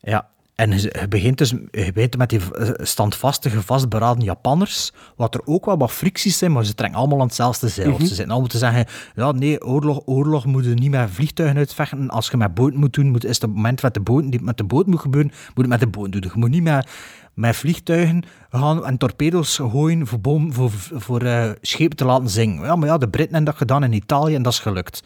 [0.00, 5.40] Ja, en je begint dus je begint met die eh, standvastige, vastberaden Japanners, wat er
[5.44, 7.90] ook wel wat fricties zijn, maar ze trekken allemaal aan hetzelfde zeil.
[7.90, 8.00] Mhm.
[8.00, 12.08] Ze zitten allemaal te zeggen, ja nee, oorlog, oorlog moet je niet met vliegtuigen uitvechten.
[12.10, 14.56] Als je met boot moet doen, moet, is het moment met de boot, die met
[14.56, 16.22] de boot moet gebeuren, moet het met de boot doen.
[16.22, 16.88] Je moet niet met,
[17.34, 22.64] met vliegtuigen gaan en torpedo's gooien voor, bom, voor, voor eh, schepen te laten zingen.
[22.64, 25.02] Ja, maar ja, de Britten hebben dat gedaan in Italië en dat is gelukt.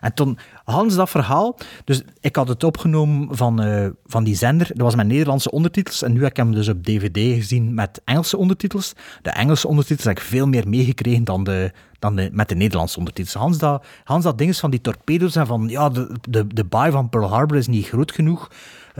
[0.00, 4.66] En toen, Hans, dat verhaal, dus ik had het opgenomen van, eh, van die zender,
[4.66, 8.00] dat was met Nederlandse ondertitels, en nu heb ik hem dus op DVD gezien met
[8.04, 8.92] Engelse ondertitels.
[9.22, 12.98] De Engelse ondertitels heb ik veel meer meegekregen dan, de, dan de, met de Nederlandse
[12.98, 13.34] ondertitels.
[13.34, 16.64] Hans, dat, Hans, dat ding is van die torpedo's en van, ja, de, de, de
[16.64, 18.50] baai van Pearl Harbor is niet groot genoeg,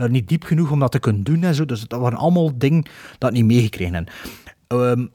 [0.01, 2.57] eh, niet diep genoeg om dat te kunnen doen en zo, dus dat waren allemaal
[2.57, 2.85] dingen
[3.17, 4.11] dat niet meegekregen heb.
[4.67, 5.05] Ehm,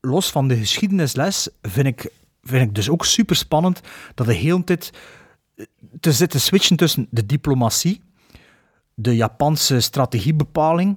[0.00, 2.10] los van de geschiedenisles vind ik,
[2.42, 3.80] vind ik dus ook super spannend
[4.14, 4.90] dat de hele tijd
[5.56, 5.64] eh,
[6.00, 8.00] te zitten switchen tussen de diplomatie,
[8.94, 10.96] de Japanse strategiebepaling,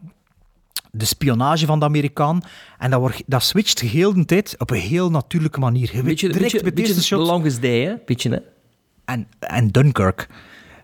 [0.91, 2.41] de spionage van de Amerikaan.
[2.77, 5.89] En dat, wordt, dat switcht heel de tijd op een heel natuurlijke manier.
[5.91, 7.27] Je weet Beetje, direct beetje, deze shot...
[7.27, 7.95] Longest Day, hè?
[8.05, 8.37] Beetje, hè?
[9.05, 10.27] En, en Dunkirk.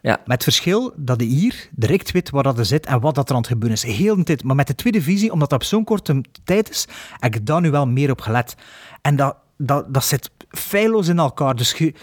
[0.04, 0.18] Ja.
[0.26, 3.30] Met het verschil dat je hier direct weet waar dat er zit en wat dat
[3.30, 3.84] er aan het gebeuren is.
[3.84, 4.44] Heel de tijd.
[4.44, 6.88] Maar met de tweede visie, omdat dat op zo'n korte tijd is,
[7.20, 8.56] heb ik daar nu wel meer op gelet.
[9.02, 11.56] En dat, dat, dat zit feilloos in elkaar.
[11.56, 11.94] Dus je,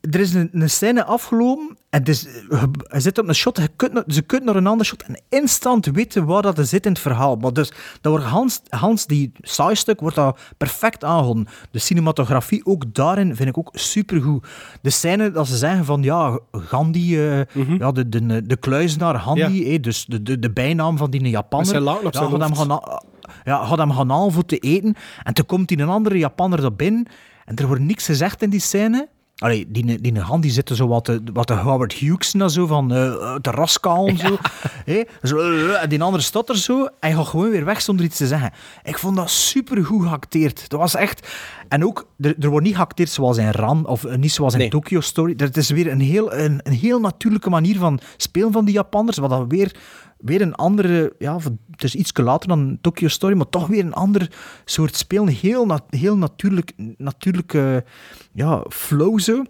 [0.00, 3.68] er is een, een scène afgelopen en is, je, je zit op een shot, je
[3.76, 6.86] kunt, naar- ze kunt naar een andere shot en instant weten waar dat er zit
[6.86, 7.36] in het verhaal.
[7.36, 11.46] Maar dus, dat wordt Hans, Hans, die saaistuk, wordt dat perfect aangehouden.
[11.70, 14.46] De cinematografie, ook daarin, vind ik ook supergoed.
[14.82, 17.44] De scène dat ze zeggen van, ja, Gandhi, eh,
[17.78, 21.20] ja, de, de, de kluizenaar Gandhi, eh, dus de, de, de bijnaam van die.
[21.20, 23.00] Met zijn laken op ja, zijn hem gaan,
[23.44, 24.94] ja, gaat hem gaan halen voor te eten.
[25.22, 27.06] En toen komt die een andere Japanner er binnen
[27.44, 29.08] en er wordt niks gezegd in die scène.
[29.40, 32.66] Allee, die, die Gandhi zit er zo wat de, wat de Howard Hughes en zo
[32.66, 34.36] van eh de raskaal en zo.
[34.84, 37.80] Hé, zo eh, en die andere staat er zo en hij gaat gewoon weer weg
[37.80, 38.52] zonder iets te zeggen.
[38.82, 40.68] Ik vond dat super goed geacteerd.
[40.68, 41.28] Dat was echt...
[41.68, 44.58] En ook, er, er wordt niet geacteerd zoals in Ran of eh, niet zoals in
[44.58, 44.68] Nee.
[44.68, 45.34] Tokyo Story.
[45.34, 49.18] Dat is weer een heel, een, een heel natuurlijke manier van spelen van die Japanners,
[49.18, 49.76] wat dan weer,
[50.20, 51.12] weer een andere...
[51.18, 51.38] Ja,
[51.70, 54.30] het is iets later dan Tokyo Story, maar toch weer een ander
[54.64, 55.28] soort spelen.
[55.28, 57.84] Heel, na- heel natuurlijk, natuurlijke
[58.32, 59.42] ja, flow zo.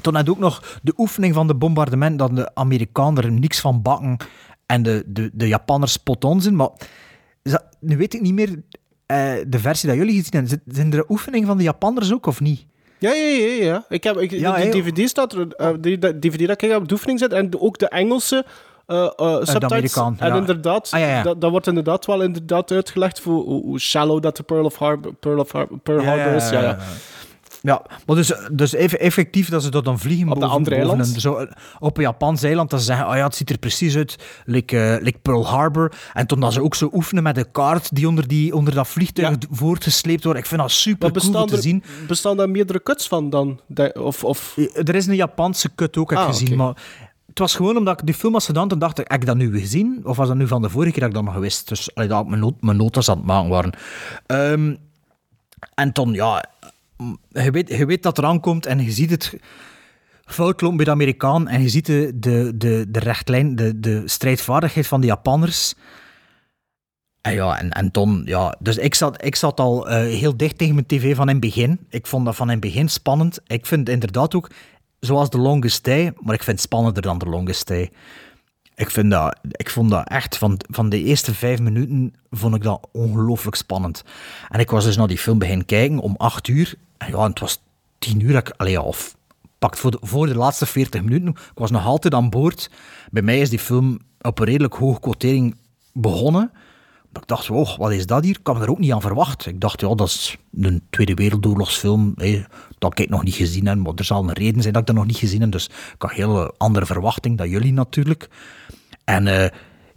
[0.00, 3.82] Toen had ook nog de oefening van de bombardement, dat de Amerikanen er niks van
[3.82, 4.16] bakken
[4.66, 6.56] en de, de, de Japanners spot on zijn.
[6.56, 6.70] Maar
[7.42, 8.62] dat- nu weet ik niet meer
[9.06, 10.60] eh, de versie dat jullie gezien hebben.
[10.74, 12.66] Zijn- er oefeningen van de Japanners ook, of niet?
[12.98, 13.62] Ja, ja, ja.
[13.64, 13.84] ja.
[13.88, 14.70] Ik heb, ik, Ja, hè.
[14.70, 17.78] DVD staat er, eh, die, die DVD dat ik op de oefening zet, en ook
[17.78, 18.44] de Engelse
[18.90, 19.62] eh eh subtitles.
[19.72, 20.36] Amerikaan, en ja.
[20.36, 21.22] inderdaad, Ah, ja, ja.
[21.22, 24.76] Dat, dat wordt inderdaad wel inderdaad uitgelegd voor hoe, hoe shallow dat de Pearl, of
[24.76, 26.50] Harbor, Pearl, of Harbor, Pearl Harbor is.
[26.50, 26.78] Ja, ja.
[27.62, 30.76] Ja, maar dus, dus eff- effectief dat ze dat dan vliegen Op de boven, andere
[30.76, 31.14] boven eiland?
[31.14, 33.58] een- zo, eh, op een Japans eiland, dat ze zeggen, oh ja, het ziet er
[33.58, 35.92] precies uit, like, eh, like Pearl Harbor.
[36.12, 38.88] En toen dat ze ook zo oefenen met de kaart die onder, die, onder dat
[38.88, 40.38] vliegtuig voortgesleept wordt.
[40.38, 41.82] Ik vind dat super cool om te er, zien.
[42.06, 43.60] bestaan daar meerdere cuts van dan?
[43.66, 44.56] De- Of, of...
[44.74, 46.74] Er is een Japanse cut ook, heb ik Ah, gezien, maar...
[47.30, 49.58] Het was gewoon omdat ik die film had gedaan, dacht ik, heb ik dat nu
[49.58, 50.00] gezien?
[50.04, 51.68] Of was dat nu van de vorige keer dat ik dat nog gewist?
[51.68, 53.72] Dus allee, dat ik mijn, not- mijn notas aan het maken waren.
[54.26, 54.74] Ehm,
[55.74, 56.44] en toen, ja...
[57.28, 59.36] Je weet, je weet dat er aankomt en je ziet het
[60.24, 62.54] fout lopen bij de Amerikaan en je ziet de, de,
[62.88, 65.74] de, rechtlijn, de, de strijdvaardigheid van de Japanners.
[67.20, 70.58] En ja, en, en toen, ja, dus ik zat, ik zat al eh, heel dicht
[70.58, 71.86] tegen mijn tv van in het begin.
[71.88, 73.40] Ik vond dat van in het begin spannend.
[73.46, 74.50] Ik vind inderdaad ook,
[75.00, 77.90] zoals The Longest Day, maar ik vind het spannender dan The Longest Day.
[78.74, 82.62] Ik, vind dat, ik vond dat echt, van, van de eerste vijf minuten vond ik
[82.62, 84.04] dat ongelooflijk spannend.
[84.48, 86.74] En ik was dus naar die film beginnen kijken om acht uur.
[86.96, 87.62] En ja, het was
[87.98, 89.16] tien uur, allee, of
[89.58, 91.28] pakt voor de, voor de laatste veertig minuten.
[91.28, 92.70] Ik was nog altijd aan boord.
[93.10, 95.56] Bij mij is die film op een redelijk hoge quotering
[95.92, 96.50] begonnen.
[97.12, 98.36] Maar ik dacht, wow, wat is dat hier?
[98.38, 99.46] Ik had er ook niet aan verwacht.
[99.46, 102.14] Ik dacht, ja, dat is een Tweede Wereldoorlogsfilm.
[102.80, 103.78] Dat ik nog niet gezien heb.
[103.78, 105.52] Maar er zal een reden zijn dat ik dat nog niet gezien heb.
[105.52, 108.28] Dus ik had een hele andere verwachting dan jullie natuurlijk.
[109.04, 109.50] En eh,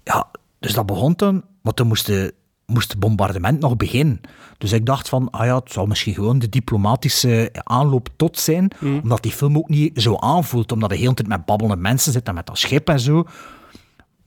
[0.04, 0.28] ja,
[0.60, 1.44] dus dat begon toen.
[1.62, 2.34] Maar toen moest de,
[2.66, 4.22] moest het bombardement nog beginnen.
[4.58, 8.72] Dus ik dacht van, ah ja, het zal misschien gewoon de diplomatische aanloop tot zijn.
[8.82, 10.72] Omdat die film ook niet zo aanvoelt.
[10.72, 13.26] Omdat de hele tijd met babbelende mensen zit en met dat schip en zo.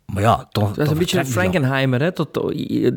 [0.06, 2.34] Maar ja, toch, Dat is een beetje een Frankenheimer, hè, tot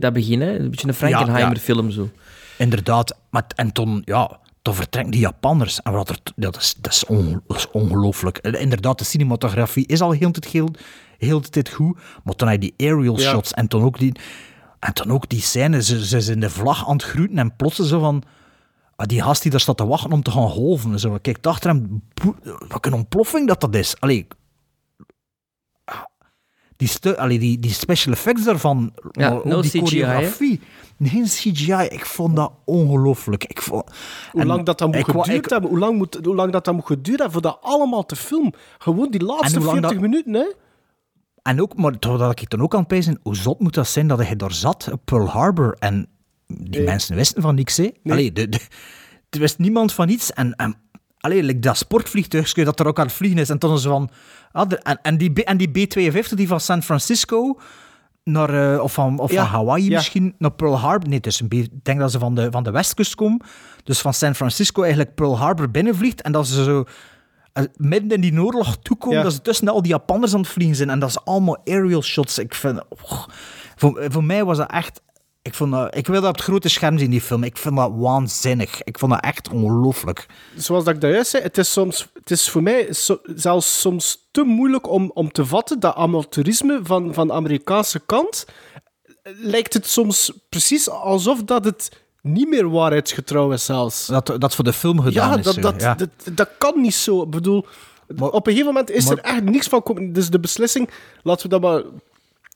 [0.01, 0.41] dat begin.
[0.41, 0.59] Hè?
[0.59, 2.09] Een beetje een Frankenheimer-film zo.
[2.57, 3.17] Inderdaad.
[3.29, 4.39] Maar, en toen, ja,
[4.73, 5.81] vertrekken die Japanners.
[5.81, 8.37] En wat er, dat is, dat is, on- dat is ongelooflijk.
[8.37, 10.69] En Inderdaad, de cinematografie is al heel de tijd, heel,
[11.17, 11.99] heel de tijd goed.
[12.23, 13.29] Maar toen had je die aerial Ja.
[13.31, 14.11] shots en toen ook die,
[14.79, 15.83] en toen ook die scène.
[15.83, 18.23] Ze, ze zijn de vlag aan het groeten en plots zo van...
[18.95, 20.99] ah, die gast die daar staat te wachten om te gaan golven.
[20.99, 22.01] Zo, kijk achter hem,
[22.67, 23.95] wat een ontploffing dat dat is.
[23.99, 24.27] Allee,
[25.85, 26.03] ah,
[26.77, 30.59] die, allee, die, die special effects daarvan, Ja, no die CGI, choreografie.
[30.99, 33.43] Geen CGI, ik vond dat ongelooflijk.
[33.43, 33.83] Ik vond,
[34.31, 36.73] Hoe lang dat, dat moet geduurd ik- hebben, hoe lang, moet, hoe lang dat, dat
[36.73, 38.53] moet geduurd hebben voor dat allemaal te filmen.
[38.77, 40.53] Gewoon die laatste hoe lang 40 dat- minuten, hè?
[41.41, 44.07] En ook, maar dat ik dan ook aan het pijzen, hoe zot moet dat zijn
[44.07, 46.07] dat hij daar zat op Pearl Harbor en
[46.47, 47.89] die mensen wisten van niks, hè?
[48.03, 48.59] Allee, de, de-
[49.29, 50.75] er wist niemand van iets en, en
[51.19, 54.09] allee, like dat sportvliegtuigje dat er ook aan het vliegen is en toen ze van,
[54.51, 57.59] ah, de- en, en, die, en die B-52 die van San Francisco
[58.31, 59.95] naar, eh, of van, of Ja, van Hawaii ja.
[59.95, 63.15] misschien, naar Pearl Harbor, nee, B- ik denk dat ze van de, van de westkust
[63.15, 63.41] komen,
[63.83, 66.83] dus van San Francisco eigenlijk Pearl Harbor binnenvliegt en dat ze zo
[67.53, 69.23] eh, midden in die oorlog toekomen, Ja.
[69.23, 70.89] dat ze tussen al die Japanners aan het vliegen zijn.
[70.89, 72.39] En dat is allemaal aerial shots.
[72.39, 72.79] Ik vind...
[72.89, 73.23] oh,
[73.75, 75.01] voor, voor mij was dat echt...
[75.41, 77.43] Ik, vond dat, ik wil dat op het grote scherm zien, die film.
[77.43, 78.83] Ik vind dat waanzinnig.
[78.83, 80.25] Ik vond dat echt ongelooflijk.
[80.55, 82.87] Zoals dat ik daarjuist zei, het is, soms, het is voor mij
[83.35, 88.45] zelfs soms te moeilijk om, om te vatten dat amateurisme van, van de Amerikaanse kant
[89.23, 94.07] lijkt het soms precies alsof dat het niet meer waarheidsgetrouw is zelfs.
[94.07, 95.43] Dat, dat voor de film gedaan ja, is.
[95.43, 95.95] dat, zo, dat, ja.
[95.95, 97.21] Dat, dat kan niet zo.
[97.21, 97.65] Ik bedoel,
[98.17, 100.09] op een gegeven moment is maar- er echt niks van.
[100.13, 100.89] Dus de beslissing,
[101.23, 101.83] laten we dat maar.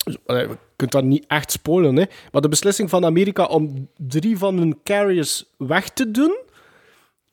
[0.04, 2.04] Je kunt dat niet echt spoilen, hè?
[2.32, 6.38] maar de beslissing van Amerika om drie van hun carriers weg te doen,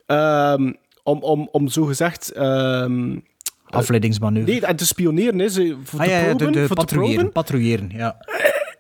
[0.07, 2.31] ehm, om, om, om zogezegd.
[2.33, 3.19] ehm
[3.65, 4.53] Afleidingsmanoeuvre.
[4.53, 6.47] nee, en te spioneren, hè, ze, voor ah, te ja, ja, proben.
[6.53, 7.17] de, de voor te patrouilleren.
[7.17, 7.33] proben.
[7.33, 8.17] patrouilleren, ja.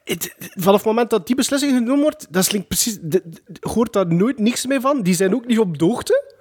[0.04, 3.22] Het- vanaf het moment dat die beslissing genomen wordt, dat slinkt precies, de,
[3.60, 5.02] hoort daar nooit niks meer van.
[5.02, 6.34] Die zijn ook niet op de hoogte.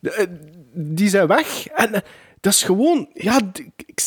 [0.00, 0.24] Eh,
[0.72, 1.66] die zijn weg.
[1.66, 2.00] En eh,
[2.40, 3.40] dat is gewoon, ja,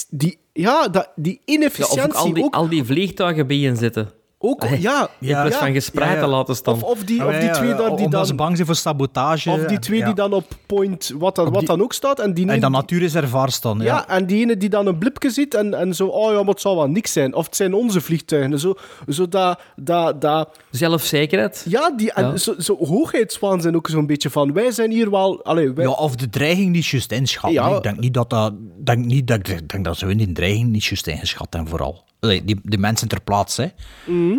[0.10, 2.54] die, ja, dat, die Ja, of inefficiëntie ook al die, ook.
[2.54, 4.10] al die vliegtuigen bij je zitten.
[4.42, 5.10] Ook, Allee, ja.
[5.20, 6.22] In plaats van gespreid ja, ja.
[6.22, 6.74] te laten staan.
[6.74, 8.36] Of, of die, Ah, of ja, die ja, twee ja, daar die dan...
[8.36, 9.50] bang zijn voor sabotage.
[9.52, 10.06] Of die twee ja.
[10.06, 12.20] die dan op point, wat dan, wat die- dan ook staat.
[12.20, 13.78] En die En dan natuurreservaar staan.
[13.78, 14.08] Ja, Ja.
[14.08, 16.62] en die ene die dan een blipje ziet en, en zo, oh ja, maar het
[16.62, 17.34] zal wel niks zijn.
[17.34, 18.60] Of het zijn onze vliegtuigen.
[18.60, 18.74] Zo,
[19.08, 21.66] zo dat, dat, dat, Zelfzekerheid.
[21.70, 22.38] ja, die, en Ja.
[22.38, 25.44] Zo, zo hoogheidswaan zijn ook zo'n beetje van, wij zijn hier wel...
[25.46, 27.62] Allee, wij, Ja, of de dreiging niet juist inschatten.
[27.62, 27.76] Ja.
[27.76, 28.54] Ik denk niet dat dat...
[28.84, 32.04] Denk niet dat, ik denk dat ze hun die dreiging niet juist ingeschat hebben, vooral.
[32.20, 33.68] Die, die mensen ter plaatse, hè.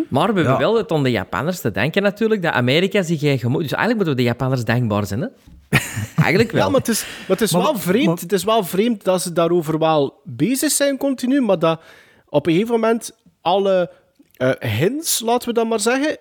[0.09, 3.39] Maar we hebben wel het aan de Japanners te denken natuurlijk, dat Amerika zich geen
[3.39, 3.63] gemoed...
[3.63, 5.27] Dus eigenlijk moeten we de Japanners dankbaar zijn, hè?
[6.17, 6.63] Eigenlijk wel.
[6.65, 8.07] Ja, maar het is, maar het is Maar- wel vreemd.
[8.07, 11.81] maar- het is wel vreemd dat ze daarover wel bezig zijn continu, maar dat
[12.29, 13.91] op een gegeven moment alle
[14.37, 16.17] eh, hints, laten we dat maar zeggen,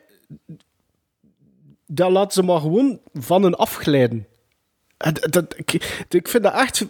[1.86, 4.28] dat laten ze maar gewoon van hun afglijden.
[4.98, 6.86] En dat, dat- ik, ik vind dat echt...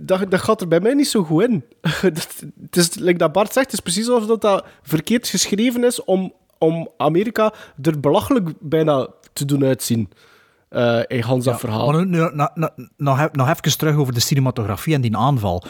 [0.00, 1.64] Dat, dat gaat er bij mij niet zo goed in.
[2.02, 5.84] Dat- het is, like dat Bart zegt, het is precies alsof dat, dat verkeerd geschreven
[5.84, 10.10] is om, om Amerika er belachelijk bijna te doen uitzien.
[10.68, 11.90] eh in Hans dat verhaal.
[11.92, 15.16] Maar nu, nu, nou, nou, nog, e- nog even terug over de cinematografie en die
[15.16, 15.62] aanval.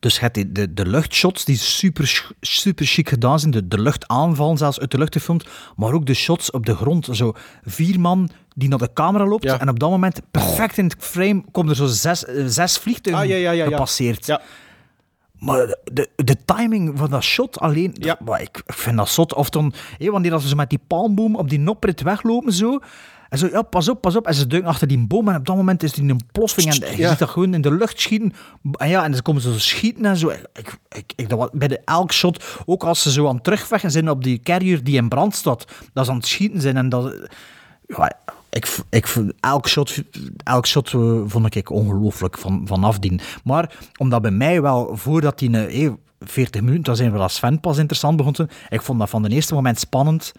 [0.00, 3.50] Dus die- de, de luchtshots die super, super chic gedaan zijn.
[3.50, 5.46] De, de luchtaanval zelfs uit de lucht gefilmd.
[5.76, 7.08] Maar ook de shots op de grond.
[7.12, 7.32] Zo
[7.64, 9.42] vier man die naar de camera loopt.
[9.44, 9.60] Ja.
[9.60, 13.24] En op dat moment, perfect in het frame, komen er zo zes, eh, zes vliegtuigen
[13.48, 14.26] Ah, ja, gepasseerd.
[15.38, 17.94] Maar de, de timing van dat shot alleen,
[18.24, 19.34] maar ik, ik vind dat zot.
[19.34, 22.78] Of dan, hé, wanneer dat ze zo met die palmboom op die noprit weglopen zo.
[23.30, 24.26] En zo, ja, pas op, pas op.
[24.26, 26.96] En ze duiken achter die boom en op dat moment is die een plossing en
[26.96, 28.32] je ziet dat gewoon in de lucht schieten.
[28.72, 30.28] En ja, en dan komen ze zo schieten en zo.
[30.28, 33.90] Ik, ik, ik, dat bij de elk shot, ook als ze zo aan het terugvechten
[33.90, 36.88] zijn op die carrier die in brand staat, dat ze aan het schieten zijn en
[36.88, 37.28] dat...
[37.86, 38.12] Ja,
[38.50, 40.02] ik, ik, vond- elk shot,
[40.44, 43.20] elk shot eh, vond ik ongelooflijk van, van afdien.
[43.44, 47.34] Maar omdat bij mij wel, voordat die eh, eh, 40 minuten, dan zijn we als
[47.34, 50.32] Sven pas interessant begon te ik vond dat van de eerste moment spannend.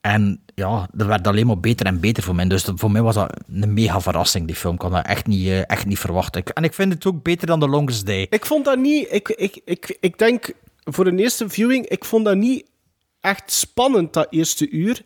[0.00, 2.48] En ja, dat werd alleen maar beter en beter voor mij.
[2.48, 4.74] Dus voor mij was dat een mega verrassing, die film.
[4.74, 6.52] Ik had dat echt niet, eh, echt niet verwacht.
[6.52, 8.26] En ik vind het ook beter dan The Longest Day.
[8.30, 9.06] Ik vond dat niet...
[9.10, 10.52] Ik, ik, ik, ik denk,
[10.84, 12.66] voor een eerste viewing, ik vond dat niet
[13.20, 15.02] echt spannend, dat eerste uur.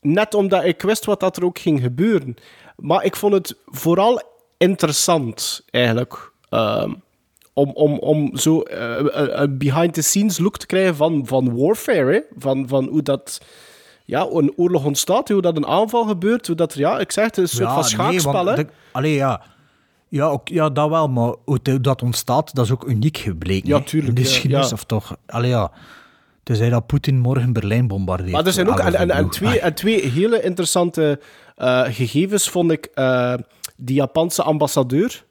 [0.00, 2.34] Net omdat ik wist wat dat er ook ging gebeuren.
[2.76, 4.22] Maar ik vond het vooral
[4.56, 6.32] interessant, eigenlijk.
[6.48, 6.92] Ehm,
[7.52, 12.26] om, om, om zo eh, een- behind-the-scenes look te krijgen van, van warfare.
[12.38, 13.40] Van, van hoe dat...
[14.08, 17.24] Ja, een oorlog ontstaat, hoe dat een aanval gebeurt, hoe dat er, ja, ik zeg
[17.24, 19.42] het, een soort van schaakspel, want de- allee, ja.
[20.08, 23.68] Ja, ook, ja, dat wel, maar hoe dat ontstaat, dat is ook uniek gebleken.
[23.68, 24.72] Ja, tuurlijk, In de geschiedenis, ja.
[24.74, 25.16] of toch?
[25.26, 25.70] Allee, ja.
[26.42, 28.30] Tenzij dat Poetin morgen Berlijn bombardeert.
[28.32, 31.20] Maar er zijn ook en, twee, en twee hele interessante
[31.56, 32.84] eh, gegevens, vond ik.
[32.94, 33.34] eh,
[33.76, 35.24] die Japanse ambassadeur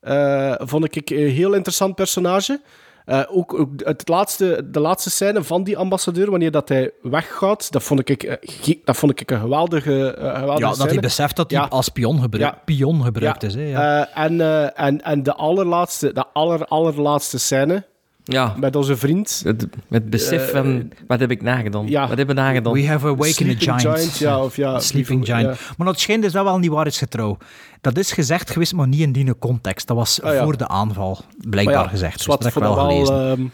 [0.00, 2.60] eh, vond ik een heel interessant personage.
[3.06, 7.72] Eh, ook ook het laatste, de laatste scène van die ambassadeur, wanneer dat hij weggaat,
[7.72, 11.36] dat vond ik, ge- dat vond ik een geweldige, eh, geweldige Ja, dat hij beseft
[11.36, 11.66] dat hij Ja.
[11.66, 12.60] als pion, gebruik, Ja.
[12.64, 13.48] pion gebruikt Ja.
[13.48, 13.54] is.
[13.54, 14.08] Hè, ja.
[14.14, 14.40] En,
[14.76, 17.84] en, en de allerlaatste, de aller, allerlaatste scène
[18.28, 19.42] Ja, met onze vriend.
[19.44, 20.92] het, het besef van...
[21.06, 21.84] Wat heb ik nagedaan?
[21.84, 22.08] Eh, ja.
[22.08, 22.72] Wat hebben we nagedaan?
[22.72, 24.18] We have awakened a Sleeping giant.
[24.18, 24.80] ja, of ja.
[24.80, 25.38] Sleeping ja.
[25.38, 25.58] Giant.
[25.76, 27.36] Maar dat schijnt dus dat wel niet waar is getrouw.
[27.80, 29.86] Dat is gezegd geweest, maar niet in die context.
[29.86, 30.42] Dat was Ah, ja.
[30.44, 32.16] voor de aanval, blijkbaar ja, gezegd.
[32.16, 33.30] Dus dat heb ik wel gelezen.
[33.30, 33.46] ehm,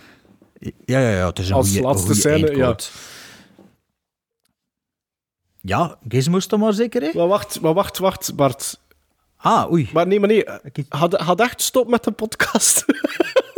[0.85, 2.85] Ja, ja, ja, het is een Als laatste scène, eindquote.
[5.61, 7.11] Ja, Gizmo's dan maar zeker, hè?
[7.15, 8.81] Maar wacht, maar wacht, wacht, Bart.
[9.37, 9.89] Ah, oei.
[9.93, 10.45] Maar nee, maar nee.
[10.89, 12.85] Had, had echt stop met de podcast.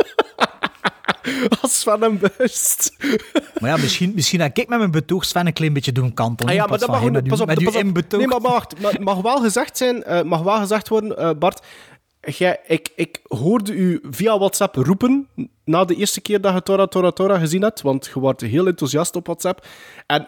[1.61, 2.95] Als Sven hem buist.
[3.59, 6.51] Maar ja, misschien, misschien heb ik met mijn betoog Sven een klein beetje doen kantelen.
[6.51, 7.27] Ah ja, maar dat van mag niet.
[7.27, 8.11] Pas op, met pas op.
[8.17, 8.73] Nee, maar, wacht.
[8.81, 11.65] Het mag wel gezegd zijn, eh, mag wel gezegd worden, eh, Bart.
[12.21, 15.27] Jij, ik, ik hoorde u via WhatsApp roepen
[15.65, 18.67] na de eerste keer dat je Tora Tora Tora gezien hebt, want je was heel
[18.67, 19.65] enthousiast op WhatsApp.
[20.05, 20.27] En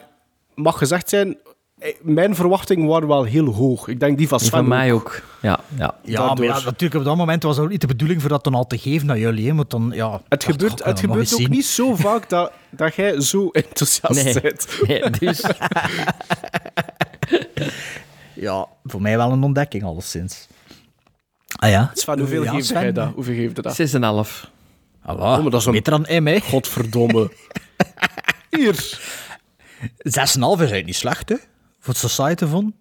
[0.56, 1.38] mag gezegd zijn,
[2.01, 3.88] mijn verwachtingen waren wel heel hoog.
[3.88, 5.21] Ik denk die van Sven van mij ook.
[5.41, 5.95] Ja, ja.
[6.03, 8.43] Ja, maar ja, natuurlijk op dat moment was het ook niet de bedoeling voor dat
[8.43, 9.49] dan al te geven naar jullie.
[9.49, 11.49] Hè, want dan, ja, Het gebeurt, het gebeurt ook zien.
[11.49, 14.41] niet zo vaak dat, dat jij zo enthousiast Nee.
[14.41, 14.67] bent.
[14.88, 15.43] nee, dus...
[18.34, 20.47] Ja, voor mij wel een ontdekking, alleszins.
[21.55, 21.91] Ah ja?
[21.93, 23.11] Sven, hoeveel Ja, geeft jij dat?
[23.13, 23.75] Hoeveel geeft je dat?
[24.25, 24.49] 6,5.
[25.05, 26.39] Ah, maar dat is een- Beter dan M, hè?
[26.39, 27.32] Godverdomme.
[28.57, 28.75] Hier.
[28.75, 31.36] 6,5 is eigenlijk niet slecht, hè?
[31.88, 32.73] Voor het Society van.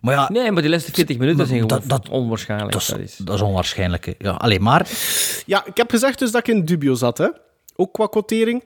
[0.00, 2.72] Maar ja, Nee, maar die laatste 40 minuten zijn dat- gewoon dat- onwaarschijnlijk.
[2.72, 4.14] dat, Dat is, dat is onwaarschijnlijk.
[4.18, 4.88] Ja, alleen maar...
[5.46, 7.28] Ja, ik heb gezegd dus dat ik in dubio zat, hè.
[7.76, 8.64] Ook qua quotering.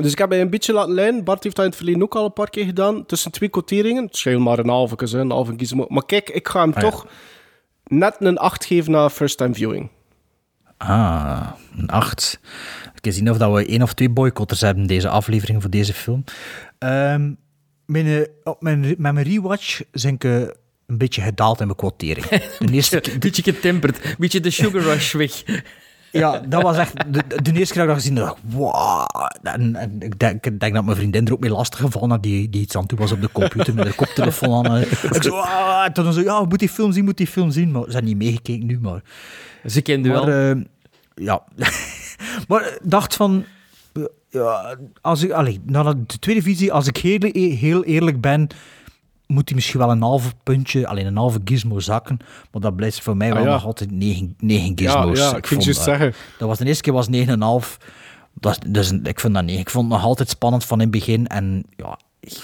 [0.00, 1.24] Dus ik heb mij een beetje laten lijnen.
[1.24, 3.06] Bart heeft dat in het verleden ook al een paar keer gedaan.
[3.06, 4.04] Tussen twee quoteringen.
[4.04, 5.84] Het scheelt maar een halve, hè, een halve kiezen.
[5.88, 6.90] Maar kijk, ik ga hem Ah, ja.
[6.90, 7.06] toch
[7.84, 9.90] net een 8 geven na first time viewing.
[10.76, 11.48] Ah,
[11.78, 12.40] een 8.
[13.00, 16.24] keer zien of dat we één of twee boycotters hebben deze aflevering voor deze film.
[16.78, 17.32] Ehm,
[17.92, 20.40] mijn, eh, op mijn, met mijn rewatch zijn ik eh,
[20.86, 22.26] een beetje gedaald in mijn quotering.
[22.58, 24.04] Een beetje getemperd.
[24.04, 25.42] Een beetje de sugar rush weg.
[26.12, 27.12] ja, dat was echt...
[27.12, 29.06] De, de eerste keer dat ik dat gezien dacht ik, wow.
[29.42, 32.22] En, en ik, denk, ik denk dat mijn vriendin er ook mee lastig gevallen had,
[32.22, 34.80] die, die iets aan toe was op de computer met de koptelefoon aan.
[35.12, 37.70] Ik zo, ah, en toen zo, ja, moet die film zien, moet die film zien.
[37.70, 39.02] Maar ze hebben niet meegekeken nu, maar...
[39.66, 40.28] Ze kende wel.
[40.28, 40.60] Eh,
[41.14, 41.42] ja.
[42.48, 43.44] maar ik dacht van...
[44.32, 47.18] Ja, als ik, allee, na de tweede visie, als ik heel,
[47.56, 48.46] heel eerlijk ben,
[49.26, 52.16] moet hij misschien wel een half puntje, alleen een halve gizmo zakken.
[52.50, 53.52] Maar dat blijft voor mij Ah, wel ja.
[53.52, 55.18] nog altijd 9, 9 gizmos.
[55.18, 56.14] ja, ik ging juist dat- zeggen.
[56.38, 57.76] Dat was de eerste keer was 9,5.
[58.34, 59.58] Dat, dus ik vind dat niet.
[59.58, 61.26] Ik vond het nog altijd spannend van in het begin.
[61.26, 62.40] En ja, ik-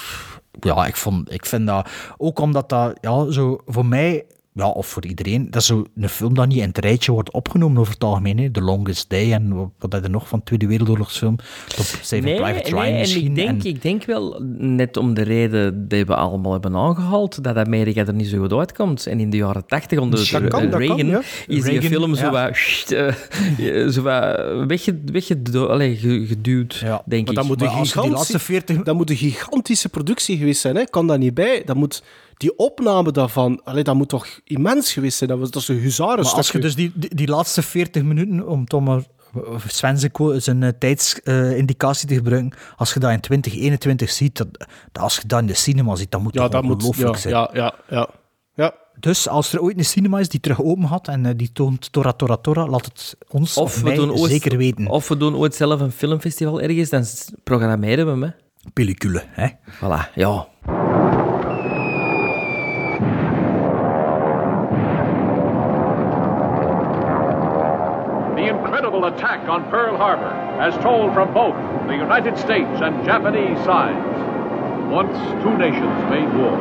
[0.61, 4.87] ja ik, vond, ik vind dat ook omdat dat ja, zo voor mij, ja, of
[4.87, 7.93] voor iedereen, dat is zo een film dat niet in het rijtje wordt opgenomen over
[7.93, 8.39] het algemeen.
[8.39, 8.51] Hè.
[8.51, 11.37] The Longest Day en wat heb je nog van Tweede Wereldoorlogsfilm.
[11.77, 13.27] Top Saving Private Ryan nee, en misschien.
[13.27, 17.45] ik denk, En- ik denk wel, net om de reden die we allemaal hebben aangehaald,
[17.45, 19.07] dat Amerika er niet zo goed uitkomt.
[19.07, 21.19] En in de jaren tachtig, onder Dat de, kan, kan, Reagan, ja.
[21.19, 22.31] is die Reagan, film zo ja.
[22.31, 27.41] wat, eh, zo wat wegge- weggedo- allee, ge- geduwd, Ja, denk Maar ik.
[27.41, 30.77] dat moet, Maar een die gigantische, 40 dat moet een gigantische productie geweest zijn.
[30.77, 30.85] Hè?
[30.85, 31.63] Kan dat niet bij?
[31.65, 32.03] Dat moet,
[32.39, 35.31] die opname daarvan, allee, dat moet toch immens geweest zijn?
[35.31, 36.37] Dat, was, dat is een huzarenstuk.
[36.37, 39.03] Als je dus die, die, die laatste 40 minuten, om toch maar
[39.67, 39.99] Sven
[40.41, 44.49] zijn eh, tijdsindicatie te gebruiken, als je dat in 2021 ziet, dat,
[44.93, 46.85] dat als je dat in de cinema ziet, dat moet ja, toch dat moet...
[46.85, 47.35] ongelooflijk Ja, zijn.
[47.35, 48.09] ja, ja, ja.
[48.55, 48.75] ja.
[49.01, 51.93] Dus als er ooit een cinema is die terug open had en eh, die toont
[51.93, 54.87] Tora Tora Tora, laat het ons of, Of we, mij doen ooit, zeker weten.
[54.87, 57.05] of we doen ooit zelf een filmfestival ergens, dan
[57.45, 58.23] programmeren we hem.
[58.23, 58.31] Hè.
[58.73, 59.49] Pellicule, hè.
[59.71, 60.47] Voilà, ja.
[69.09, 70.31] Attack on Pearl Harbor,
[70.61, 71.57] as told from both
[71.89, 74.07] the United States and Japanese sides.
[74.93, 76.57] Once two nations made war.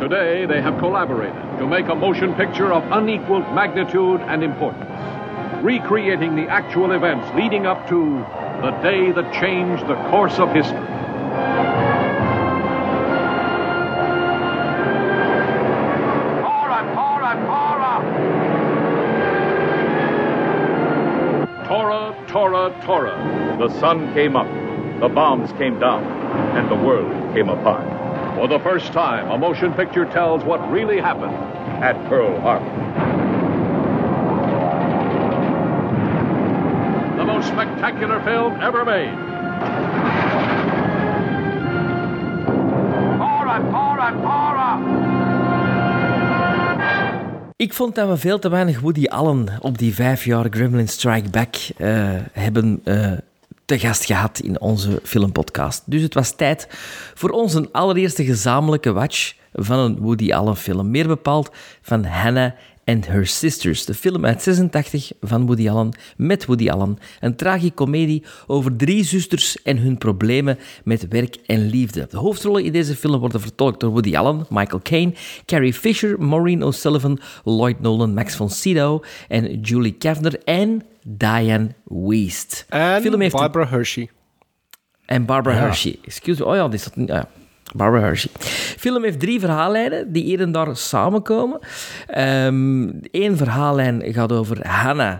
[0.00, 6.36] Today they have collaborated to make a motion picture of unequaled magnitude and importance, recreating
[6.36, 8.18] the actual events leading up to
[8.62, 11.87] the day that changed the course of history.
[23.06, 24.48] The sun came up,
[25.00, 26.04] the bombs came down,
[26.56, 27.86] and the world came apart.
[28.36, 31.34] For the first time, a motion picture tells what really happened
[31.82, 32.64] at Pearl Harbor.
[37.16, 39.14] The most spectacular film ever made.
[43.18, 44.57] Para, para, para!
[47.58, 51.30] Ik vond dat we veel te weinig Woody Allen op die vijf jaar Gremlin Strike
[51.30, 51.88] Back eh,
[52.32, 53.12] hebben eh,
[53.64, 55.82] te gast gehad in onze filmpodcast.
[55.86, 56.66] Dus het was tijd
[57.14, 60.90] voor onze allereerste gezamenlijke watch van een Woody Allen film.
[60.90, 61.50] Meer bepaald
[61.82, 62.52] van Hannah
[62.88, 66.98] and Her Sisters, de film uit 86 van Woody Allen met Woody Allen.
[67.20, 72.06] Een tragicomedie over drie zusters en hun problemen met werk en liefde.
[72.10, 75.12] De hoofdrollen in deze film worden vertolkt door Woody Allen, Michael Caine,
[75.46, 82.66] Carrie Fisher, Maureen O'Sullivan, Lloyd Nolan, Max von Sydow en Julie Kavner en Diane Wiest.
[82.68, 84.10] En Barbara Hershey.
[85.06, 85.98] en Barbara Hershey.
[86.04, 86.48] Excuse me.
[86.48, 86.94] Oh ja, die staat...
[87.06, 87.28] Ja.
[87.76, 88.30] Barbara Hershey.
[88.78, 91.58] Film heeft drie verhaallijnen die hier en daar samenkomen.
[93.10, 95.18] Eén verhaallijn gaat over Hannah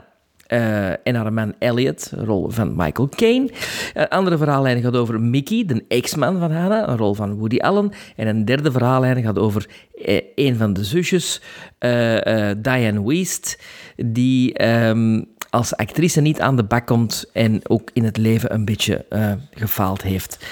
[0.49, 3.51] eh, en haar man Elliot, een rol van Michael Caine.
[3.95, 7.91] Een andere verhaallijn gaat over Mickey, de ex-man van Hannah, een rol van Woody Allen.
[8.17, 9.67] En een derde verhaallijn gaat over
[10.05, 11.43] eh, een van de zusjes,
[11.79, 13.59] eh, Diane Wiest,
[13.97, 18.65] die ehm, als actrice niet aan de bak komt en ook in het leven een
[18.65, 19.05] beetje
[19.51, 20.47] gefaald heeft.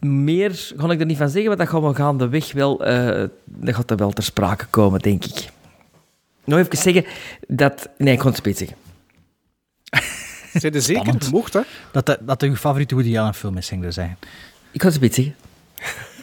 [0.00, 3.74] Meer ga ik er niet van zeggen, want dat gaan we gaandeweg wel, eh dat
[3.74, 5.48] gaat er wel ter sprake komen, denk ik.
[6.44, 7.04] Nog even zeggen
[7.48, 7.88] dat...
[7.98, 8.76] Nee, ik ga het spijt zeggen.
[10.52, 11.02] Zijn er zeker?
[11.02, 11.32] Spannend.
[11.32, 11.60] Mocht, hè?
[11.92, 14.16] Dat dat, dat uw favoriete Woody Allen film is, er zeggen.
[14.70, 15.34] Ik ga het spijt zeggen.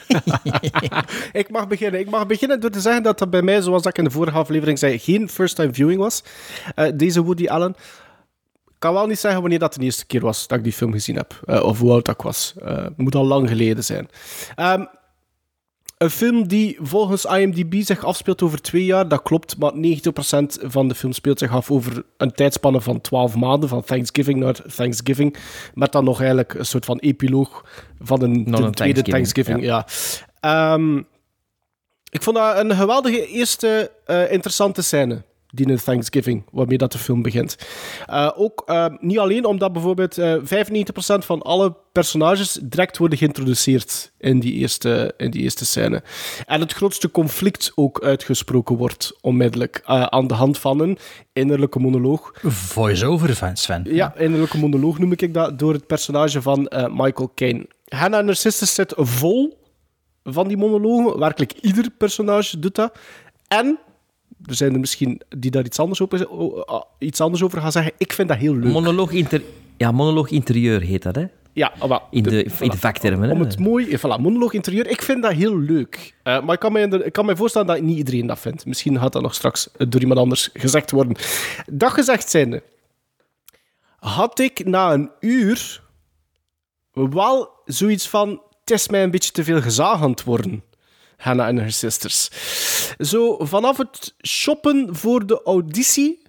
[1.42, 2.00] Ik mag beginnen.
[2.00, 4.38] Ik mag beginnen door te zeggen dat dat bij mij, zoals ik in de vorige
[4.38, 6.24] aflevering zei, geen first-time viewing was.
[6.76, 7.76] Eh, deze Woody Allen.
[8.78, 10.92] Ik kan wel niet zeggen wanneer dat de eerste keer was dat ik die film
[10.92, 11.40] gezien heb.
[11.46, 12.54] eh, of hoe oud dat ik was.
[12.64, 14.10] Eh, Het moet al lang geleden zijn.
[14.56, 14.86] Ehm,
[15.98, 19.58] een film die volgens IMDb zich afspeelt over twee jaar, dat klopt.
[19.58, 23.84] Maar 90% van de film speelt zich af over een tijdspanne van 12 maanden, van
[23.84, 25.38] Thanksgiving naar Thanksgiving.
[25.74, 27.66] Met dan nog eigenlijk een soort van epiloog
[28.00, 29.64] van een, de een tweede Thanksgiving, Thanksgiving.
[29.64, 29.86] Ja.
[30.40, 30.98] Ehm,
[32.12, 35.24] ik vond dat een geweldige eerste eh, interessante scène.
[35.52, 37.58] Die in Thanksgiving, waarmee dat de film begint.
[38.10, 40.44] Uh, ook uh, niet alleen omdat bijvoorbeeld uh, 95%
[41.00, 46.04] van alle personages direct worden geïntroduceerd in die, eerste, in die eerste scène.
[46.46, 50.98] En het grootste conflict ook uitgesproken wordt onmiddellijk aan de hand van een
[51.34, 52.32] innerlijke monoloog.
[52.44, 53.84] Voice-over van Sven.
[53.90, 57.68] Ja, innerlijke monoloog noem ik dat, door het personage van Michael Caine.
[57.88, 59.58] Hannah sisters zit vol
[60.24, 61.20] van die monologen.
[61.20, 62.98] Werkelijk ieder personage doet dat.
[63.48, 63.80] En
[64.46, 66.28] er zijn er misschien die daar iets anders over,
[67.00, 67.94] iets anders over gaan zeggen.
[67.98, 68.72] Ik vind dat heel leuk.
[68.72, 69.42] Monoloog, inter
[69.78, 71.26] ja, monoloog interieur heet dat, hè?
[71.54, 73.32] Ja, maar, in de, de, in de vaktermen.
[73.32, 73.98] Om het mooi...
[73.98, 74.88] Voilà, monoloog interieur.
[74.88, 76.16] Ik vind dat heel leuk.
[76.24, 78.66] Uh, maar ik kan, mij, ik kan mij voorstellen dat niet iedereen dat vindt.
[78.66, 81.16] Misschien gaat dat nog straks door iemand anders gezegd worden.
[81.66, 82.64] Dat gezegd zijnde,
[84.00, 85.82] had ik na een uur
[86.94, 88.42] wel zoiets van...
[88.60, 90.64] Het is mij een beetje te veel het worden.
[91.18, 92.30] Hannah en haar sisters.
[93.00, 96.22] Zo, vanaf het shoppen voor de auditie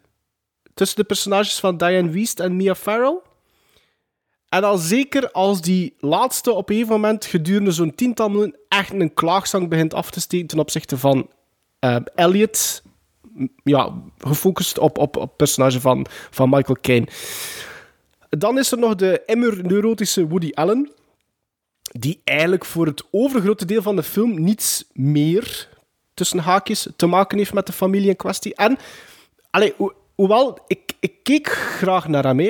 [0.75, 3.19] tussen de personages van Diane Wiest en Mia Farrow.
[4.49, 9.15] En al zeker als die laatste op een moment gedurende zo'n tiental minuten echt een
[9.15, 11.31] klaagzang begint af te steken ten opzichte van
[11.81, 12.83] uh, Elliot.
[13.63, 17.07] Ja, gefocust op, op, op het personage van, van Michael Caine.
[18.29, 20.93] Dan is er nog de immer neurotische Woody Allen
[21.91, 25.69] die eigenlijk voor het overgrote deel van de film niets meer
[26.15, 28.55] tussen haakjes te maken heeft met de familie in kwestie.
[28.55, 28.79] En,
[29.51, 32.41] allee, ho hoewel, ik, ik keek graag naar hem.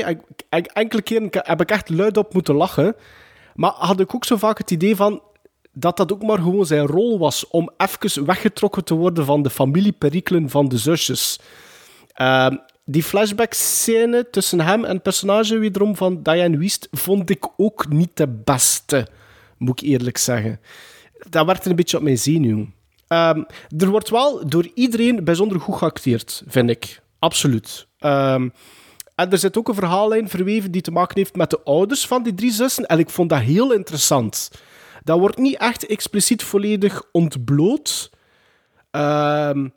[0.73, 2.97] Enkele keren heb ik echt luid op moeten lachen.
[3.55, 5.23] Maar had ik ook zo vaak het idee van
[5.73, 9.51] dat dat ook maar gewoon zijn rol was om even weggetrokken te worden van de
[9.51, 11.41] familieperikelen van de zusjes.
[12.21, 12.51] Uh,
[12.85, 18.17] die flashback-scène tussen hem en het personage wederom van Diane Wiest vond ik ook niet
[18.17, 19.07] de beste
[19.59, 20.61] moet ik eerlijk zeggen.
[21.31, 22.67] Dat werkte een beetje op mijn zenuw.
[23.09, 23.47] Um,
[23.79, 27.01] er wordt wel door iedereen bijzonder goed geacteerd, vind ik.
[27.19, 27.87] Absoluut.
[28.01, 28.53] Um,
[29.15, 32.23] en er zit ook een verhaallijn verweven die te maken heeft met de ouders van
[32.23, 32.87] die drie zussen.
[32.87, 34.51] En ik vond dat heel interessant.
[35.05, 38.11] Dat wordt niet echt expliciet volledig ontbloot.
[38.91, 39.73] Um,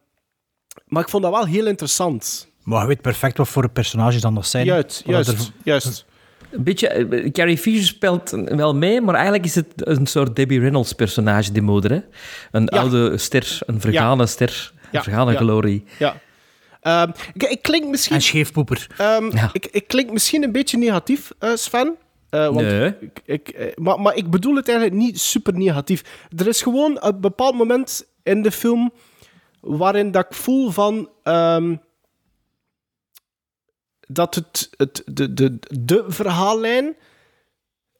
[0.85, 2.49] maar ik vond dat wel heel interessant.
[2.63, 4.65] Maar je weet perfect wat voor personages dan nog zijn.
[4.65, 6.05] Juist, juist, juist.
[6.51, 10.59] Een beetje, eh, Carrie Fisher speelt wel mee, maar eigenlijk is het een soort Debbie
[10.59, 11.91] Reynolds personage, die moeder.
[11.91, 11.99] Hè?
[12.51, 15.83] Een oude ster, een vergane ster, een vergane glorie.
[15.99, 16.15] Ja.
[17.03, 18.15] Um, ik, ik, klink misschien...
[18.15, 18.87] En scheefpoeper.
[19.01, 21.95] Um, ik, ik klink misschien een beetje negatief, uh, Sven.
[22.31, 22.93] Uh, want nee.
[22.99, 26.03] Ik, ik, maar, maar ik bedoel het eigenlijk niet super negatief.
[26.37, 28.93] Er is gewoon een bepaald moment in de film
[29.59, 31.09] waarin dat ik voel van...
[31.23, 31.81] Um,
[34.13, 36.95] dat het, het, de, de, de verhaallijn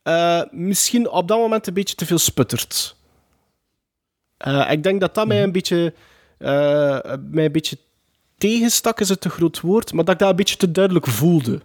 [0.03, 2.95] uh, misschien op dat moment een beetje te veel sputtert.
[4.47, 5.93] Uh, ik denk dat dat mij een beetje,
[6.39, 7.77] uh, mij een beetje
[8.37, 11.61] tegenstak, is het te groot woord, maar dat ik dat een beetje te duidelijk voelde.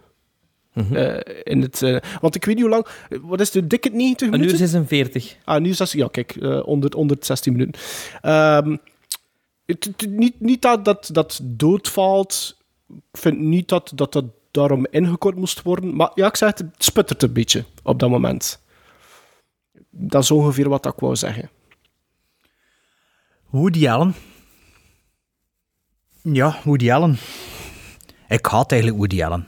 [0.73, 0.95] -hmm.
[1.43, 1.79] in het,
[2.21, 2.87] want ik weet niet hoe lang...
[3.21, 4.55] Wat is het, dikke 90 minuten?
[4.55, 5.37] Een uur 46.
[5.43, 5.99] Ah, nu 16...
[5.99, 7.81] Ja, kijk, onder, onder 16 minuten.
[8.23, 8.79] Um,
[9.67, 12.57] het, het, niet, niet dat, dat dat doodvalt.
[12.87, 14.25] Ik vind niet dat dat, dat
[14.57, 15.95] daarom ingekort moest worden.
[15.95, 18.61] Maar ja, ik zeg het, het sputtert een beetje op dat moment.
[19.89, 21.49] Dat is ongeveer wat ik wou zeggen.
[23.49, 24.15] Woody Allen.
[26.21, 27.17] Ja, Woody Allen.
[28.27, 29.47] Ik haat eigenlijk Woody Allen.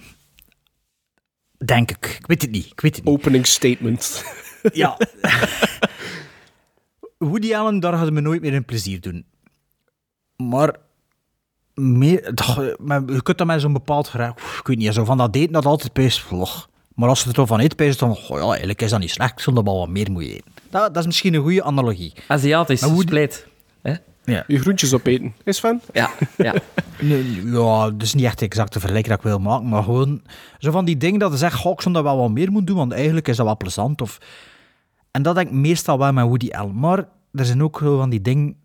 [1.65, 2.17] Denk ik.
[2.19, 2.65] Ik weet het niet.
[2.65, 3.13] Ik weet het niet.
[3.13, 4.23] Opening statement.
[4.73, 4.97] ja.
[7.17, 9.25] Woody Allen, daar gaat me nooit meer een plezier doen.
[10.35, 10.75] Maar
[11.79, 12.33] meer,
[12.79, 15.53] maar je kunt dat met zo'n bepaald gerecht, ik weet niet, zo van dat eten
[15.53, 16.69] dat altijd pees vlog.
[16.95, 19.31] Maar als je er van eet, pees dan, oh ja, eigenlijk is dat niet slecht,
[19.31, 20.51] ik zou er wel wat meer moeten eten.
[20.69, 22.13] Dat, dat is misschien een goede analogie.
[22.27, 23.47] Aziatisch, hoe splijt.
[24.29, 24.43] Ja.
[24.47, 25.81] Je groentjes opeten, is van?
[25.93, 26.53] Ja, ja.
[27.01, 30.21] nee, ja, dus niet echt exact de vergelijking dat ik wil maken, maar gewoon
[30.57, 32.65] zo van die dingen dat je zegt, goh, ik zou dat wel wat meer moeten
[32.65, 34.01] doen, want eigenlijk is dat wel plezant.
[34.01, 34.17] Of...
[35.11, 36.79] En dat denk ik meestal wel met Woody Allen.
[36.79, 36.97] Maar
[37.33, 38.55] er zijn ook zo van die dingen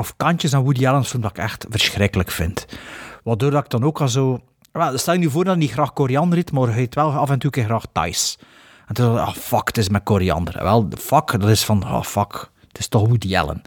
[0.00, 2.66] of kantjes aan Woody Allen dat ik echt verschrikkelijk vind.
[3.22, 4.40] Waardoor dat ik dan ook al zo...
[4.72, 7.30] Well, stel je nu voor dat niet graag koriander eet, maar hij eet wel af
[7.30, 8.38] en toe keer graag Thais.
[8.86, 10.62] En toen dacht ik, oh fuck, het is met koriander.
[10.62, 13.62] Wel, fuck, dat is van, oh fuck, het is toch Woody Allen.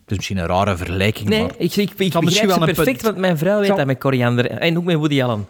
[0.00, 1.54] Het is misschien een rare vergelijking, nee, maar...
[1.58, 3.02] ik, ik, ik misschien wel perfect, punt.
[3.02, 4.50] want mijn vrouw weet dat met koriander.
[4.50, 5.48] En ook met Woody Allen.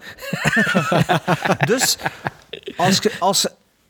[1.70, 1.98] dus,
[2.76, 3.46] als je, als,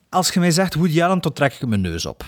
[0.09, 2.25] als je mij zegt Woody Allen, dan trek ik mijn neus op.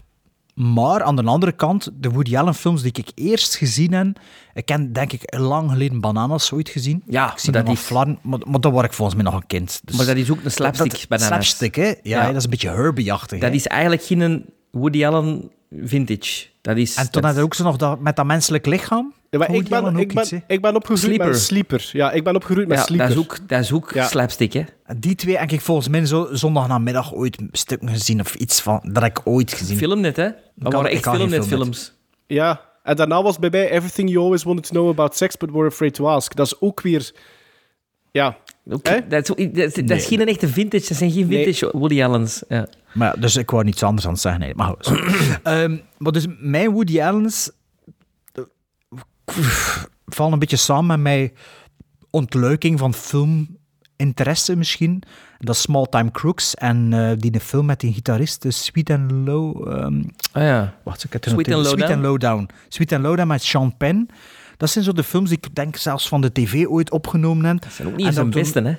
[0.56, 4.18] Maar aan de andere kant, de Woody Allen films die ik eerst gezien heb,
[4.54, 7.02] ik heb denk ik lang geleden Bananas ooit gezien.
[7.06, 7.80] Ja, ik zie dat is...
[7.80, 9.80] Flarn, maar, maar dan word ik volgens mij nog een kind.
[9.84, 11.28] Dus maar dat is ook een slapstick dat, Bananas.
[11.28, 11.86] Slapstick, hè?
[11.86, 13.40] Ja, ja, dat is een beetje Herbie-achtig.
[13.40, 16.46] Dat is eigenlijk geen Woody Allen vintage.
[16.66, 19.12] Dat is, En toen dat- had je ook zo nog dat, met dat menselijk lichaam.
[19.30, 21.26] Ja, maar ik, ben, ik, ben, iets, ik ben opgegroeid Sleeper.
[21.26, 21.90] met Sleeper.
[21.92, 23.06] Ja, ik ben opgegroeid met ja, Sleeper.
[23.08, 24.06] dat is ook, dat is ook Ja.
[24.06, 24.64] slapstick, hè.
[24.84, 28.80] En Die twee heb ik volgens mij zo zondagnamiddag ooit stukken gezien of iets van.
[28.92, 29.76] Dat heb ik ooit gezien.
[29.76, 30.22] Filmnet, hè.
[30.24, 30.32] Dat
[30.62, 31.92] kan- waren ik echt kan geen filmnet-films.
[32.26, 35.50] Ja, en daarna was bij mij Everything You Always Wanted to Know About Sex But
[35.50, 36.34] Were Afraid to Ask.
[36.36, 37.12] Dat is ook weer...
[38.10, 38.36] Ja?
[38.64, 40.18] Dat is, dat, is- dat is Nee.
[40.18, 40.88] geen echte vintage.
[40.88, 41.44] Dat zijn geen Nee.
[41.44, 42.42] vintage Woody Allen's.
[42.48, 42.66] Ja.
[42.96, 44.40] Maar dus ik wou niets anders aan het zeggen.
[44.40, 44.54] Nee.
[44.54, 44.74] Maar.
[45.42, 47.50] Ehm, maar dus mijn Woody Allen's
[50.06, 51.32] vallen een beetje samen met mijn
[52.10, 55.02] ontluiking van filminteresse misschien.
[55.38, 59.10] Dat is Small Time Crooks en eh, die film met die gitarist, eh, Sweet and
[59.10, 59.68] Low...
[59.68, 60.02] ehm,
[60.32, 60.74] Ah ja.
[60.84, 62.48] Wacht, ik heb het Sweet and Low Sweet and Low Down.
[62.68, 64.10] Sweet and Low Down met Sean Penn.
[64.56, 67.62] Dat zijn zo de films die ik denk zelfs van de tv ooit opgenomen heb.
[67.62, 68.76] Dat zijn ook niet En zijn beste, hè.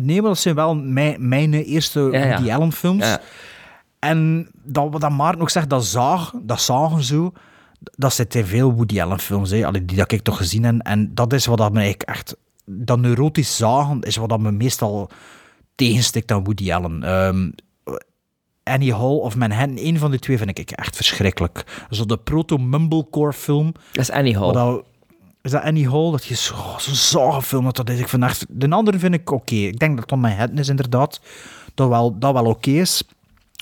[0.00, 2.00] Nee, maar dat zijn wel mijn, mijn eerste.
[2.36, 3.04] Woody Allen films.
[3.98, 7.32] En dat, wat dat Maarten ook zegt, dat zaag, dat zagen zo,
[7.80, 10.78] dat zit in veel Woody Allen films, hè, die dat ik toch gezien heb.
[10.78, 14.52] En dat is wat dat me eigenlijk echt, dat neurotisch zagen, is wat dat me
[14.52, 15.10] meestal
[15.74, 17.02] tegenstikt aan Woody Allen.
[17.02, 17.50] Ehm,
[18.62, 21.84] Annie Hall of Manhattan, een van die twee vind ik echt verschrikkelijk.
[21.90, 23.72] Zo de proto-mumblecore film.
[23.92, 24.52] Dat is Annie Hall.
[24.52, 24.84] Dat-
[25.42, 26.10] is dat Annie Hall?
[26.10, 27.98] Dat je zo- oh, zo'n zage film dat dat is.
[27.98, 29.54] Ik vind de andere vind ik oké.
[29.54, 31.20] Ik denk dat Tom Manhattan is inderdaad.
[31.74, 33.02] Dat wel, dat wel oké is.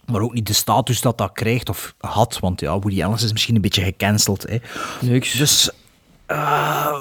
[0.07, 2.39] Maar ook niet de status dat dat krijgt of had.
[2.39, 4.43] Want ja, Woody Allen is misschien een beetje gecanceld.
[4.48, 4.57] Hè.
[5.01, 5.32] Niks.
[5.32, 5.70] Dus,
[6.27, 7.01] eh,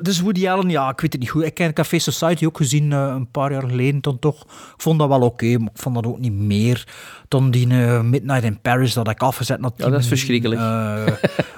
[0.00, 1.44] dus Woody Allen, ja, ik weet het niet goed.
[1.44, 4.42] Ik heb Café Society ook gezien eh, een paar jaar geleden dan toch.
[4.42, 6.86] Ik vond dat wel oké, maar ik vond dat ook niet meer.
[7.28, 10.60] Dan die eh, Midnight in Paris, dat ik afgezet na Ja, dat is verschrikkelijk.
[10.60, 11.06] Eh,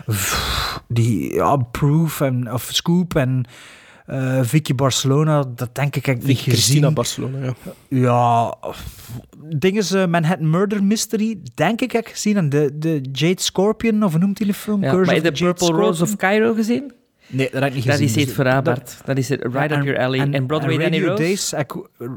[0.89, 3.45] die ja, Proof en, of Scoop en
[4.43, 6.95] Vicky Barcelona, dat denk ik heb ik niet Christina gezien.
[6.95, 7.55] Barcelona, ja.
[7.89, 8.57] Ja,
[9.49, 12.37] dingen ze Manhattan Murder Mystery, denk ik heb ik gezien.
[12.37, 14.83] En de, de Jade Scorpion, of hoe noemt die de film?
[14.83, 16.17] Ja, Curse maar je de Purple Rose of?
[16.17, 16.93] Cairo gezien?
[17.31, 18.07] Nee, dat heb ik niet Dat gezien.
[18.09, 18.97] is Dus het veraberd.
[19.05, 20.31] Dat is het right up your alley.
[20.31, 21.23] En, Broadway Danny Radio Rose?
[21.23, 21.75] Days, ik-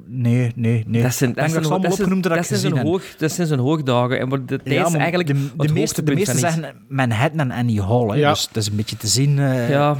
[0.08, 1.02] nee, nee, nee.
[1.02, 3.60] Dat zijn, Ik dat zijn, dat dat zijn, dat dat zijn hoog, dat zijn zijn
[3.60, 4.20] hoogdagen.
[4.20, 8.08] En waar de Ja, eigenlijk de, meeste, de meeste zeggen Manhattan en Annie Hall.
[8.08, 8.30] Hè, Ja.
[8.30, 9.40] Dus dat is een beetje te zien.
[9.40, 9.98] eh, Ja,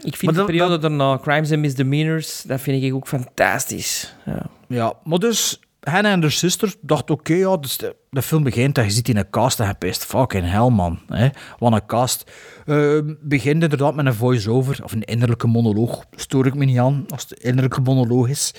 [0.00, 4.14] ik vind de dat- periode daarna, Crimes and Misdemeanors, dat vind ik ook fantastisch.
[4.26, 4.46] Ja.
[4.68, 8.78] Ja, maar dus Hannah en haar zuster dacht, oké, ja, dus de, de film begint
[8.78, 11.00] en je ziet in een cast en je pist, fucking hell, man.
[11.06, 11.28] Hè?
[11.58, 12.30] Een cast.
[12.66, 16.04] Eh, begint inderdaad met een voice-over, of een innerlijke monoloog.
[16.16, 18.54] Stoor ik me niet aan, als het innerlijke monoloog is.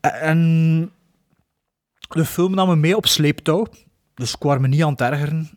[0.00, 0.92] En
[2.08, 3.66] de film nam me mee op sleeptouw,
[4.14, 5.50] dus ik kwam me niet aan het ergeren.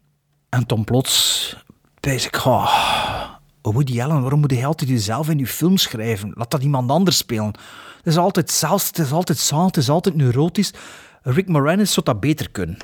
[0.49, 1.55] En toen plots,
[1.99, 3.30] ik, oh,
[3.61, 6.31] Woody Allen, waarom moet je altijd jezelf in je film schrijven?
[6.33, 7.45] Laat dat iemand anders spelen.
[7.97, 10.73] Het is altijd zelfs, het is altijd zaal, het is altijd neurotisch.
[11.23, 12.77] Rick Moranis zou dat beter kunnen,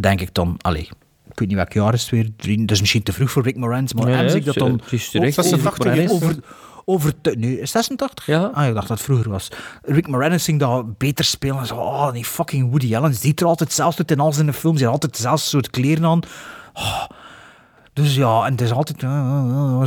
[0.00, 0.54] denk ik dan.
[0.58, 0.88] Allee,
[1.30, 2.28] ik weet niet welk jaar is het weer.
[2.36, 4.72] Drie- Dat is misschien te vroeg voor Rick Moranis, maar Nee, ik dat dan...
[4.82, 6.36] het is terecht, over- over,
[6.84, 8.26] over, te- nee, is 86?
[8.26, 8.44] Ja.
[8.54, 9.48] Ah, ik dacht dat het vroeger was.
[9.82, 11.58] Rick Moranis ging dat beter spelen.
[11.58, 14.52] En zo, oh, die fucking Woody Allen ziet er altijd zelfs uit in al zijn
[14.52, 14.76] films.
[14.80, 16.20] Hij had altijd dezelfde soort kleren aan.
[16.74, 17.04] Oh,
[18.02, 19.00] dus ja, en het is altijd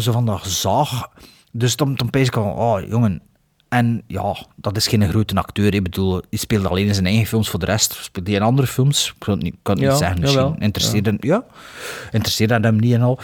[0.03, 1.07] zo van dat zaag.
[1.51, 3.21] Dus dan, dan pees ik al, oh jongen.
[3.69, 5.73] En ja, dat is geen grote acteur.
[5.73, 7.49] Ik bedoel, hij speelt alleen in zijn eigen films.
[7.49, 9.07] Voor de rest speelt hij in andere films.
[9.07, 10.19] Ik kan het niet, kan het Ja, niet zeggen.
[10.19, 10.55] Misschien jawel.
[10.59, 11.43] interesseerde, ja.
[12.11, 13.19] interesseerde hem niet en al.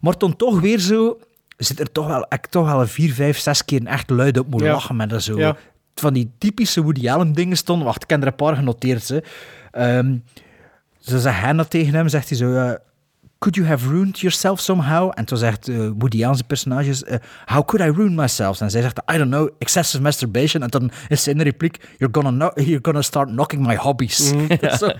[0.00, 1.18] Maar dan toch weer zo...
[1.56, 4.60] Zit er toch wel, ik toch wel vier, vijf, zes keer echt luid op moet
[4.60, 4.72] Ja.
[4.72, 5.54] lachen met dat zo.
[5.94, 7.86] Van die typische Woody Allen dingen stonden.
[7.86, 9.20] Wacht, ik heb er een paar genoteerd.
[9.70, 10.16] Ehm,
[11.00, 12.76] zo zegt Hannah tegen hem, zegt hij zo...
[13.42, 15.10] Could you have ruined yourself somehow?
[15.14, 17.04] En toen zegt eh, Woody Allen's personages...
[17.04, 18.60] eh, How could I ruin myself?
[18.60, 20.62] En zij zegt, I don't know, excessive masturbation.
[20.62, 21.76] En dan is zijn repliek...
[21.98, 24.32] You're gonna, you're gonna start knocking my hobbies.
[24.78, 24.90] Zo.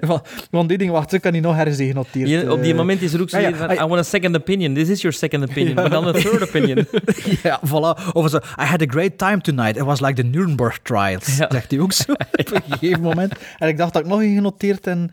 [0.00, 2.48] Van, van die dingen, wacht, ik kan die nog ergens in genoteerd.
[2.48, 2.76] Op die eh.
[2.76, 4.74] moment is er ook zo ja, ja, van, I want a second opinion.
[4.74, 5.74] This is your second opinion.
[5.74, 6.86] Maar dan een third opinion.
[7.42, 8.12] ja, voilà.
[8.12, 9.76] Of zo, I had a great time tonight.
[9.76, 11.36] It was like the Nuremberg trials.
[11.36, 11.46] Ja.
[11.50, 13.32] Zegt hij ook zo op een gegeven moment.
[13.58, 15.10] En ik dacht dat ik nog in genoteerd en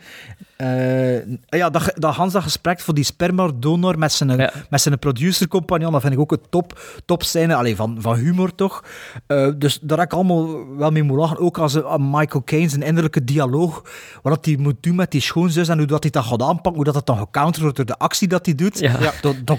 [0.57, 1.27] eh,
[1.59, 4.51] ja, dat, dat Hans dat gesprek voor die sperma-donor met zijn, Ja.
[4.69, 7.55] met zijn producer-compagnon, dat vind ik ook een top, top scène.
[7.55, 8.83] Allee, van, van humor toch.
[9.27, 11.39] Eh, dus daar heb ik allemaal wel mee moeten lachen.
[11.39, 13.81] Ook als eh, Michael Caine zijn innerlijke dialoog,
[14.21, 16.83] wat hij moet doen met die schoonzus en hoe dat hij dat gaat aanpakken, hoe
[16.83, 18.79] dat het dan gecounterd wordt door de actie dat hij doet.
[18.79, 19.11] Ja.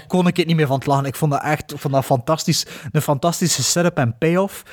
[0.07, 1.05] Kon ik het niet meer van het lachen.
[1.05, 4.63] Ik vond dat echt vond dat fantastisch, een fantastische setup en payoff.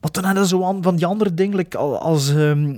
[0.00, 2.34] Maar toen hadden ze zo aan- van die andere dingen, like als...
[2.34, 2.76] ehm,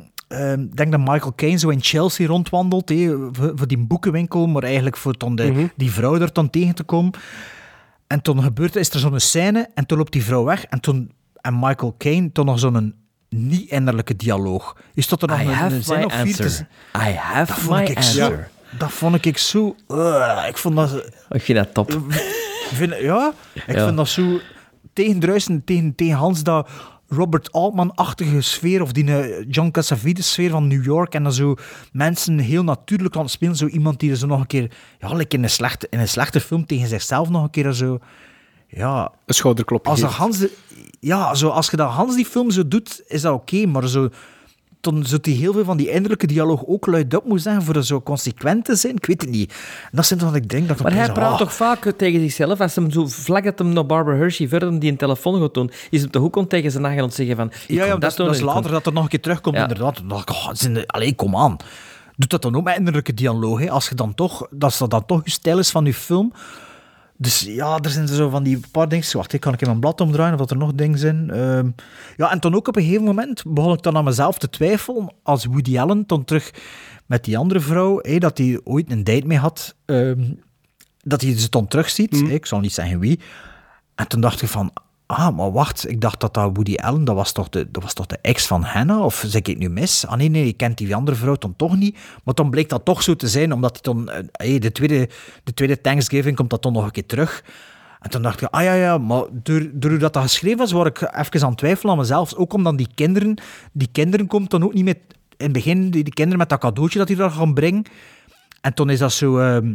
[0.61, 4.97] ik denk dat Michael Caine zo in Chelsea rondwandelt, hé, voor, die boekenwinkel, maar eigenlijk
[4.97, 7.13] voor dan de, die vrouw er dan tegen te komen.
[8.07, 10.81] En toen gebeurt er, is er zo'n scène en toen loopt die vrouw weg en
[10.81, 12.95] toen en Michael Caine toen nog zo'n
[13.29, 14.77] niet-innerlijke dialoog.
[14.95, 16.67] Is tot er nog I een, have een zin of vier te
[16.97, 18.49] I have Dat vond my ik zo- answer.
[18.79, 19.77] dat vond ik zo...
[19.89, 21.11] eh, ik vond dat...
[21.31, 21.99] Ik vind dat top.
[22.73, 23.33] Vind, ja,
[23.67, 23.85] ik Ja.
[23.85, 24.41] vind dat zo
[24.93, 26.69] tegendruisen tegen, tegen Hans dat
[27.15, 31.57] Robert Altman-achtige sfeer of die eh, John Cassavetes sfeer van New York en dan zo
[31.93, 33.57] mensen heel natuurlijk aan het spelen.
[33.57, 36.09] Zo iemand die er zo nog een keer, ja, like in een, slechte, in een
[36.09, 37.99] slechte film tegen zichzelf nog een keer zo...
[38.69, 40.13] Ja, Een schouderklopje als, dat.
[40.13, 40.57] Hans de,
[41.01, 44.09] ja, zo, als je dat Hans die film zo doet, is dat oké, maar zo...
[44.85, 47.85] Dan zou hij heel veel van die innerlijke dialoog ook luidop moeten zeggen voor er
[47.85, 48.97] zo consequent te zijn.
[48.97, 49.53] Ik weet het niet.
[49.83, 52.61] En dat zijn wat ik denk dat Maar hij praat ah, toch vaak tegen zichzelf,
[52.61, 55.71] als hem zo vlak dat hem naar Barbara Hershey verder die een telefoon gaat doen,
[55.91, 57.53] is hem toch ook gewoon tegen zijn eigen aan zeggen van...
[57.67, 59.09] Ja, ja, dat, is- doen dat is en ik kom- later dat er nog een
[59.09, 59.63] keer terugkomt, Ja.
[59.63, 59.97] inderdaad.
[59.97, 61.57] Dan dacht ik, oh, de- allee, kom aan.
[62.17, 63.71] Doe dat dan ook met innerlijke dialoog, hè.
[63.71, 66.33] Als je dan toch, dat dat dan toch je stijl is van je film.
[67.17, 69.17] Dus ja, er zijn zo van die paar dingen.
[69.17, 71.31] Wacht, ik kan ik in mijn blad omdraaien of dat er nog dingen zijn.
[71.31, 71.71] Ehm,
[72.17, 75.15] ja, en dan ook op een gegeven moment begon ik dan aan mezelf te twijfelen.
[75.23, 76.51] Als Woody Allen dan terug
[77.07, 80.25] met die andere vrouw, dat hij ooit een date mee had, ehm,
[81.03, 82.21] dat hij ze dan terugziet.
[82.21, 83.21] hè, Ik zal niet zeggen wie.
[83.95, 84.73] En toen dacht ik van,
[85.07, 87.93] ah, maar wacht, ik dacht dat dat Woody Allen, dat was toch de, dat was
[87.93, 89.05] toch de ex van Hannah?
[89.05, 90.07] Of zeg ik het nu mis?
[90.07, 91.99] Ah nee, nee, ik kent die andere vrouw dan toch niet.
[92.25, 95.09] Maar dan bleek dat toch zo te zijn, omdat hij dan, eh, hey, de, tweede,
[95.45, 97.45] de tweede Thanksgiving komt dat dan nog een keer terug.
[98.01, 100.87] En toen dacht ik, ah ja, ja, maar door, door dat dat geschreven was, word
[100.87, 102.35] ik even aan het twijfelen aan mezelf.
[102.35, 103.39] Ook omdat die kinderen,
[103.73, 104.99] die kinderen komt dan ook niet met,
[105.37, 107.83] in het begin, die, die kinderen met dat cadeautje dat hij daar gaan brengen.
[108.61, 109.39] En toen is dat zo...
[109.39, 109.75] ehm,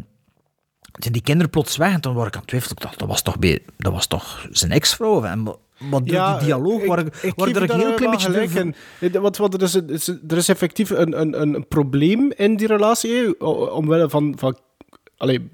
[0.91, 2.75] zijn die kinderen plots weg en toen word ik aan het twijfelen.
[2.77, 3.35] Ik dacht, dat was toch,
[3.77, 5.23] dat was toch zijn ex-vrouw?
[5.23, 5.55] En, maar
[5.89, 8.31] door die dialoog waar ik, waar geef er je een heel daar klein beetje...
[8.31, 8.75] gelijk in.
[8.99, 13.41] Eh, Want, want er, is, er is effectief een, een, een probleem in die relatie,
[13.71, 14.57] omwille van, van
[15.17, 15.49] allee,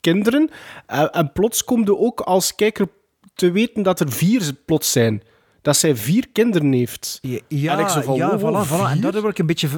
[0.00, 0.50] kinderen.
[0.86, 2.88] En, en plots komt er ook als kijker
[3.34, 5.22] te weten dat er vier plots zijn.
[5.62, 7.18] Dat zij vier kinderen heeft.
[7.48, 8.90] Ja, En ik zo van, ja wow, voilà, voilà.
[8.90, 9.68] En daardoor word ik een beetje...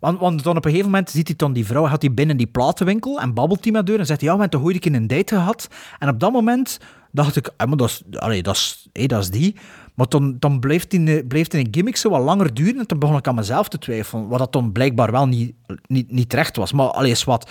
[0.00, 2.36] Want, want dan op een gegeven moment ziet hij dan die vrouw, gaat hij binnen
[2.36, 4.86] die platenwinkel en babbelt hij met haar en zegt hij, ja, we hebben toch ooit
[4.86, 5.68] een date gehad?
[5.98, 6.78] En op dat moment
[7.12, 9.56] dacht ik, ah, maar dat is, allee, dat is, dat is die.
[9.94, 13.16] Maar dan, dan blijft die, blijft die gimmick zo wat langer duren en toen begon
[13.16, 15.54] ik aan mezelf te twijfelen, wat dat dan blijkbaar wel niet,
[15.86, 16.72] niet, niet terecht was.
[16.72, 17.50] Maar allee, is wat...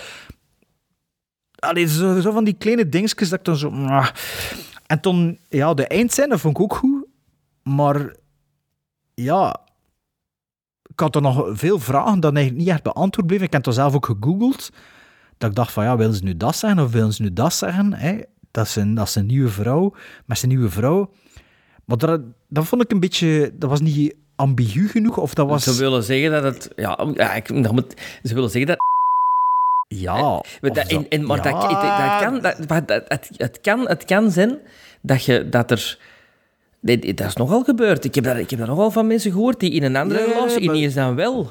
[1.58, 3.72] Allee, zo, van die kleine dingetjes dat ik dan zo...
[4.86, 7.06] En toen, ja, de eindscène vond ik ook goed,
[7.62, 8.16] maar
[9.14, 9.60] ja,
[11.00, 13.46] ik had er nog veel vragen dat eigenlijk niet echt beantwoord bleven.
[13.46, 14.70] Ik heb het zelf ook gegoogeld.
[15.38, 17.54] Dat ik dacht van, ja, willen ze nu dat zeggen of willen ze nu dat
[17.54, 17.92] zeggen?
[17.92, 18.18] Hè?
[18.50, 19.94] Dat, is een, dat is een nieuwe vrouw,
[20.26, 21.10] met zijn nieuwe vrouw.
[21.84, 23.52] Maar dat, dat vond ik een beetje...
[23.54, 25.64] Dat was niet ambigu genoeg, of dat was...
[25.64, 26.70] Ze willen zeggen dat het...
[26.76, 28.78] Ja, ik, dat moet, ze willen zeggen dat...
[29.88, 30.42] Ja.
[30.60, 31.42] Maar, dat, en, en, maar ja.
[31.42, 34.58] dat, dat, dat kan, dat, maar dat, het, het, kan, het kan zijn
[35.00, 35.98] dat, je, dat er...
[36.80, 38.04] Nee, dat is nogal gebeurd.
[38.04, 40.40] Ik heb, dat, ik heb dat nogal van mensen gehoord die in een andere Ja,
[40.40, 41.50] maar- ineens dan wel.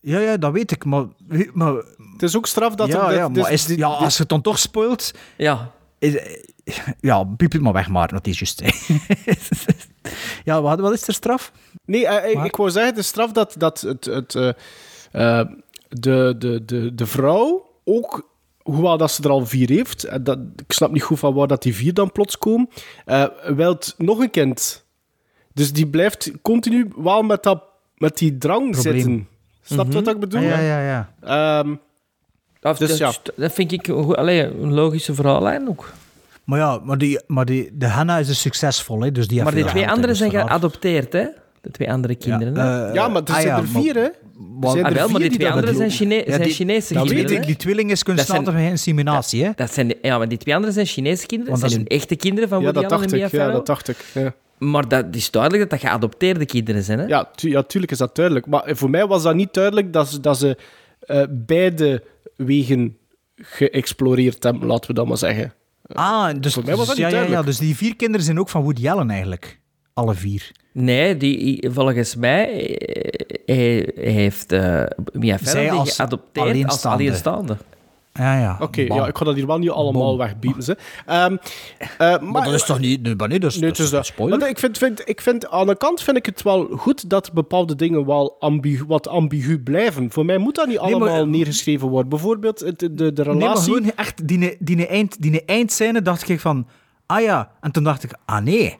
[0.00, 1.04] Ja, ja, dat weet ik, maar...
[1.52, 1.72] maar
[2.12, 3.14] Het is ook straf dat ja, er...
[3.14, 5.14] ja, dus- maar is, ja, als je het dan toch spoilt...
[5.36, 5.70] Ja.
[5.98, 6.16] Is,
[7.00, 8.62] ja, piep het maar weg, maar dat is juist.
[10.44, 11.52] ja, wat, wat is er straf?
[11.84, 14.48] Nee, eh, ik wou zeggen, de straf dat, dat het, het, eh,
[15.12, 15.46] eh,
[15.88, 18.28] de, de, de, de vrouw ook,
[18.74, 21.46] hoewel dat ze er al vier heeft, en dat, ik snap niet goed van waar
[21.46, 22.68] dat die vier dan plots komen,
[23.04, 24.84] eh wilt nog een kind.
[25.52, 27.62] Dus die blijft continu wel met, dat,
[27.96, 28.94] met die drang Probleem.
[28.94, 29.28] zitten.
[29.62, 30.40] Snap je wat ik bedoel?
[30.40, 31.12] Ah, ja, ja, ja.
[31.60, 31.74] Ehm,
[32.60, 35.92] Dat, Dus dat, dat vind ik een, allee, een logische verhaallijn ook.
[36.44, 39.52] Maar ja, maar, die, maar die, de Hannah is dus succesvol, hè, dus die Maar
[39.52, 41.26] veel twee anderen zijn geadopteerd, hè?
[41.60, 42.56] De twee andere kinderen.
[42.56, 42.88] hè?
[42.88, 44.08] eh, ja, maar er ah, zijn ja, er vier, hè?
[44.60, 45.90] Zijn Ah, wel, maar die twee dat anderen zijn.
[45.90, 47.28] Chine zijn die- Chinese dat kinderen.
[47.30, 49.50] weet ik, die tweeling is kunstmatige inseminatie, hè?
[49.54, 51.52] Dat zijn ja, maar die twee anderen zijn Chinese kinderen.
[51.52, 53.32] Want Dat dat zijn hun echte kinderen van Ja, Woody dat Allen en Mia ik.
[53.32, 53.96] Ja, dat dacht ik.
[54.14, 54.34] Ja.
[54.58, 57.06] Maar dat is duidelijk dat dat geadopteerde kinderen zijn, hè?
[57.06, 58.46] Ja, tu ja, tuurlijk is dat duidelijk.
[58.46, 60.56] Maar voor mij was dat niet duidelijk dat ze, dat ze
[61.00, 62.02] eh, beide
[62.36, 62.96] wegen
[63.36, 65.52] geëxploreerd hebben, laten we dat maar zeggen.
[65.92, 68.24] Ah, dus, Voor mij was dat dus, niet ja, ja, ja, dus die vier kinderen
[68.26, 69.60] zijn ook van Woody Allen eigenlijk.
[69.98, 70.50] Alle vier.
[70.72, 76.46] Nee, die, volgens mij eh, hij, hij heeft eh Mia Zij Farrow die als geadopteerd
[76.46, 76.96] als alleenstaande.
[77.04, 77.56] alleenstaande.
[78.12, 78.56] Ja, ja.
[78.60, 80.18] Oké, ja, ik ga dat hier wel niet allemaal Bom.
[80.18, 80.62] wegbieden.
[80.62, 80.76] Ze.
[81.06, 81.36] Ehm,
[81.78, 83.02] eh, maar, Maar dat is toch niet...
[83.02, 84.38] Nee, maar nee, dat is, Nee, dat het is is een spoiler.
[84.38, 87.32] Want ik vind, vind, ik vind, aan de kant vind ik het wel goed dat
[87.32, 90.10] bepaalde dingen wel ambigu, wat ambigu blijven.
[90.10, 92.08] Voor mij moet dat niet Nee, maar- allemaal neergeschreven worden.
[92.08, 93.74] Bijvoorbeeld het- de, de, de Nee, maar relatie...
[93.74, 96.66] gewoon echt, die, die, eind, die eindscène dacht ik van...
[97.06, 97.50] Ah ja.
[97.60, 98.76] En toen dacht ik, ah nee.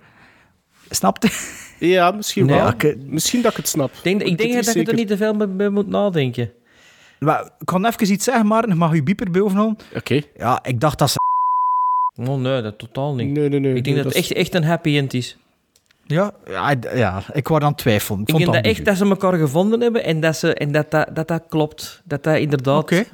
[0.90, 1.28] Snapte?
[1.78, 2.74] Ja, misschien Nee, wel.
[3.06, 3.90] Misschien dat ik het snap.
[3.92, 6.52] Ik denk, ik denk dat je er niet te veel mee, mee moet nadenken.
[7.18, 9.76] Maar, ik kan even iets zeggen, maar mag je bieper bovenal?
[9.94, 10.20] Oké.
[10.36, 11.16] Ja, ik dacht dat ze...
[12.16, 13.30] Oh nee, dat totaal niet.
[13.30, 13.74] Nee, nee, nee.
[13.74, 15.36] ik denk nee, dat het is- echt, echt een happy end is.
[16.06, 18.20] Ja, ja, ja ik was aan het twijfelen.
[18.20, 20.72] Ik, Ik vond denk dat echt dat ze elkaar gevonden hebben en dat ze, en
[20.72, 22.02] dat, dat, dat, dat klopt.
[22.04, 23.04] Dat dat inderdaad Oké.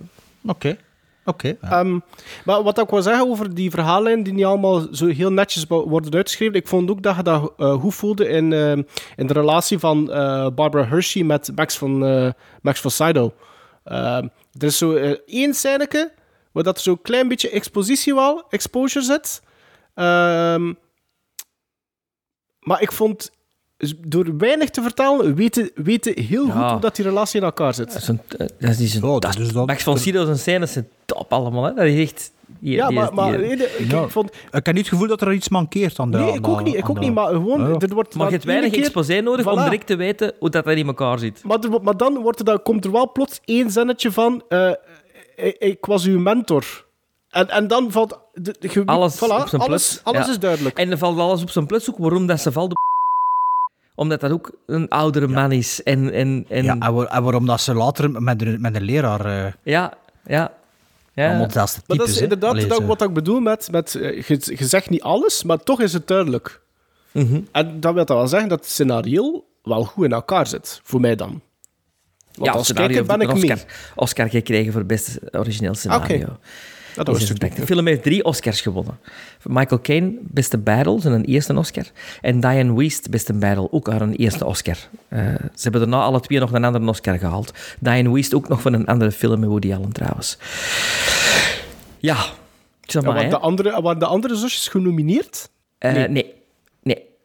[0.47, 0.77] Oké.
[1.25, 1.57] Oké.
[1.61, 1.99] Ehm,
[2.45, 5.89] maar wat ik wil zeggen over die verhalen die niet allemaal zo heel netjes wo-
[5.89, 8.83] worden uitgeschreven, ik vond ook dat je dat eh, goed voelde in, ehm,
[9.17, 12.31] in de relatie van eh, Barbara Hershey met Max van, eh,
[12.63, 13.31] Max van Sydow.
[13.85, 14.29] Ehm,
[14.59, 16.13] er is zo eh, één scèneke
[16.53, 19.43] waar dat er zo'n klein beetje expositie wel, exposure zit.
[19.95, 20.73] Ehm,
[22.61, 23.31] maar ik vond,
[24.07, 27.93] door weinig te vertellen, weten, weten heel goed hoe dat die relatie in elkaar zit.
[27.93, 30.25] Dat is een, eh, dat is een, Oh, dat dat is dan- Max von Sydow
[30.25, 31.65] zijn scènes zijn top allemaal.
[31.65, 31.75] Hè?
[31.75, 32.33] Dat is echt...
[32.47, 34.03] die- ja, die- maar, die- maar nee, ik, Ja.
[34.03, 34.31] ik vond...
[34.33, 36.19] Ik heb niet het gevoel dat er iets mankeert aan de...
[36.19, 37.79] Nee, aan ik ook niet, ik aan ook de- niet, maar gewoon, Ja.
[37.79, 38.15] er wordt...
[38.15, 39.63] maar je hebt weinig keer- exposé nodig om Voilà.
[39.63, 41.41] direct te weten hoe dat, dat in elkaar zit.
[41.45, 44.43] Maar, er, wordt- maar dan wordt er, dan komt er wel plots één zinnetje van...
[44.49, 44.71] eh,
[45.37, 46.87] ik, ik was uw mentor.
[47.31, 48.19] En, en dan valt...
[48.33, 50.01] De, de, ge- Alles voilà, op zijn alles, plus.
[50.05, 50.33] alles Ja.
[50.33, 50.79] is duidelijk.
[50.79, 52.77] En er valt alles op zijn plus ook waarom dat ze valt de
[53.95, 55.83] Omdat dat ook een oudere man is.
[55.83, 58.83] En, en, en, Ja, en, waar- en waarom dat ze later met een, met een
[58.83, 59.27] leraar...
[59.27, 59.93] eh ja,
[60.27, 60.53] ja.
[61.13, 61.39] ja.
[61.39, 63.69] Maar dat is inderdaad Allee, dat wat ik bedoel met...
[63.71, 66.61] met eh, je, je zegt niet alles, maar toch is het duidelijk.
[67.13, 67.41] Mhm.
[67.53, 70.81] En dat wil dan wel zeggen dat het scenario wel goed in elkaar zit.
[70.83, 71.41] Voor mij dan.
[72.33, 73.53] Want ja, als scenario kijker ben ik mee.
[73.53, 76.17] Oscar, Oscar gekregen voor beste origineel scenario.
[76.17, 76.39] Oké.
[76.95, 77.61] Dat In was 86.
[77.61, 78.99] De film heeft drie Oscars gewonnen.
[79.43, 81.85] Michael Caine, beste battle, zijn eerste Oscar.
[82.21, 84.77] En Diane Wiest, beste battle, ook haar een eerste Oscar.
[85.09, 87.53] Eh, ze hebben daarna alle twee nog een andere Oscar gehaald.
[87.81, 90.39] Diane Wiest ook nog van een andere film met Woody Allen trouwens.
[91.99, 92.17] Ja,
[92.81, 95.51] zeg maar, de andere, waren de andere zusjes genomineerd?
[95.79, 96.09] Eh, Nee.
[96.09, 96.33] nee.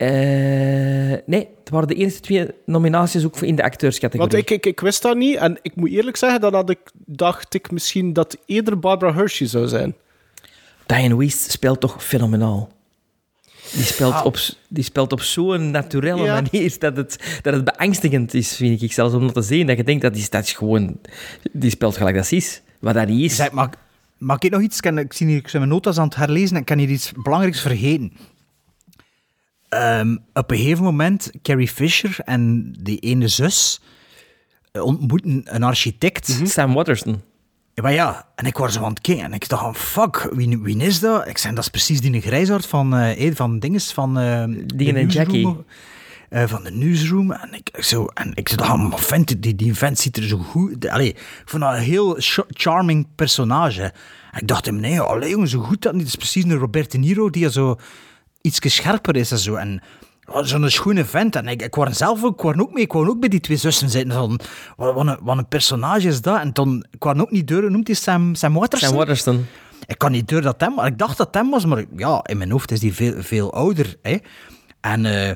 [0.08, 1.14] Nee.
[1.14, 4.32] Eh, nee, het waren de eerste twee nominaties ook voor in de acteurscategorie.
[4.32, 5.36] Want ik, ik, ik wist dat niet.
[5.36, 9.48] En ik moet eerlijk zeggen, dan had ik, dacht ik misschien dat eerder Barbara Hershey
[9.48, 9.96] zou zijn.
[10.86, 12.72] Diane Wiest speelt toch fenomenaal.
[13.74, 14.26] Die speelt, Ah.
[14.26, 16.42] op, die speelt op zo'n naturelle Ja.
[16.42, 19.68] manier dat het, dat het beangstigend is, vind ik zelfs, om dat te zien.
[19.68, 21.00] Dat je denkt, dat is, dat is gewoon...
[21.52, 22.62] Die speelt gelijk dat ze is.
[22.80, 23.36] Wat dat niet is.
[23.36, 23.70] Zeg, mag,
[24.18, 24.80] mag ik nog iets?
[24.80, 27.12] Ik, zie hier, ik ben mijn notas aan het herlezen en ik kan hier iets
[27.24, 28.14] belangrijks vergeten.
[29.70, 33.82] Ehm, op een gegeven moment, Carrie Fisher en die ene zus
[34.72, 36.40] eh, ontmoeten een architect.
[36.44, 37.22] Sam Waterston.
[37.74, 40.30] Ja, maar ja, en ik was zo aan het kijken en ik dacht, van, fuck,
[40.34, 41.28] wie, wie is dat?
[41.28, 44.20] Ik zei, dat is precies die grijsaard van, eh, van dinges, van...
[44.20, 45.56] eh, Die de en Jackie.
[46.30, 47.32] eh, van de newsroom.
[47.32, 50.38] En ik, zo, en ik dacht, ah, maar vent, die, die vent ziet er zo
[50.38, 50.88] goed...
[50.88, 53.84] Allee, ik vond dat een heel ch- charming personage.
[54.32, 56.02] En ik dacht hem, nee, allee, jongen, zo goed dat niet.
[56.02, 57.76] Het is precies een Robert De Niro die zo
[58.58, 59.56] iets scherper is en zo.
[59.56, 59.82] En
[60.26, 61.36] oh, zo'n schoene vent.
[61.36, 63.58] En ik, ik word zelf ook, word ook mee, ik wou ook bij die twee
[63.58, 64.14] zussen zitten.
[64.14, 64.40] Van,
[64.78, 66.40] wat, wat, een, wat een personage is dat?
[66.40, 68.90] En toen, ik word ook niet door, noemt hij Sam, Sam Waterston?
[68.90, 69.46] Sam Waterston.
[69.86, 72.38] Ik kan niet door dat hem, maar ik dacht dat hem was, maar ja, in
[72.38, 73.96] mijn hoofd is die veel, veel ouder.
[74.02, 74.18] Hè.
[74.82, 75.36] En eh,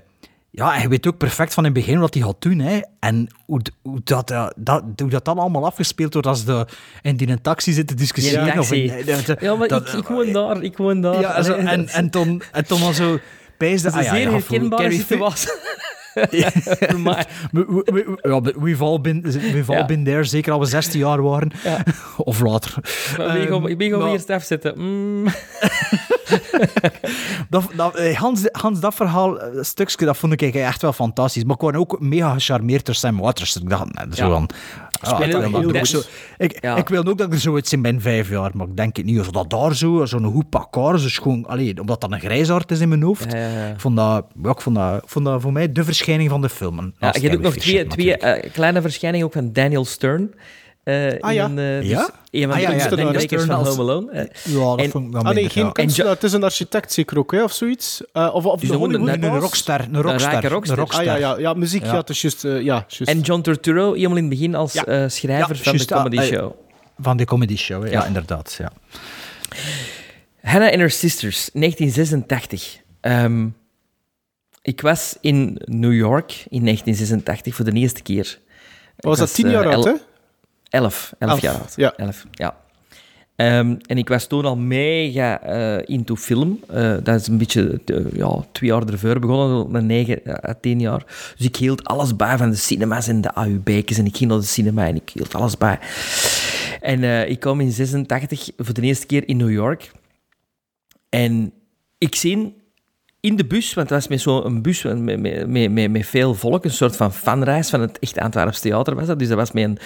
[0.55, 2.59] ja, je weet ook perfect van in het begin wat hij gaat doen.
[2.59, 2.79] Hè.
[2.99, 6.67] En hoe, hoe, dat, eh, dat, hoe dat dan allemaal afgespeeld wordt als de
[7.01, 8.45] in die taxi zit te discussiëren.
[8.45, 9.35] Ja, of in- taxi.
[9.39, 11.19] Ja, maar dat- ik, ik woon daar, ik woon daar.
[11.19, 13.19] ja, zo, en, en, toen, en toen was zo...
[13.57, 15.49] Bij dat is een zeer herkenbare situatie.
[16.13, 17.25] Voor mij.
[17.51, 19.85] We, we, we, ja, we- we've all been, we've all Ja.
[19.85, 21.51] been there, zeker als we 16 jaar waren.
[21.63, 21.83] Ja.
[22.17, 22.73] of later.
[23.17, 24.73] Maar wie gaan- Ehm, wie gaan we maar- eerst afzetten?
[24.77, 25.25] Mm.
[27.49, 30.93] Dat, dat, eh, Hans, Hans, dat verhaal, eh, dat stukje, dat vond ik echt wel
[30.93, 31.43] fantastisch.
[31.43, 33.55] Maar ik was ook mega gecharmeerd door Sam Waters.
[33.55, 34.49] Ik dacht, nee, zo van...
[35.01, 36.01] ah, En ik, wil zo,
[36.37, 36.75] ik, Ja.
[36.75, 39.05] ik wil ook dat ik er zo uitzien binnen vijf jaar, maar ik denk het
[39.05, 39.19] niet.
[39.19, 41.45] Of dat daar zo, zo'n goed pakkaar, zo schoon...
[41.45, 43.31] Allee, omdat dat een grijsaard is in mijn hoofd.
[43.31, 43.67] Ja, ja, ja.
[43.67, 46.93] Ik, vond dat, ik, vond dat, vond dat voor mij de verschijning van de film.
[46.99, 50.33] Ja, je hebt ook nog twee, twee eh, kleine verschijningen ook van Daniel Stern.
[50.83, 51.45] Eh, Ah, ja.
[51.45, 52.09] in, eh, dus Ja?
[52.31, 54.11] Een van Ah, de ja, ja, kunstenaars Stern van als- Home Alone.
[54.11, 54.25] eh.
[54.53, 56.11] Ja, dat en- vond ik wel Ah nee, geen kunstenaar.
[56.13, 58.01] Het is een architect zeker ook, hè, of zoiets.
[58.13, 59.87] Eh, of of Dus de een- Hollywood Een, rockster.
[59.91, 60.79] Een rockster.
[60.87, 61.97] Ah ja, ja, ja muziek, ja, Ja.
[61.97, 62.41] het is juist...
[62.41, 62.85] ja.
[63.03, 64.85] En John Turturro, helemaal in het begin als Ja.
[64.85, 66.51] eh, schrijver Ja, van de comedy ah, eh, show.
[66.97, 68.05] Van de comedy show, ja, Ja.
[68.05, 68.55] inderdaad.
[68.59, 68.71] Ja.
[70.41, 72.77] Hannah and Her Sisters, 1986.
[73.01, 73.47] Ehm,
[74.61, 78.39] ik was in New York in 1986 voor de eerste keer.
[78.97, 79.93] was Ik dat tien jaar oud, hè?
[80.73, 81.73] Elf, elf Elf, jaar oud.
[81.75, 81.93] ja.
[81.95, 82.55] Elf, ja.
[83.35, 86.59] Ehm, en ik was toen al mega eh, into film.
[86.69, 90.79] Eh, dat is een beetje eh, ja, twee jaar ervoor begonnen, met negen à tien
[90.79, 91.03] jaar.
[91.37, 93.97] Dus ik hield alles bij van de cinema's en de AUB'tjes.
[93.97, 95.79] En ik ging naar de cinema en ik hield alles bij.
[96.81, 99.91] En eh, ik kwam in 86 voor de eerste keer in New York.
[101.09, 101.53] En
[101.97, 102.55] ik zie
[103.23, 106.63] in de bus, want dat was met zo'n bus met, met, met, met, veel volk,
[106.63, 109.19] een soort van fanreis van het echt Antwerps Theater was dat.
[109.19, 109.77] Dus dat was met een,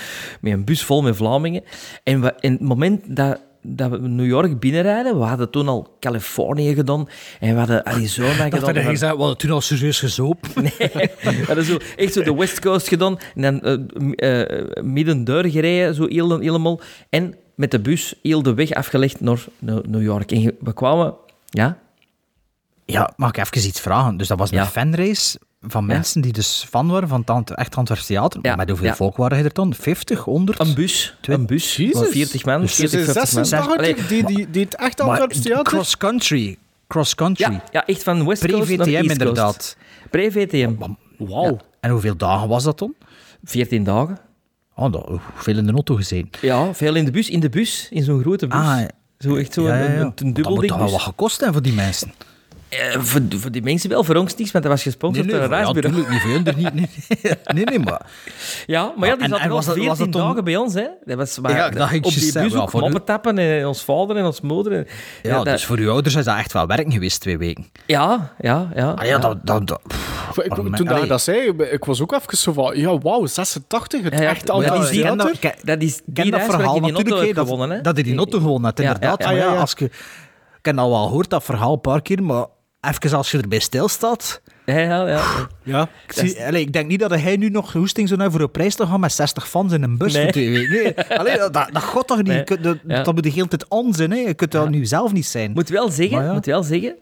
[0.41, 1.63] met een bus vol met Vlamingen.
[2.03, 5.95] En, we, en het moment dat, dat we New York binnenrijden, we hadden toen al
[5.99, 7.07] Californië gedaan
[7.39, 8.83] en we hadden Arizona Dat gedaan.
[8.83, 10.49] hij We hadden toen al serieus gezopen.
[10.61, 10.71] Nee,
[11.21, 13.85] we hadden zo, echt zo de West Coast gedaan en dan
[14.93, 16.79] midden door gereden, zo heel, helemaal.
[17.09, 20.31] En met de bus heel de weg afgelegd naar New New York.
[20.31, 21.15] En we kwamen...
[21.49, 21.77] Ja?
[22.93, 24.17] Ja, mag ik even iets vragen?
[24.17, 24.65] Dus dat was een Ja.
[24.65, 25.93] fanrace van Ja.
[25.93, 28.39] mensen die dus fan waren van het echt Antwerps Theater.
[28.41, 28.95] Ja, Maar met hoeveel ja.
[28.95, 29.73] volk waren er dan?
[29.73, 30.59] 50, 100?
[30.59, 31.17] Een bus.
[31.21, 31.75] Een bus.
[31.75, 32.09] Jezus.
[32.09, 33.45] 40 man, Dus 40, Ze 50 man.
[33.45, 35.63] 86 Allee, die, die, die het echt Antwerps theater...
[35.73, 36.57] cross-country.
[36.87, 37.51] Cross-country.
[37.51, 39.77] ja, ja, echt van West Coast naar Pre-VTM East inderdaad.
[40.09, 40.73] Pre-VTM.
[41.17, 41.57] Wauw.
[41.79, 42.93] En hoeveel dagen was dat dan?
[43.43, 44.17] 14 dagen.
[44.75, 46.29] Oh, dat, hoeveel in de auto gezien.
[46.41, 47.29] Ja, veel in de bus.
[47.29, 47.87] In de bus.
[47.91, 48.59] In zo'n grote bus.
[48.59, 48.79] Ah,
[49.19, 49.99] Zo echt zo ja, ja, een, ja.
[49.99, 52.13] een, een Dat moet toch wel wat gekost hebben voor die mensen?
[52.69, 55.49] Eh, voor, voor die mensen wel, voor ons niks, want dat was gesponsord door een
[55.49, 55.95] ja, reisbureau.
[55.95, 57.07] natuurlijk niet voor hun, niet.
[57.23, 58.01] Nee, nee, nee maar...
[58.65, 60.87] Ja, maar ja, die zat wel dat- 14 was dat dan- dagen bij ons, hè.
[61.05, 64.15] Dat was maar, Ja, dat op die bus ook ja, moppen tappen, en ons vader
[64.17, 64.73] en ons moeder.
[64.73, 64.87] En,
[65.23, 67.65] Ja, dat- dus voor uw ouders is dat echt wel werk geweest, twee weken.
[67.85, 68.91] ja, ja, ja.
[68.91, 69.37] Ah ja, dat...
[69.43, 72.79] dat, dat pff, Ik- toen dat je dat zei, ik was ook even zo van...
[72.79, 75.17] Ja, wauw, 86, het Ja, ja, echt maar dat is die- dat,
[75.63, 77.81] Dat is die dat verhaal natuurlijk, gewonnen, hè.
[77.81, 79.23] dat hij die auto gewonnen had, Ja, inderdaad.
[79.23, 79.59] ja, ja, ja, ja.
[79.59, 79.85] als je...
[80.57, 82.45] Ik heb al wel gehoord, dat verhaal, een paar keer, maar
[82.87, 84.41] even als je erbij stilstaat...
[84.65, 85.23] Ja, ja, ja.
[85.63, 85.89] Ja.
[86.07, 88.53] Ik, zie, allee, ik denk niet dat hij nu nog hoesting zou hebben voor een
[88.53, 90.23] prijs te gaan met 60 fans in een bus Nee.
[90.23, 90.83] voor twee weken.
[91.07, 92.27] Nee, allee, dat, dat gaat toch niet?
[92.27, 92.37] Nee.
[92.37, 93.03] Je kunt- Dat, Ja.
[93.03, 94.17] dat moet de hele tijd onzin, hè?
[94.17, 95.51] Je kunt dat nu zelf niet zijn.
[95.51, 96.33] Moet wel zeggen, ja.
[96.33, 96.95] moet wel zeggen,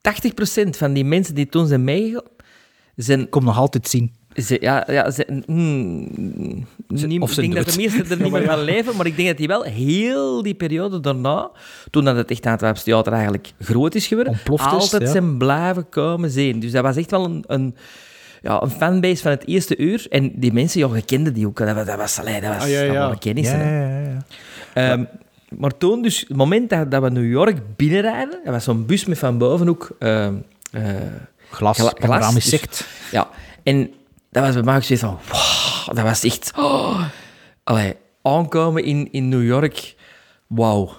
[0.00, 2.22] 80% van die mensen die toen zijn meegegaan,
[2.96, 3.28] zijn...
[3.28, 4.14] Kom nog altijd zien.
[4.42, 5.42] Ze, ja, ja, ze,
[7.06, 7.76] niet, of ik denk dat de dood.
[7.76, 11.00] meesten er niet meer van leven, maar ik denk dat die wel heel die periode
[11.00, 11.50] daarna,
[11.90, 15.08] toen dat het echt Antwerps Theater eigenlijk groot is geworden, Ontploft is, altijd ja.
[15.10, 16.60] zijn blijven komen zien.
[16.60, 17.74] Dus dat was echt wel een, een,
[18.42, 20.06] ja, een fanbase van het eerste uur.
[20.10, 21.56] En die mensen, ja, je kende die ook.
[21.58, 23.16] Dat, was- dat was, allee, dat was Ah, ja, ja.
[23.20, 23.98] Ja, hè.
[24.00, 24.24] ja, ja.
[24.74, 25.04] Ehm,
[25.58, 29.04] maar toen, dus, het moment dat, dat we New York binnenrijden, dat was zo'n bus
[29.04, 30.34] met van boven ook ehm,
[30.70, 30.82] eh,
[31.50, 32.86] Glas, gla- panoramisch dus- zicht.
[33.10, 33.28] ja,
[33.62, 33.90] en
[34.36, 36.52] dat was bij mij ook zoiets van, wow, dat was echt...
[36.56, 37.02] Oh,
[37.64, 39.94] allee, aankomen in, in New York,
[40.46, 40.92] wauw.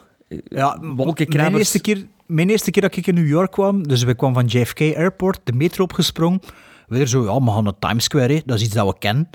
[0.47, 4.15] Ja, mijn eerste, keer, mijn eerste keer dat ik in New York kwam, dus we
[4.15, 6.39] kwamen van JFK Airport, de metro opgesprongen.
[6.87, 8.41] Weer zo, ja, we gaan naar Times Square, hè.
[8.45, 9.29] dat is iets dat we kennen.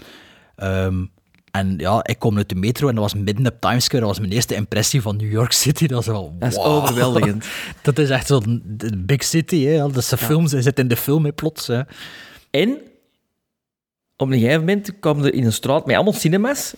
[0.57, 1.05] Ehm,
[1.51, 4.05] en ja, ik kom uit de metro en dat was midden op Times Square.
[4.05, 5.87] Dat was mijn eerste impressie van New York City.
[5.87, 6.67] Dat is wel, Dat is wow.
[6.67, 7.47] overweldigend.
[7.83, 9.79] Dat is echt zo'n de big city, hè.
[9.79, 11.67] Dat is de film, ze zit in de film, hè, plots.
[11.67, 11.81] Hè.
[12.51, 12.79] En
[14.23, 16.75] op een gegeven moment kwam er in een straat met allemaal cinemas.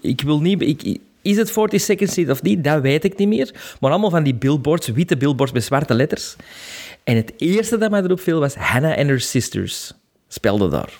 [0.00, 0.62] Ik wil niet...
[0.62, 2.64] Ik, is het 42nd Street of niet?
[2.64, 3.76] Dat weet ik niet meer.
[3.80, 6.36] Maar allemaal van die billboards, witte billboards met zwarte letters.
[7.04, 9.92] En het eerste dat mij erop viel was Hannah and Her Sisters.
[10.28, 10.98] Spelde daar.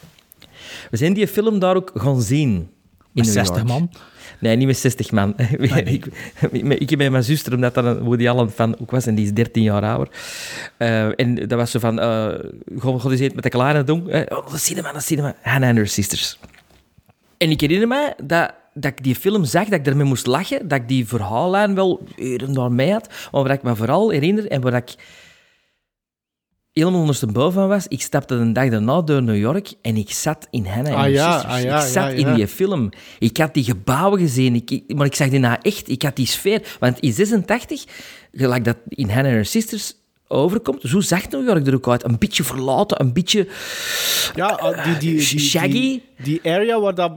[0.91, 2.51] We zijn die film daar ook gaan zien.
[2.51, 2.69] In
[3.13, 3.69] Met New 60 York.
[3.69, 3.91] man.
[4.39, 5.35] Nee, niet met 60 man.
[5.85, 6.07] ik,
[6.53, 9.25] ik heb met mijn zuster, omdat dat een Woody Allen fan ook was, en die
[9.25, 10.09] is 13 jaar ouder.
[10.77, 12.35] Eh, en dat was zo van, uh,
[12.85, 14.05] eens eten met de kleine doen.
[14.09, 15.35] Uh, oh, dat cinema, dat cinema.
[15.43, 16.39] Hannah and Her Sisters.
[17.39, 20.69] En ik herinner me dat, dat ik die film zag, dat ik ermee moest lachen,
[20.69, 24.47] dat ik die verhaallijn wel uren door mij had, maar wat ik me vooral herinner,
[24.47, 24.95] en waar ik
[26.81, 30.67] helemaal ondersteboven was, ik stapte de dag daarna door New York en ik zat in
[30.67, 31.55] Hannah Ah and ja, Her Sisters.
[31.55, 32.89] ah ja, ik zat ja, in die film.
[33.19, 36.27] Ik had die gebouwen gezien, ik, maar ik zag die nou echt, ik had die
[36.27, 36.77] sfeer.
[36.79, 37.85] Want in 86,
[38.33, 39.95] gelijk dat in Hannah and Her Sisters
[40.29, 42.05] overkomt, zo zag New York er ook uit.
[42.05, 43.49] Een beetje verlaten, een beetje...
[44.35, 45.71] Ja, ah, die, die, die, Shaggy?
[45.71, 47.13] Die, die area waar dat,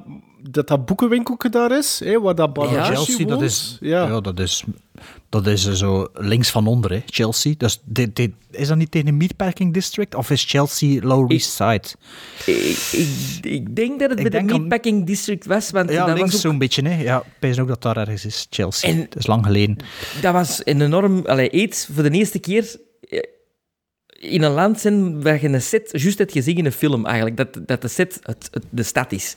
[0.49, 4.07] dat, dat daar is, hè, waar dat Barbara Ja, Chelsea, dat is, Ja.
[4.07, 4.21] ja.
[4.21, 4.63] dat is,
[5.33, 7.01] dat is zo links van onder, hè.
[7.05, 7.53] Chelsea.
[7.57, 10.15] Dat is, dit, dit, is dat niet tegen de Meatpacking District?
[10.15, 11.83] Of is Chelsea Lower East Side?
[12.45, 16.05] Ik, ik, ik denk dat het Ik bij de aan- Meatpacking District was, want Ja,
[16.05, 17.01] dat links was ook zo'n beetje, hè.
[17.03, 18.89] Ja, ik ook dat daar ergens is, Chelsea.
[18.89, 19.77] En- Het is lang geleden.
[20.21, 21.25] dat was een enorm...
[21.25, 22.75] Allee, iets voor de eerste keer
[23.09, 23.19] eh,
[24.19, 25.89] in een land zijn waar je een set...
[25.91, 27.37] Juist het gezien in een film, eigenlijk.
[27.37, 29.35] Dat, dat de set het, het- de stad is.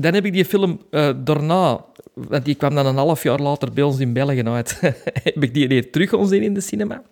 [0.00, 1.84] Dan heb ik die film eh, daarna...
[2.14, 4.78] Want die kwam dan een half jaar later bij ons in België uit.
[5.24, 7.02] heb ik die weer terug gaan zien in de cinema.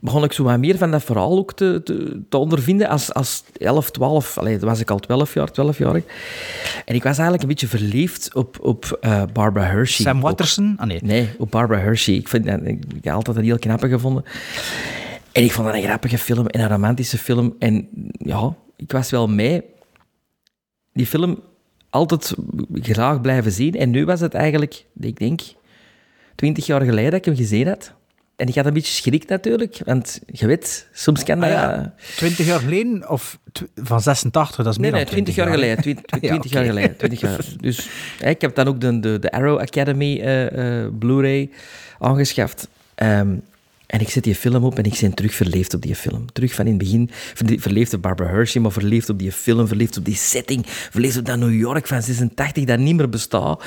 [0.00, 2.88] Begon ik zo wat meer van dat verhaal ook te, te, te ondervinden.
[2.88, 4.38] Als, als 11, 12...
[4.38, 5.94] Allee, toen was ik al 12 jaar, 12 jaar.
[6.84, 10.04] En ik was eigenlijk een beetje verliefd op, op eh, Barbara Hershey.
[10.04, 10.20] Sam.
[10.20, 10.74] Watterson?
[10.78, 10.98] Ah, nee.
[11.02, 12.14] Nee, op Barbara Hershey.
[12.14, 14.24] Ik, vind, dat- ik heb altijd een heel knappe gevonden.
[15.32, 17.54] En ik vond dat een grappige film en een romantische film.
[17.58, 17.88] En
[18.18, 19.62] ja, ik was wel mee.
[20.94, 21.42] Die film
[21.90, 22.34] altijd
[22.72, 23.74] graag blijven zien.
[23.74, 25.40] En nu was het eigenlijk, ik denk,
[26.34, 27.92] twintig jaar geleden dat ik hem gezien had.
[28.36, 31.48] En ik had een beetje schrik natuurlijk, want je weet, soms kan dat...
[31.48, 31.94] Ah, ja.
[32.16, 33.08] 20 jaar geleden?
[33.10, 33.38] Of
[33.74, 34.56] van 86?
[34.56, 35.82] Dat is Nee, meer nee, dan 20 jaar geleden.
[35.82, 36.58] 20, Ja, 20 oké.
[36.58, 36.96] jaar geleden.
[36.96, 37.44] 20 jaar.
[37.60, 37.88] Dus
[38.18, 41.50] hè, ik heb dan ook de, de, de Arrow Academy eh, eh, Blu-ray
[41.98, 42.68] aangeschaft.
[42.94, 43.36] Ehm,
[43.94, 46.24] En ik zet die film op en ik ben terug verleefd op die film.
[46.32, 49.66] Terug van in het begin, verle- verleefd op Barbara Hershey, maar verleefd op die film,
[49.66, 53.64] verleefd op die setting, verleefd op dat New York van 86 dat niet meer bestaat.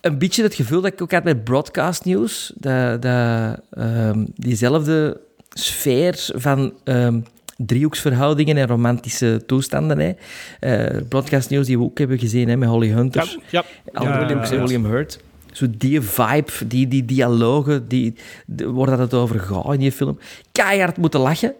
[0.00, 6.28] Een beetje het gevoel dat ik ook had met broadcast dat, dat, ehm, diezelfde sfeer
[6.34, 7.20] van ehm,
[7.56, 9.98] driehoeksverhoudingen en romantische toestanden.
[9.98, 10.12] Hè.
[10.60, 13.24] Eh, broadcast news die we ook hebben gezien hè, met Holly Hunter.
[13.24, 13.64] Ja, ja.
[13.92, 14.62] Al Ja, Williams en ja.
[14.62, 15.18] William Hurt.
[15.54, 18.14] Zo die vibe, die, die dialogen, die,
[18.46, 20.18] de- waar dat het over gaat in die film.
[20.52, 21.54] Keihard moeten lachen.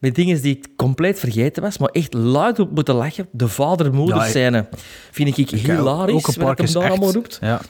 [0.00, 3.28] Met dingen die ik compleet vergeten was, maar echt luid op moeten lachen.
[3.30, 4.68] De vader-moeder Ja, ik- scène
[5.10, 7.38] vind ik hilarisch, Ook wat hem daar echt- allemaal roept.
[7.40, 7.60] Ja.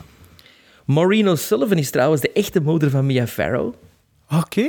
[0.85, 3.75] Maureen O'Sullivan is trouwens de echte moeder van Mia Farrow.
[4.31, 4.69] Oké.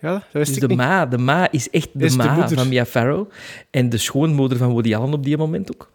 [0.00, 0.76] Ja, dat wist Dus ik de niet.
[0.76, 3.30] ma, de ma is echt de Is ma van Mia Farrow.
[3.70, 5.90] En de schoonmoeder van Woody Allen op die moment ook.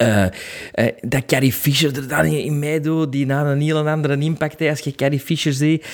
[0.00, 0.24] Eh,
[0.72, 4.70] eh, dat Carrie Fisher er dan in, meedoet, die na een heel andere impact heeft
[4.70, 5.86] als je Carrie Fisher ziet.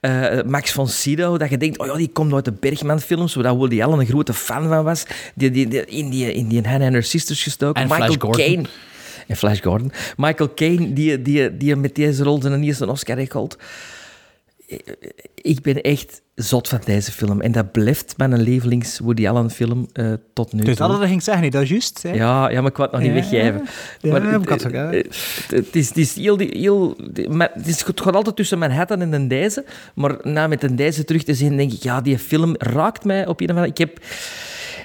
[0.00, 3.54] Eh, Max von Sydow, dat je denkt, oh ja, die komt uit de Bergman-films, waar
[3.54, 5.04] Woody Allen een grote fan van was.
[5.34, 7.82] Die, die, die- in, die, in die Hannah and Her Sisters gestoken.
[7.82, 8.30] En Michael.
[8.30, 8.64] Caine.
[9.26, 9.92] En Flash Gordon.
[10.16, 13.56] Michael Caine, die, die, die met deze rol zijn eerste Oscar heeft
[15.34, 17.40] ik ben echt zot van deze film.
[17.40, 20.86] En dat blijft mijn lievelings Woody Allen film eh, tot nu Dus toe.
[20.86, 22.02] dat wat ik ging zeggen, nee, dat is juist.
[22.02, 22.12] hè.
[22.12, 23.62] Ja, ja, maar ik wou het nog niet weggeven.
[24.00, 24.22] Ja, maar,
[25.48, 26.96] het, is, het is heel...
[27.28, 29.64] maar het, is, het gaat altijd tussen Manhattan en Den Deze.
[29.94, 33.26] Maar na met Den Deze terug te zien, denk ik, ja, die film raakt mij
[33.26, 33.70] op een of andere...
[33.70, 33.98] Ik heb...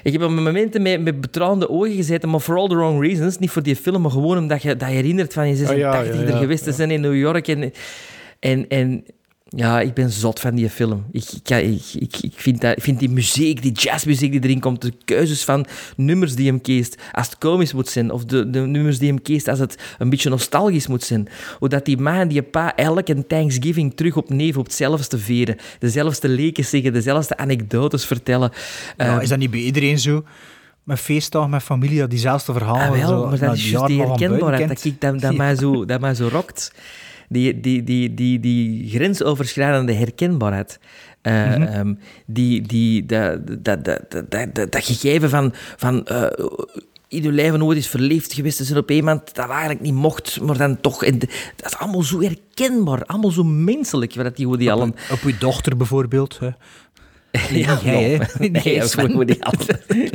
[0.02, 3.38] Ik heb op momenten met, met betrouwde ogen gezeten, maar for all the wrong reasons.
[3.38, 6.06] Niet voor die film, maar gewoon omdat je dat je herinnert van in 86 Ah,
[6.06, 7.48] ja, ja, er geweest te zijn in New York.
[7.48, 7.72] En,
[8.40, 9.04] en, en
[9.56, 11.06] ja, ik ben zot van die film.
[11.12, 14.82] Ik, ik, ik, ik, vind, dat, ik vind die muziek, die jazzmuziek die erin komt,
[14.82, 15.66] de keuzes van
[15.96, 19.22] nummers die hem kiest, als het komisch moet zijn, of de, de nummers die hem
[19.22, 21.28] kiest als het een beetje nostalgisch moet zijn.
[21.58, 26.28] Hoe dat die ma en die pa elke Thanksgiving terug opnieuw op hetzelfde vieren, dezelfde
[26.28, 28.50] leken zeggen, dezelfde anekdotes vertellen.
[28.96, 30.24] Ja, Eh, is dat niet bij iedereen zo?
[30.84, 32.82] Met feestdag, met familie, dat diezelfde verhalen.
[32.82, 35.36] Ah, wel, zo, maar dat is die juist die herkenbaarheid dat, ik, dat, dat, Ja.
[35.44, 36.72] mij zo, dat mij zo rokt.
[37.32, 40.78] Die, die, die, die, die grensoverschrijdende herkenbaarheid.
[41.22, 41.62] Eh, Mhm.
[41.62, 41.94] ehm,
[42.26, 45.52] die, die, dat, dat, dat, dat, dat, gegeven van...
[45.76, 46.26] van eh,
[47.08, 50.40] in je leven nooit is verliefd geweest te zijn op iemand dat eigenlijk niet mocht,
[50.40, 51.04] maar dan toch...
[51.04, 51.30] En dat
[51.66, 54.94] is allemaal zo herkenbaar, allemaal zo menselijk, wat die Woody Allen...
[55.10, 56.38] Op uw dochter bijvoorbeeld.
[56.38, 56.48] Hè.
[57.50, 58.16] Nee, Ja, niet jij, hè.
[58.38, 59.04] nee, Nee, dat is Sven.
[59.10, 60.10] gewoon Woody Allen.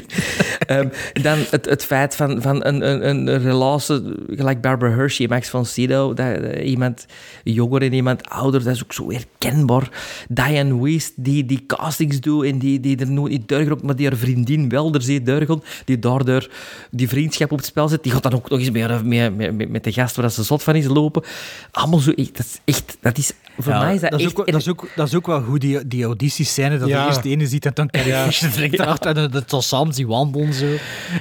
[0.68, 0.88] Ehm,
[1.22, 5.66] dan het, het feit van, van een, een, een relatie, gelijk Barbara Hershey, Max von
[5.66, 7.06] Sydow, dat, eh, iemand
[7.44, 9.90] jonger en iemand ouder, dat is ook zo herkenbaar.
[10.30, 14.08] Diane Weist, die, die castings doet en die, die er nooit niet doorgaat, maar die
[14.08, 16.50] haar vriendin wel er ziet doorgaan, die daardoor
[16.92, 19.70] die vriendschap op het spel zet, die gaat dan ook nog eens met, met, met,
[19.70, 21.24] met- de gast waar ze zot van is lopen.
[21.72, 24.26] Allemaal zo, echt- dat is echt, dat is, voor Ja, mij is dat, dat, is
[24.26, 24.36] echt...
[24.40, 27.05] ook, dat, is ook, dat is ook wel goed, die, die auditiescène, dat Ja.
[27.06, 28.26] Je eerst de ene ziet en dan Carrie Ja.
[28.26, 30.54] Fisher direct erachter en dat het samen zien wandelen.
[30.54, 30.66] Zo.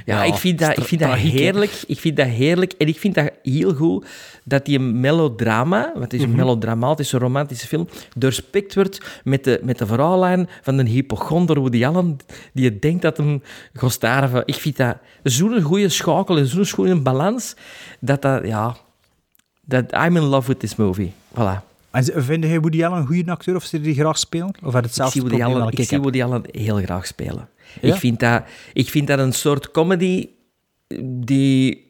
[0.05, 1.83] Ja, ik vind dat, ik vind dat heerlijk.
[1.87, 2.73] Ik vind dat heerlijk.
[2.73, 4.07] En ik vind dat heel goed
[4.45, 6.37] dat die melodrama, wat is een Mhm.
[6.39, 12.17] melodramatische, romantische film, doorspekt wordt met de, met de verhaallijn van een hypochonder Woody Allen,
[12.53, 13.43] die je denkt dat hem
[13.73, 14.43] gaat sterven.
[14.47, 17.55] Ik vind dat zo'n goede schakel en zo'n goede balans,
[18.01, 18.77] dat dat, ja...
[19.67, 21.13] Dat I'm in love with this movie.
[21.35, 21.74] Voilà.
[21.95, 24.55] En vind jij Woody Allen een goede acteur of zou je die graag spelen?
[24.63, 26.01] Of had het Ik zelfs zie, Woody probleem Allen, dat ik ik zie?
[26.01, 27.49] Woody Allen heel graag spelen.
[27.81, 27.89] Ja?
[27.89, 28.43] Ik, vind dat,
[28.73, 30.29] ik vind dat een soort comedy
[31.05, 31.83] die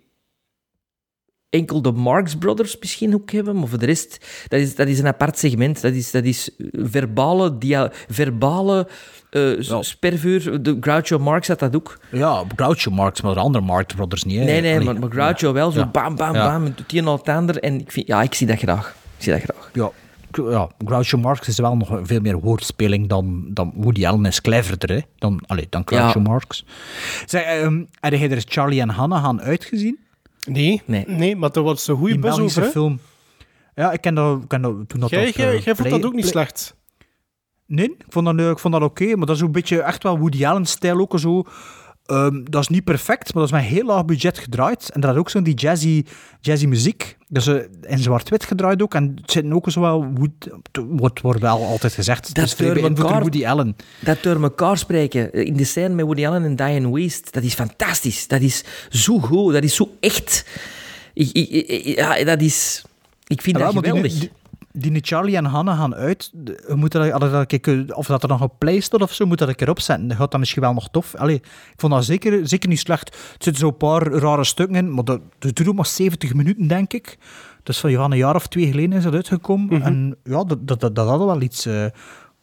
[1.50, 4.98] enkel de Marx Brothers misschien ook hebben, maar voor de rest, dat is, dat is
[4.98, 5.80] een apart segment.
[5.80, 8.88] Dat is, dat is verbale, dia, verbale
[9.30, 9.82] eh, Ja.
[9.82, 10.62] spervuur.
[10.62, 11.98] De Groucho Marx had dat ook.
[12.10, 14.38] Ja, Groucho Marx, maar de andere Marx Brothers niet.
[14.38, 14.44] hè.
[14.44, 15.70] Nee, nee, maar, maar Groucho wel.
[15.70, 16.64] Zo bam, bam, bam.
[16.64, 17.58] Het een al het ander.
[17.58, 18.94] En ik, vind, ja, ik zie dat graag.
[19.24, 19.70] Zie dat graag.
[19.72, 19.90] Ja,
[20.50, 24.90] ja, Groucho Marx is wel nog veel meer woordspeling dan, dan Woody Allen is cleverder
[24.96, 25.00] hè?
[25.18, 26.28] dan, allee, dan Groucho Ja.
[26.28, 26.64] Marx.
[27.26, 29.98] Zeg, ehm heb jij er Charlie en Hannah gaan uitgezien?
[30.46, 31.04] Nee, Nee.
[31.08, 31.36] nee.
[31.36, 32.62] maar er was een goede Belgische over.
[32.62, 32.68] hè?
[32.80, 32.98] film.
[33.74, 35.90] Ja, ik ken dat, ik ken dat toen dat Jij, op, jij, eh, jij vond
[35.90, 36.76] dat ook niet Play- slecht.
[37.66, 40.18] Nee, ik vond dat, ik vond dat oké, maar dat is een beetje echt wel
[40.18, 41.44] Woody Allen-stijl ook zo.
[42.04, 44.90] Ehm, dat is niet perfect, maar dat is met heel laag budget gedraaid.
[44.92, 46.04] En dat had ook zo'n die jazzy,
[46.40, 47.16] jazzy muziek.
[47.32, 48.94] Eh, in zwart-wit gedraaid ook.
[48.94, 50.06] En het zit ook zo wel...
[50.14, 50.48] Wood-
[50.88, 52.34] wordt, wordt wel altijd gezegd.
[52.34, 53.76] Dat door elkaar- Woody Allen.
[54.00, 57.54] Dat door elkaar spreken in de scène met Woody Allen en Diane Waste, dat is
[57.54, 58.28] fantastisch.
[58.28, 60.46] Dat is zo goed, dat is zo echt.
[61.14, 62.84] Ik, ik, ik- ja, dat is...
[63.26, 64.10] Ik vind Ja, dat geweldig.
[64.10, 64.30] Die, die,
[64.78, 66.30] die Charlie en Hannah gaan uit.
[66.66, 69.38] We moeten dat, dat ik, of dat er nog op Play staat of zo, moet
[69.38, 70.08] dat ik erop zetten.
[70.08, 71.14] Dat gaat dan misschien wel nog tof.
[71.14, 73.08] Allee, ik vond dat zeker, zeker niet slecht.
[73.08, 76.92] Er zitten zo'n paar rare stukken in, maar dat, dat duurt maar 70 minuten, denk
[76.92, 77.18] ik.
[77.62, 79.66] Dus van, ja, een jaar of twee geleden is dat uitgekomen.
[79.78, 79.82] Mhm.
[79.86, 81.66] En ja, dat, dat, dat, dat had wel iets...
[81.66, 81.84] eh,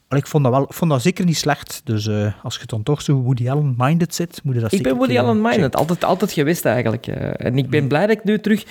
[0.10, 1.82] ik vond dat, wel, ik vond dat zeker niet slecht.
[1.84, 4.91] Dus eh, als je dan toch zo Woody Allen-minded zit, moet je dat Ik zeker
[4.91, 5.80] ben Woody een keer Allen minded, checken.
[5.80, 7.08] altijd, altijd geweest eigenlijk.
[7.08, 7.45] eh.
[7.48, 8.64] en ik ben blij dat ik nu terug...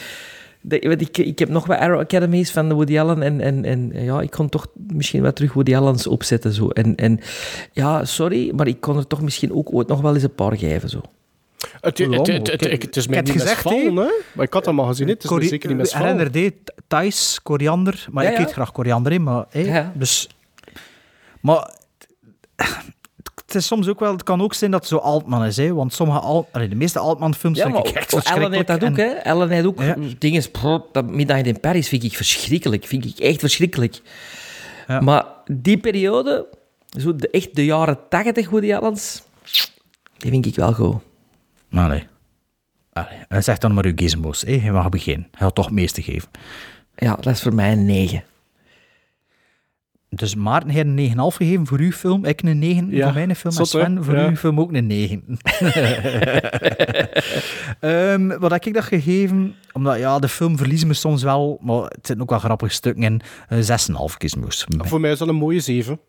[0.69, 4.21] ik, ik heb nog wat Arrow Academies van de Woody Allen en, en, en ja,
[4.21, 6.53] ik kon toch misschien wat terug Woody Allens opzetten.
[6.53, 6.69] Zo.
[6.69, 7.21] En, en
[7.73, 10.57] ja, sorry, maar ik kon er toch misschien ook ooit nog wel eens een paar
[10.57, 10.89] geven.
[10.89, 11.01] Zo.
[11.81, 13.91] Het, het, het, het, ik- het is mij niet gezegd, hè?
[14.33, 16.07] Maar ik had dat maar gezien, het is zeker niet misvallen.
[16.07, 18.07] Herinner die Thais, koriander.
[18.11, 19.45] Maar Ja, ik eet graag koriander in, maar...
[19.53, 19.93] Ja.
[19.95, 20.29] Dus...
[21.41, 21.75] Maar...
[23.53, 24.13] Het is soms ook wel...
[24.13, 25.75] Het kan ook zijn dat het zo Altman is, hè.
[25.75, 26.45] Want sommige...
[26.53, 29.07] Allee, de meeste Altman-films Ja, vind maar ik echt Ellen heeft dat ook, en- hè.
[29.07, 29.97] Ellen heeft ook Ja.
[30.19, 30.51] dingen...
[30.51, 32.85] pff, Dat Midnight in Paris vind ik verschrikkelijk.
[32.87, 34.01] Vind ik echt verschrikkelijk.
[34.87, 35.01] Ja.
[35.01, 36.47] Maar die periode,
[36.99, 39.23] zo de, echt de jaren tachtig Woody Allens,
[40.17, 40.97] die vind ik wel goed.
[41.73, 42.07] Allee.
[42.93, 43.19] Allee.
[43.29, 44.53] En zeg dan maar uw gizmos, hè.
[44.65, 45.29] Je mag beginnen.
[45.31, 46.29] Hij had toch het meeste geven.
[46.97, 48.23] Ja, dat is voor mij een 9.
[50.15, 50.97] Dus Maarten heeft een
[51.33, 52.25] 9,5 gegeven voor uw film.
[52.25, 53.57] Ik een 9 Ja, voor mijn film.
[53.57, 54.03] en Sven hè?
[54.03, 54.29] voor Ja.
[54.29, 55.23] uw film ook een 9.
[57.81, 59.55] Ehm, wat heb ik dat gegeven?
[59.73, 63.03] Omdat ja, de film verliezen me soms wel, maar het zitten ook wel grappige stukken
[63.03, 63.21] in.
[63.49, 64.67] Eh, 6,5 gizmos.
[64.79, 66.01] Voor mij is dat een mooie 7.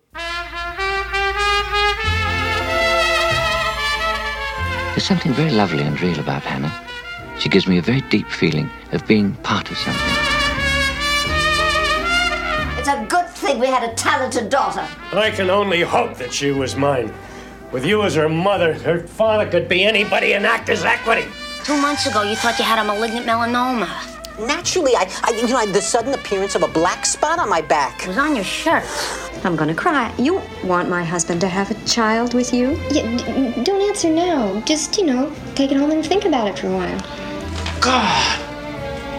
[4.93, 6.71] There's something very lovely and real about Hannah.
[7.39, 10.11] She gives me a very deep feeling of being part of something.
[12.79, 13.20] It's a good
[13.51, 14.87] thing we had a talented daughter.
[15.11, 17.13] I can only hope that she was mine.
[17.71, 21.25] With you as her mother, her father could be anybody in actors' equity.
[21.63, 23.89] Two months ago, you thought you had a malignant melanoma.
[24.39, 27.49] Naturally, I, I, you know, I had the sudden appearance of a black spot on
[27.49, 28.03] my back.
[28.03, 28.83] It was on your shirt.
[29.43, 30.13] I'm gonna cry.
[30.17, 32.71] You want my husband to have a child with you?
[32.89, 34.61] Yeah, d- don't answer now.
[34.61, 36.99] Just, you know, take it home and think about it for a while.
[37.81, 38.39] God,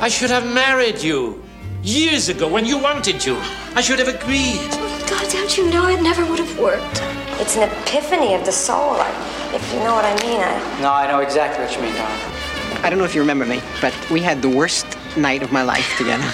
[0.01, 1.42] I should have married you
[1.83, 3.37] years ago when you wanted to.
[3.75, 4.71] I should have agreed.
[4.73, 7.03] Oh, God, don't you know it never would have worked?
[7.41, 9.15] It's an epiphany of the soul, like,
[9.53, 10.41] if you know what I mean.
[10.41, 10.81] I...
[10.81, 12.85] No, I know exactly what you mean, Don.
[12.85, 14.87] I don't know if you remember me, but we had the worst
[15.17, 16.29] night of my life together.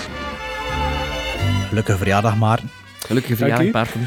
[1.70, 2.77] Gelukkige verjaardag, Maarten.
[3.06, 3.72] Gelukkige verjaardag.
[3.72, 4.00] Maarten.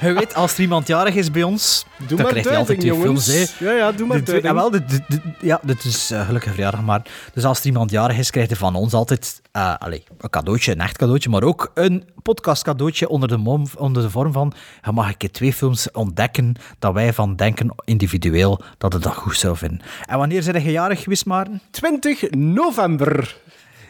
[0.00, 2.80] Je weet, als er iemand jarig is bij ons, Doe dan maar krijg je altijd
[2.80, 3.28] twee jongens.
[3.30, 3.58] films.
[3.58, 3.64] Hè.
[3.64, 6.82] Ja, ja, doe maar De ja, wel, de, de- de- ja, dit is gelukkige verjaardag,
[6.82, 7.02] maar...
[7.34, 10.72] Dus als er iemand jarig is, krijgt hij van ons altijd eh, allee, een cadeautje,
[10.72, 14.52] een echt cadeautje, maar ook een podcast cadeautje onder de, mom, onder de vorm van
[14.82, 19.14] je mag een keer twee films ontdekken dat wij van denken individueel dat het dat
[19.14, 19.80] goed zou vinden.
[20.06, 21.60] En wanneer zijn je jarig geweest, Maarten?
[21.70, 23.36] 20 november.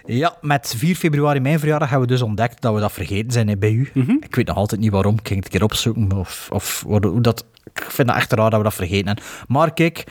[0.06, 3.48] Ja, met 4 februari, mijn verjaardag, hebben we dus ontdekt dat we dat vergeten zijn
[3.48, 3.90] hè, bij u.
[4.20, 5.14] Ik weet nog altijd niet waarom.
[5.18, 6.12] Ik ging het een keer opzoeken.
[6.18, 9.24] Of, of hoe dat, ik vind het echt raar dat we dat vergeten hebben.
[9.48, 10.04] Maar kijk,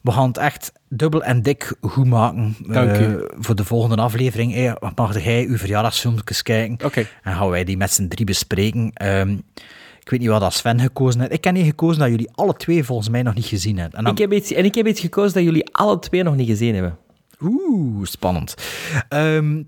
[0.00, 2.56] we gaan het echt dubbel en dik goed maken.
[2.66, 3.24] Dank eh, u.
[3.38, 4.52] voor de volgende aflevering.
[4.52, 6.86] Hey, mag jij uw verjaardagsfilmpjes kijken?
[6.86, 7.06] Oké.
[7.22, 8.90] En gaan wij die met z'n drie bespreken.
[8.94, 9.30] Ehm,
[10.00, 11.32] ik weet niet wat als Sven gekozen heeft.
[11.32, 13.98] Ik heb niet gekozen dat jullie alle twee volgens mij nog niet gezien hebben.
[13.98, 16.36] En dan- Ik heb iets, en ik heb iets gekozen dat jullie alle twee nog
[16.36, 16.96] niet gezien hebben.
[17.42, 18.54] Oeh, spannend.
[19.08, 19.62] Ehm,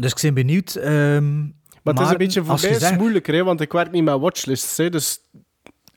[0.00, 0.74] dus ik ben benieuwd.
[0.74, 1.38] ehm,
[1.82, 4.04] Maar het is een beetje voor als mij zegt- moeilijker, hè, want ik werk niet
[4.04, 4.76] met watchlists.
[4.76, 5.18] Hè, dus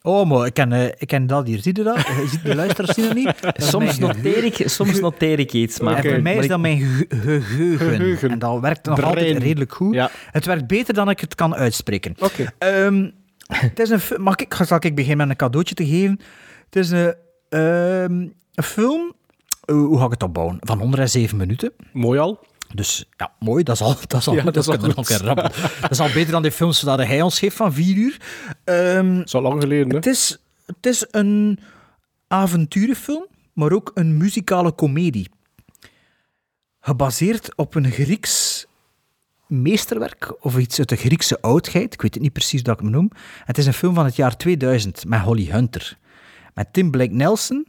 [0.05, 1.59] Oh, maar ik ken, eh, ik ken dat hier.
[1.61, 1.95] Zie je dat?
[1.97, 3.33] Je ziet de luisteraars zien niet.
[3.53, 6.01] Soms noteer, ik, soms noteer ik iets, maar...
[6.03, 7.77] Voor mij is dat mijn ge- geheugen.
[7.77, 8.29] Geheugen.
[8.31, 9.93] En dat werkt nog altijd redelijk goed.
[9.93, 10.11] Ja.
[10.31, 12.15] Het werkt beter dan ik het kan uitspreken.
[12.19, 12.45] Oké.
[12.57, 13.09] Ehm,
[13.47, 16.19] het is een, mag ik, zal ik beginnen met een cadeautje te geven?
[16.65, 17.15] Het is een,
[17.49, 19.22] ehm, een film, eh,
[19.65, 20.57] hoe ga ik het opbouwen?
[20.59, 21.71] Van 107 minuten.
[21.93, 22.39] mooi al.
[22.73, 24.95] Dus ja, mooi, dat is al, dat is al, Ja, dat dat is al nog.
[25.81, 28.17] Dat is beter dan de films dat hij ons geeft van vier uur.
[28.63, 29.95] Ehm, Dat is al lang geleden, hè.
[29.95, 31.59] het, is, het is een
[32.27, 35.29] avonturenfilm, maar ook een muzikale komedie.
[36.79, 38.65] Gebaseerd op een Grieks
[39.47, 41.93] meesterwerk, of iets uit de Griekse oudheid.
[41.93, 43.11] Ik weet het niet precies hoe ik hem noem.
[43.43, 45.97] Het is een film van het jaar 2000 met Holly Hunter.
[46.53, 47.67] Met Tim Blake Nelson,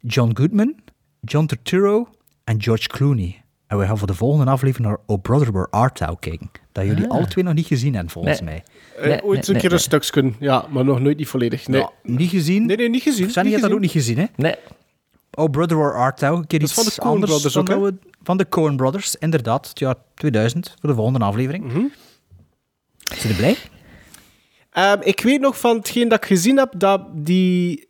[0.00, 0.74] John Goodman,
[1.20, 2.08] John Turturro
[2.44, 3.42] en George Clooney.
[3.66, 6.50] En we gaan voor de volgende aflevering naar Oh Brother Where Art Thou kijken.
[6.72, 7.10] Dat jullie Ah.
[7.10, 8.48] alle twee nog niet gezien hebben, volgens Nee.
[8.48, 8.62] mij.
[8.96, 11.66] Eh, Nee, ooit nee, een keer nee, een stukje, ja, maar nog nooit niet volledig.
[11.68, 12.66] Nee, Ja, niet gezien.
[12.66, 13.28] nee, nee niet gezien.
[13.28, 14.24] Je hebt dat ook niet gezien, hè?
[14.36, 14.54] Nee.
[15.30, 16.36] Oh Brother Where Art Thou.
[16.36, 18.76] Een keer Dat is iets van de Coen anders Brothers ook, we- Van de Coen
[18.76, 19.68] Brothers, inderdaad.
[19.68, 21.64] Het jaar 2000, voor de volgende aflevering.
[21.64, 21.82] Mhm.
[23.14, 23.56] Zijn je blij?
[24.70, 27.87] Ehm, ik weet nog van hetgeen dat ik gezien heb, dat die...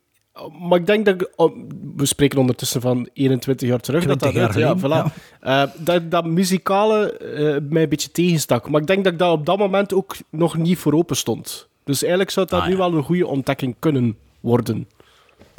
[0.68, 1.14] Maar ik denk dat...
[1.14, 1.56] ik- oh,
[1.96, 4.04] we spreken ondertussen van 21 jaar terug.
[4.06, 5.12] dat 20 dat jaar uit, ja, voilà.
[5.40, 8.68] Eh, dat, dat muzikale eh, mij een beetje tegenstak.
[8.70, 11.68] Maar ik denk dat ik daar op dat moment ook nog niet voor open stond.
[11.84, 12.78] Dus eigenlijk zou dat Ah, nu ja.
[12.78, 14.88] wel een goede ontdekking kunnen worden.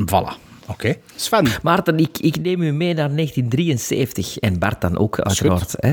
[0.01, 0.47] Voilà.
[0.67, 0.95] Oké.
[1.15, 1.47] Sven.
[1.63, 5.73] Maarten, ik, ik neem u mee naar 1973 en Bart dan ook uiteraard.
[5.77, 5.91] Hè,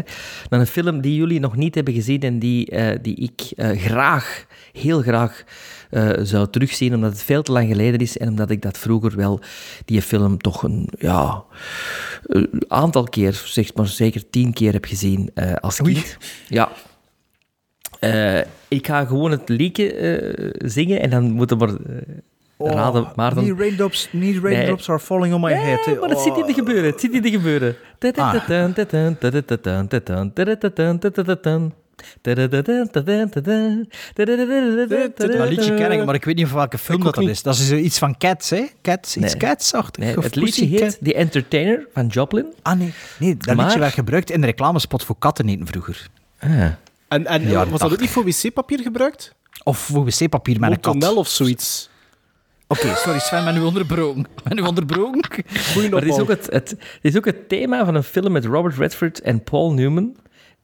[0.51, 3.79] naar een film die jullie nog niet hebben gezien en die, eh, die ik eh,
[3.81, 5.45] graag, heel graag
[5.91, 9.17] eh, zou terugzien, omdat het veel te lang geleden is en omdat ik dat vroeger
[9.17, 9.41] wel,
[9.85, 11.43] die film toch een ja,
[12.23, 16.17] een aantal keer, zeg maar zeker tien keer heb gezien eh, als kind.
[16.49, 16.69] Ja.
[18.01, 21.79] Eh, ik ga gewoon het liedje zingen en dan moeten we
[22.59, 23.45] uh, raden, Maarten.
[23.45, 26.01] Niet raindrops, niet raindrops are falling on my Ja, head.
[26.01, 26.91] maar het zit niet te gebeuren.
[26.91, 27.77] Het zit niet te gebeuren.
[32.23, 32.37] Dat
[35.49, 37.43] liedje ken ik, maar ik weet niet van welke film dat, is.
[37.43, 38.67] Dat is iets van Cats, hè?
[38.83, 39.37] Cats, iets Nee.
[39.37, 40.05] Cats-achtig.
[40.05, 42.47] Nee, het liedje heet The Entertainer van Joplin.
[42.63, 42.93] Ah, nee.
[43.19, 46.07] Nee, dat Maar- liedje werd gebruikt in de reclamespot voor katten eten vroeger.
[46.39, 46.51] Ah.
[47.09, 48.01] En, en was dat ook 80.
[48.01, 49.35] niet voor wc-papier gebruikt?
[49.63, 51.15] Of voor wc-papier met een kat.
[51.15, 51.89] Of zoiets.
[52.69, 54.27] Oké, sorry Sven, ben u onderbroken.
[54.45, 55.45] Ben u onderbroken?
[55.91, 58.45] Maar het is, ook het, het, het is ook het thema van een film met
[58.45, 60.17] Robert Redford en Paul Newman.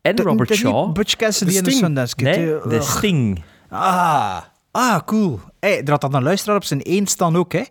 [0.02, 0.92] En Robert Shaw.
[0.92, 1.84] Butch Cassidy en de Sting.
[1.84, 2.24] Sundance Kid.
[2.26, 2.78] Nee, de.
[2.82, 3.42] Sting.
[3.68, 4.38] Ah,
[4.70, 5.40] ah, cool.
[5.60, 7.62] Hey, er had dan een luisteraar op zijn één staan ook, hè?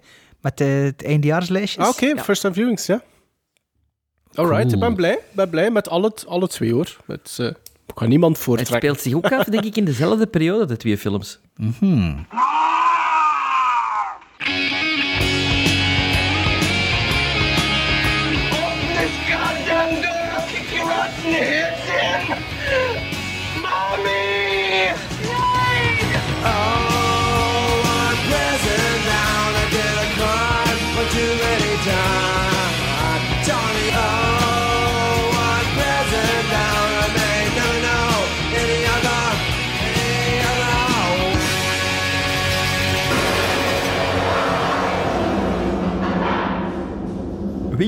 [0.41, 1.83] Met eh, het eindejaarslijstjes.
[1.85, 3.01] Ah, Oké, first time viewings, ja.
[4.33, 4.73] Alright, Cool.
[4.73, 5.11] ik ben blij.
[5.13, 6.97] Ik ben blij met alle, alle twee, hoor.
[7.07, 7.45] Het, eh,
[7.87, 8.77] ik ga niemand Het voortrekken.
[8.77, 11.39] speelt zich ook af, denk ik, in dezelfde periode, de twee films.
[11.55, 12.13] Mhm.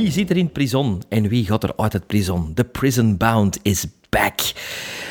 [0.04, 2.54] Wie zit er in prison en wie gaat er uit het prison?
[2.54, 4.40] The Prison Bound is back.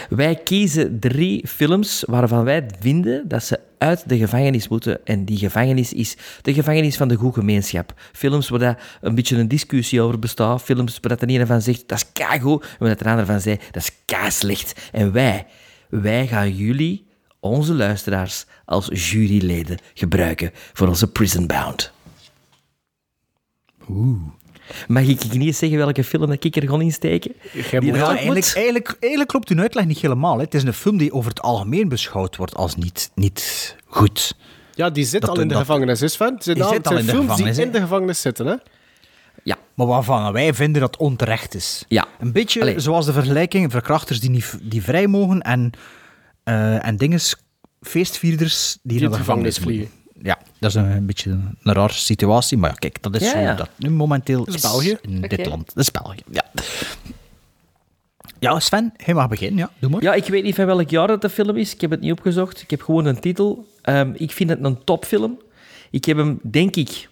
[0.09, 5.07] Wij kiezen drie films waarvan wij vinden dat ze uit de gevangenis moeten.
[5.07, 7.95] En die gevangenis is de gevangenis van de goede gemeenschap.
[8.13, 10.63] Films waar daar een beetje een discussie over bestaat.
[10.63, 12.63] Films waar de ene van zegt, dat is keigoed.
[12.63, 14.89] En waar de andere van zegt, dat is slecht.
[14.93, 15.47] En wij,
[15.89, 17.07] wij gaan jullie,
[17.41, 21.93] onze luisteraars, als juryleden gebruiken voor onze Prison Bound.
[24.89, 27.33] Mag ik niet zeggen welke film dat ik er gewoon insteken?
[27.53, 27.63] Die
[27.95, 30.37] Ja, eigenlijk, eigenlijk, eigenlijk klopt uw uitleg niet helemaal.
[30.37, 30.43] Hè.
[30.43, 34.35] Het is een film die over het algemeen beschouwd wordt als niet, niet goed.
[34.75, 36.37] Ja, die zit Dat- al in de dat- gevangenis, is Sven?
[36.43, 38.55] Die zit al in de gevangenis, die in de gevangenis zitten, hè?
[39.45, 39.57] Ja.
[39.75, 41.85] Maar waarvan wij vinden dat onterecht is.
[41.89, 42.07] Ja.
[42.21, 42.81] Een beetje Allee.
[42.81, 45.71] zoals de vergelijking verkrachters die, niet, die vrij mogen en,
[46.45, 47.37] eh en dinges,
[47.81, 50.02] feestvierders die, in naar de de gevangenis gevangenis vliegen.
[50.23, 52.59] Ja, dat is een, een beetje een, een rare situatie.
[52.59, 53.55] Maar ja, kijk, dat is Ja, zo ja.
[53.55, 54.99] dat nu momenteel Dat is België.
[55.03, 55.67] in dit land.
[55.75, 56.45] Dat is België, ja.
[58.39, 59.59] Ja, Sven, jij mag beginnen.
[59.59, 60.03] Ja, doe maar.
[60.03, 61.75] Ja, ik weet niet van welk jaar het de film is.
[61.75, 62.63] Ik heb het niet opgezocht.
[62.63, 63.67] Ik heb gewoon een titel.
[63.83, 65.41] Ehm, ik vind het een topfilm.
[65.91, 67.09] Ik heb hem, denk ik,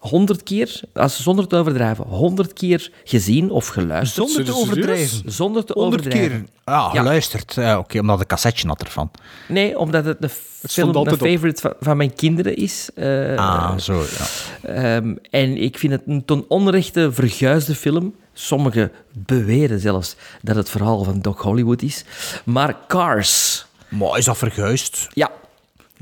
[0.00, 4.28] honderd keer, als, zonder te overdrijven, honderd keer gezien of geluisterd.
[4.28, 5.32] Zonder te overdrijven.
[5.32, 6.44] Zonder te 100 overdrijven.
[6.44, 6.74] keer.
[6.74, 7.54] Ah, geluisterd.
[7.54, 9.10] Ja, Oké, omdat de cassetje had ervan.
[9.48, 10.28] Nee, omdat het de
[10.68, 11.08] film, op.
[11.08, 12.90] favorite van, van mijn kinderen is.
[12.94, 14.26] Eh, ah, zo, ja.
[14.74, 18.14] Ehm, en ik vind het een ten onrechte verguisde film.
[18.32, 22.04] Sommigen beweren zelfs dat het verhaal van Doc Hollywood is.
[22.44, 23.64] Maar Cars.
[23.88, 25.08] Maar is dat verguisd?
[25.12, 25.30] Ja.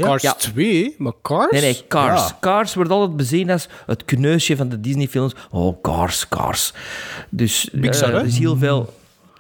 [0.05, 0.33] Cars Ja.
[0.33, 0.95] 2?
[0.99, 1.51] Maar Cars?
[1.51, 2.29] Nee, nee, Cars.
[2.29, 2.37] Ja.
[2.41, 5.33] Cars wordt altijd bezien als het kneusje van de Disney-films.
[5.51, 6.73] Oh, Cars, Cars.
[7.31, 8.95] Dus Pixar, eh, er is heel veel...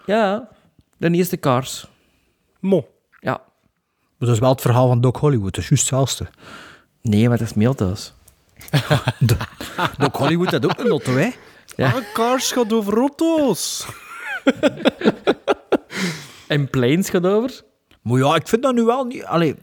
[0.07, 0.49] Ja,
[0.97, 1.87] de eerste Cars.
[2.61, 2.89] Mo.
[3.21, 3.31] Ja.
[4.19, 5.55] Maar dat is wel het verhaal van Doc Hollywood.
[5.55, 6.27] Dat is juist hetzelfde.
[7.03, 8.13] Nee, maar dat is Milthuis.
[9.99, 11.31] Doc Hollywood had ook een auto, hè?
[11.77, 11.87] Ja.
[11.87, 13.87] Ah, Cars gaat over auto's.
[16.47, 17.61] En Planes gaat over.
[18.03, 19.25] Maar ja, ik vind dat nu wel niet...
[19.25, 19.55] Allee,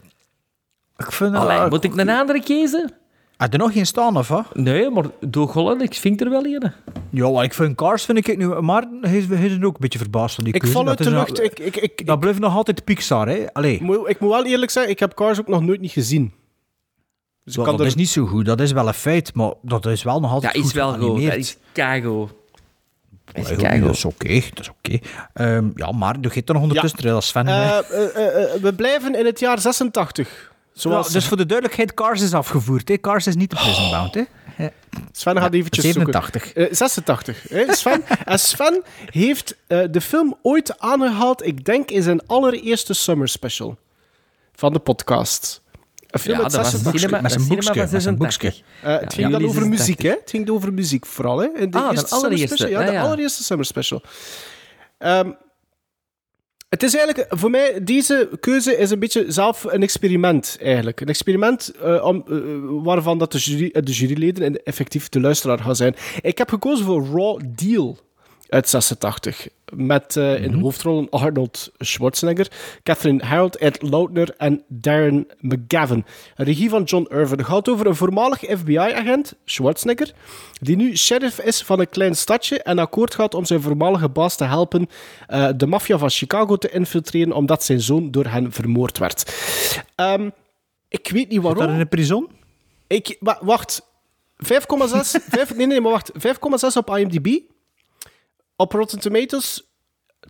[0.96, 1.32] ik vind...
[1.32, 2.92] dat- Allee, moet ik een andere kiezen?
[3.36, 4.54] Had er nog geen staan, of wat?
[4.54, 6.72] Nee, maar Doc Holland, ik vind er wel een.
[7.10, 8.46] Ja, ik vind Cars vind ik nu...
[8.46, 10.76] Maar hij is, hij is er ook een beetje verbaasd van die Ik keuze.
[10.76, 11.32] val uit Dat de is lucht.
[11.32, 13.44] nou- Ik, ik, ik, Dat blijft nog altijd Pixar, hè?
[13.52, 15.90] Allee, ik, moet, ik moet wel eerlijk zeggen, ik heb Cars ook nog nooit niet
[15.90, 16.32] gezien.
[17.44, 17.86] Dus dat, kan dat er...
[17.86, 18.46] is niet zo goed.
[18.46, 20.92] Dat is wel een feit, maar dat is wel nog Ja, altijd is goed wel
[20.98, 21.22] goed.
[21.24, 22.30] Dat is keigoed.
[23.32, 24.98] Dat is Ja, dat is oké, dat is oké.
[25.32, 27.46] Ehm, ja, maar doe je er nog ondertussen terwijl als Sven...
[27.46, 30.45] Eh, eh, eh, we blijven in het jaar 86.
[30.76, 32.88] Zoals ja, dus voor de duidelijkheid, Cars is afgevoerd.
[32.88, 32.98] Hè?
[32.98, 34.14] Cars is niet de prison bound.
[34.14, 34.22] Hè?
[34.58, 34.70] Ja.
[35.12, 36.44] Sven gaat eventjes 87.
[36.44, 36.68] zoeken.
[36.70, 37.44] Eh, 86.
[37.48, 38.02] Hè, Sven.
[38.24, 43.78] en Sven heeft eh, de film ooit aangehaald, ik denk in zijn allereerste summer special
[44.54, 45.62] van de podcast.
[46.06, 47.00] Een film Ja, uit dat was 86.
[47.00, 48.60] cinema- met zijn boekje, van met zijn 86.
[48.82, 49.68] Eh, het Ja, ging dan over 86.
[49.78, 50.10] muziek, hè?
[50.10, 51.48] Het ging over muziek vooral, hè?
[51.54, 52.56] In de Ah, de summer allereerste.
[52.56, 52.80] special.
[52.80, 54.02] Ja, Ja, de allereerste summer special.
[54.98, 55.30] Ehm,
[56.68, 61.00] het is eigenlijk, voor mij, deze keuze is een beetje zelf een experiment, eigenlijk.
[61.00, 62.36] Een experiment eh, om, eh,
[62.84, 65.94] waarvan dat de, jury, de juryleden en effectief de luisteraar gaan zijn.
[66.20, 67.98] Ik heb gekozen voor Raw Deal
[68.48, 69.48] uit 86.
[69.74, 72.50] Met eh, in de hoofdrollen Arnold Schwarzenegger,
[72.82, 76.04] Catherine Harold, Ed Lautner en Darren McGavin.
[76.36, 77.38] Een regie van John Irvin.
[77.38, 80.12] Het gaat over een voormalig FBI-agent, Schwarzenegger,
[80.60, 84.36] die nu sheriff is van een klein stadje en akkoord gaat om zijn voormalige baas
[84.36, 84.86] te helpen
[85.26, 89.34] eh, de maffia van Chicago te infiltreren omdat zijn zoon door hen vermoord werd.
[89.94, 90.30] Ehm,
[90.88, 91.62] ik weet niet waarom.
[91.62, 92.28] dat in een prison?
[92.86, 93.82] Ik, wa- wacht.
[94.36, 94.50] 5,6.
[95.28, 96.12] vijf- nee, nee, maar wacht.
[96.18, 97.38] 5,6 op IMDb.
[98.56, 99.62] Op Rotten Tomatoes.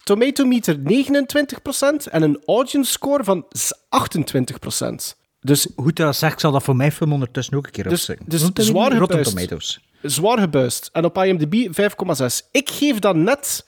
[0.04, 5.16] Tomatometer 29% en een audience score van s- 28%.
[5.40, 8.10] Dus Goed dat zegt, ik zal dat voor mijn film ondertussen ook een keer Dus-
[8.26, 9.30] dus zwaar gebuist.
[9.34, 9.80] Tomatoes.
[10.02, 10.88] zwaar gebuist.
[10.92, 12.48] En op IMDb 5,6.
[12.50, 13.66] Ik geef dat net...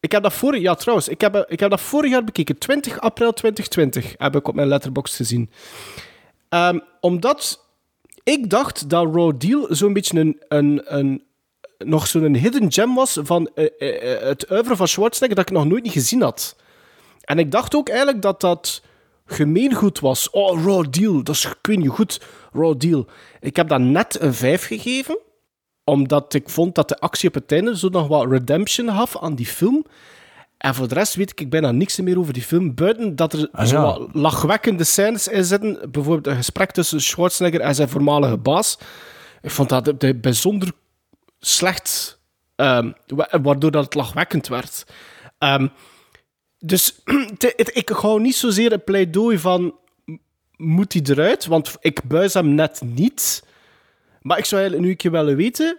[0.00, 0.60] Ik heb dat vorig...
[0.60, 1.08] Ja, trouwens.
[1.08, 2.58] Ik heb, ik heb dat vorig jaar bekeken.
[2.58, 5.50] 20 april 2020 heb ik op mijn letterbox gezien.
[6.48, 7.66] Ehm, omdat
[8.22, 11.22] ik dacht dat Raw Deal zo'n beetje een, een, een,
[11.78, 15.56] nog zo'n hidden gem was van eh, eh, eh, het oeuvre van Schwarzenegger dat ik
[15.56, 16.56] nog nooit niet gezien had.
[17.20, 18.82] En ik dacht ook eigenlijk dat dat
[19.26, 20.30] gemeengoed was.
[20.30, 22.20] Oh, Raw Deal, dat is, ik weet niet goed,
[22.52, 23.06] Raw Deal.
[23.40, 25.18] Ik heb dat net een 5 gegeven,
[25.84, 29.34] omdat ik vond dat de actie op het einde zo nog wat redemption gaf aan
[29.34, 29.84] die film.
[30.58, 32.74] En voor de rest weet ik bijna niks meer over die film.
[32.74, 33.98] Buiten dat er Ah, ja.
[34.12, 35.78] lachwekkende scènes in zitten.
[35.90, 38.78] Bijvoorbeeld een gesprek tussen Schwarzenegger en zijn voormalige baas.
[39.42, 40.72] Ik vond dat de- de bijzonder
[41.46, 42.20] slecht,
[42.56, 44.84] ehm, wa- waardoor dat het lachwekkend werd.
[45.38, 45.68] Ehm,
[46.58, 47.02] dus
[47.72, 49.74] ik hou niet zozeer een pleidooi van
[50.56, 53.44] moet hij eruit, want ik buis hem net niet.
[54.20, 55.78] Maar ik zou eigenlijk nu een keer willen weten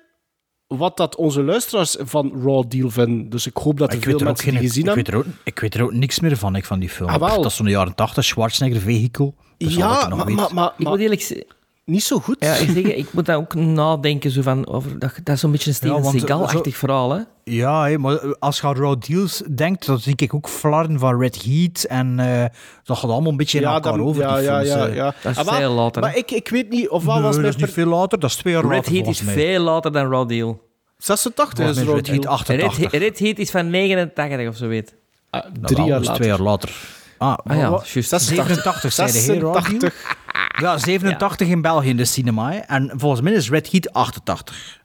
[0.67, 3.29] wat dat onze luisteraars van Raw Deal vinden.
[3.29, 5.13] Dus ik hoop dat er Ik veel er mensen geen, die gezien ik, hebben.
[5.13, 7.09] weet er ook, ik weet er ook niks meer van, ik, van die film.
[7.09, 7.41] Ah, wel.
[7.41, 9.33] Dat is van de jaren 80, Schwarzenegger vehicle.
[9.57, 11.45] Ja, maar, maar, maar, Ik moet eerlijk zeggen...
[11.85, 12.35] niet zo goed.
[12.39, 15.51] Ja, ik, zeg, ik moet daar ook nadenken zo van, over, dat, dat is zo'n
[15.51, 17.21] beetje een Steven want, Seagal-achtig zo- verhaal, hè?
[17.43, 21.19] Ja, hé, maar als je aan Raw Deals denkt, dan zie ik ook flarden van
[21.19, 22.45] Red Heat en eh,
[22.83, 24.69] dat gaat allemaal een beetje in ja, elkaar dan- over, ja, die ja, films.
[24.75, 24.95] ja, eh.
[24.95, 25.13] ja.
[25.21, 26.07] Dat is Ah, wel, veel later, hè?
[26.07, 27.91] Maar ik, ik weet niet of wat Nee, was dat mijn is niet per- veel
[27.93, 30.61] later, dat is twee jaar Red later Heat is veel later dan Raw Deal.
[30.97, 32.33] 86 is Raw Red Heat Deal.
[32.33, 32.91] 88.
[32.91, 34.95] Red, Red Heat is van 89 of zo weet.
[35.29, 36.15] Ah, Nou, drie jaar dat is later.
[36.23, 36.69] twee jaar later.
[37.17, 38.09] Ah, Ah ja, wat- juist.
[38.21, 39.63] 87 zei de heer Raw Deal?
[39.63, 40.17] 86.
[40.61, 42.51] Ja, 87 in België in de cinema.
[42.51, 42.57] hè.
[42.57, 44.79] En volgens mij is Red Heat 88.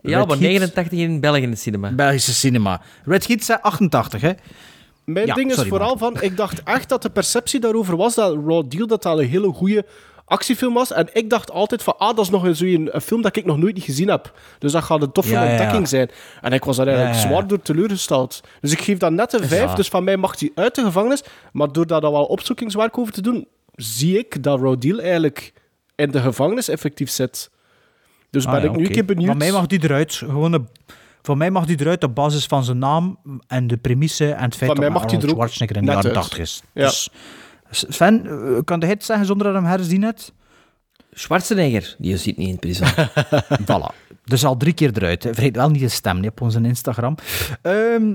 [0.00, 1.90] Ja, Red maar Heat- 89 in België in het cinema.
[1.92, 2.80] Belgische cinema.
[3.04, 4.32] Red Heat zei 88, hè?
[5.04, 8.14] Mijn Ja, ding is sorry, vooral van, ik dacht echt dat de perceptie daarover was
[8.14, 9.86] dat Raw Deal dat al een hele goede
[10.24, 10.92] actiefilm was.
[10.92, 13.44] En ik dacht altijd van, ah, dat is nog een, zo'n- een film dat ik
[13.44, 14.38] nog nooit niet gezien heb.
[14.58, 16.10] Dus dat gaat een toffe Ja, ontdekking zijn.
[16.40, 18.40] En ik was daar eigenlijk Ja, zwaar door teleurgesteld.
[18.60, 19.74] Dus ik geef dat net een 5, Ja.
[19.74, 21.22] dus van mij mag hij uit de gevangenis.
[21.52, 23.46] Maar door daar wel opzoekingswerk over te doen,
[23.82, 25.52] zie ik dat Deal eigenlijk
[25.94, 27.50] in de gevangenis effectief zit.
[28.30, 29.26] Dus Ah, ben ja, ik nu een keer benieuwd.
[29.28, 30.14] Van mij mag die eruit.
[30.14, 30.68] Gewoon een-
[31.22, 34.56] van mij mag die eruit op basis van zijn naam en de premisse en het
[34.56, 36.14] feit Van mij dat mag die Arnold ook Schwarzenegger in de jaren uit.
[36.14, 36.62] 80 is.
[36.72, 36.86] Ja.
[36.86, 37.08] Dus,
[37.70, 40.32] Sven, eh, kan de hit zeggen zonder dat hem herzien hebt?
[41.12, 42.86] Schwarzenegger, die zit niet in prison.
[43.70, 44.06] Voilà.
[44.24, 45.22] Dus al drie keer eruit.
[45.22, 45.34] hè.
[45.34, 47.14] Vergeet wel niet te stemmen hè, op onze Instagram.
[47.62, 48.14] Ehm,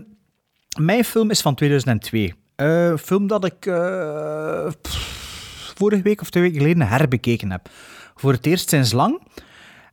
[0.80, 2.34] mijn film is van 2002.
[2.56, 5.32] Eh, Een film dat ik eh, pff,
[5.75, 7.69] vorige week of twee weken geleden herbekeken heb.
[8.15, 9.21] Voor het eerst sinds lang.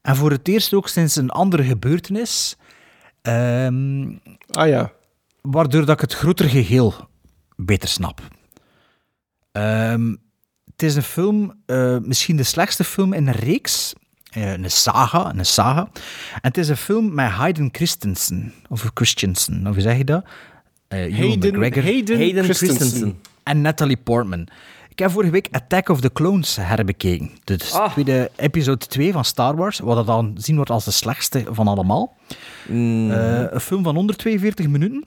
[0.02, 2.56] En voor het eerst ook sinds een andere gebeurtenis.
[3.22, 4.02] Ehm,
[4.50, 4.92] Ah ja.
[5.40, 6.94] waardoor dat ik het grotere geheel
[7.56, 8.20] beter snap.
[9.52, 10.14] Ehm,
[10.70, 13.92] het is een film, eh, misschien de slechtste film in een reeks.
[14.30, 15.88] Eh, een saga, een saga.
[16.32, 20.24] En het is een film met Hayden Christensen, of Christensen, of hoe zeg je dat?
[20.88, 22.76] Eh Ewan Hayden, McGregor Hayden, Hayden Christensen.
[22.76, 23.20] Christensen.
[23.42, 24.48] en Natalie Portman.
[25.00, 27.30] Ik heb vorige week Attack of the Clones herbekeken.
[27.44, 27.92] Dus Ah.
[27.92, 31.68] tweede episode 2 van Star Wars, wat dat dan zien wordt als de slechtste van
[31.68, 32.16] allemaal.
[32.68, 35.04] Mm, Eh, een film van 142 minuten.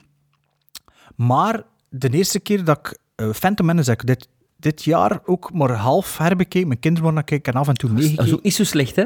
[1.16, 5.70] Maar de eerste keer dat ik uh, Phantom Menace ik dit, dit jaar ook maar
[5.72, 6.68] half herbekeken.
[6.68, 8.26] Mijn kinderen worden kijken en af en toe dat meegekeken.
[8.26, 9.04] is ook niet zo slecht, hè?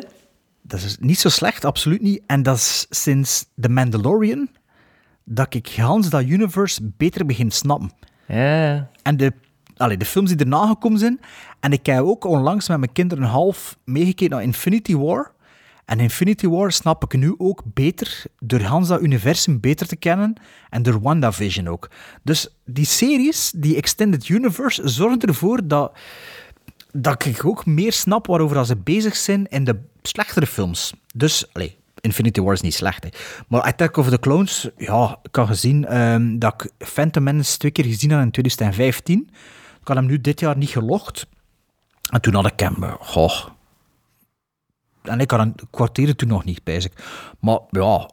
[0.62, 2.22] Dat is niet zo slecht, absoluut niet.
[2.26, 4.48] En dat is sinds The Mandalorian
[5.24, 7.90] dat ik Hans dat universe beter begin snappen.
[8.28, 8.90] Ja.
[9.02, 9.32] En de,
[9.78, 11.20] allee, de films die erna gekomen zijn.
[11.60, 15.32] En ik heb ook onlangs met mijn kinderen half meegekeken naar Infinity War.
[15.84, 20.34] En Infinity War snap ik nu ook beter, door Hans dat universum beter te kennen.
[20.70, 21.90] En door WandaVision ook.
[22.22, 25.92] Dus die series, die Extended Universe, zorgen ervoor dat
[26.92, 30.92] dat ik ook meer snap waarover ze bezig zijn in de slechtere films.
[31.14, 33.06] Dus, allee, Infinity War is niet slecht.
[33.48, 37.70] Maar Attack of the Clones, ja, ik had gezien ehm, dat ik Phantom Menace twee
[37.70, 39.30] keer gezien had in 2015.
[39.88, 41.26] Ik had hem nu dit jaar niet gelogd.
[42.10, 43.46] En toen had ik hem, goh...
[45.02, 46.92] En ik had een kwartier toen nog niet, bezig.
[47.40, 48.10] Maar ja,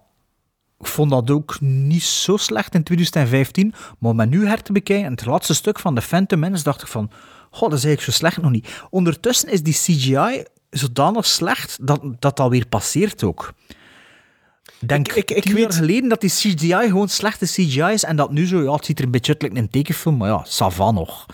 [0.79, 3.73] ik vond dat ook niet zo slecht in 2015.
[3.99, 6.63] Maar om me nu her te bekijken, en het laatste stuk van de Phantom Menace,
[6.63, 7.11] dacht ik van...
[7.51, 8.85] Goh, dat is eigenlijk zo slecht nog niet.
[8.89, 13.53] Ondertussen is die CGI zodanig slecht dat dat alweer passeert ook.
[14.79, 18.31] Ik denk ik, ik, jaar geleden dat die CGI gewoon slechte CGI is en dat
[18.31, 21.25] nu zo, ja, het ziet er een beetje uit een tekenfilm, maar ja, Savan nog.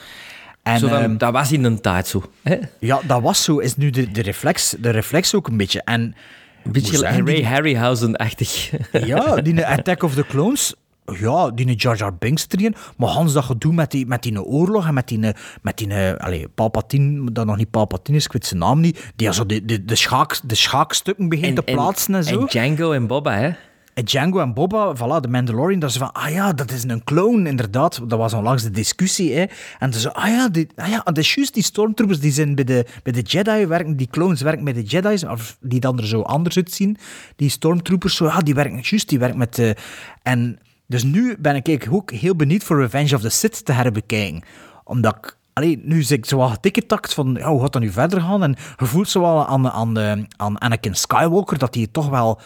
[0.64, 2.24] En, Zo van, ehm, dat was in een tijd zo.
[2.44, 2.58] Hè?
[2.80, 3.58] ja, dat was zo.
[3.58, 5.82] Is nu de, de, reflex, de reflex ook een beetje.
[5.84, 6.16] En,
[6.64, 8.72] Een beetje Ray die- Harryhausen-achtig.
[8.92, 10.74] Ja, die Attack of the Clones.
[11.20, 12.76] Ja, die Jar Jar Binks erin.
[12.98, 15.20] Maar Hans, dat gedoe met die, met die oorlog en met die,
[15.62, 19.34] met die allee, Palpatine, dat nog niet Palpatine is, ik weet zijn naam niet, die
[19.34, 22.40] zo de, de, de, schaak, de schaakstukken begint te plaatsen en, zo.
[22.40, 23.52] En Django en Boba, hè?
[23.93, 27.03] En Django en Boba, voilà, de Mandalorian, dat is van, ah ja, dat is een
[27.03, 28.01] clone, inderdaad.
[28.07, 29.45] Dat was onlangs de discussie, hè.
[29.80, 32.85] En ze ah ja, die, ah ja, is juist, die stormtroopers, die zijn bij de,
[33.03, 36.22] bij de Jedi, werken, die clones werken met de Jedi's, of die dan er zo
[36.22, 36.97] anders uitzien.
[37.35, 39.76] Die stormtroopers, zo, ja, die werken juist, die werken met de...
[40.23, 44.43] En dus nu ben ik ook heel benieuwd voor Revenge of the Sith te herbekijken.
[44.84, 45.38] Omdat ik...
[45.53, 48.43] Allee, nu zit ik zo wel getikgetakt van, ja, hoe gaat dat nu verder gaan?
[48.43, 52.41] En je voelt zo wel aan, aan, de, aan Anakin Skywalker dat hij toch wel...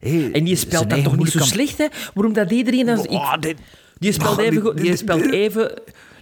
[0.00, 1.86] hey, En die speelt dat toch niet zo slecht, hè?
[2.14, 2.88] Waarom dat iedereen...
[2.88, 3.56] Als, ik, Oh, dit-
[3.98, 4.50] die speelt Oh, even...
[4.50, 5.72] die- goed- Die speelt even...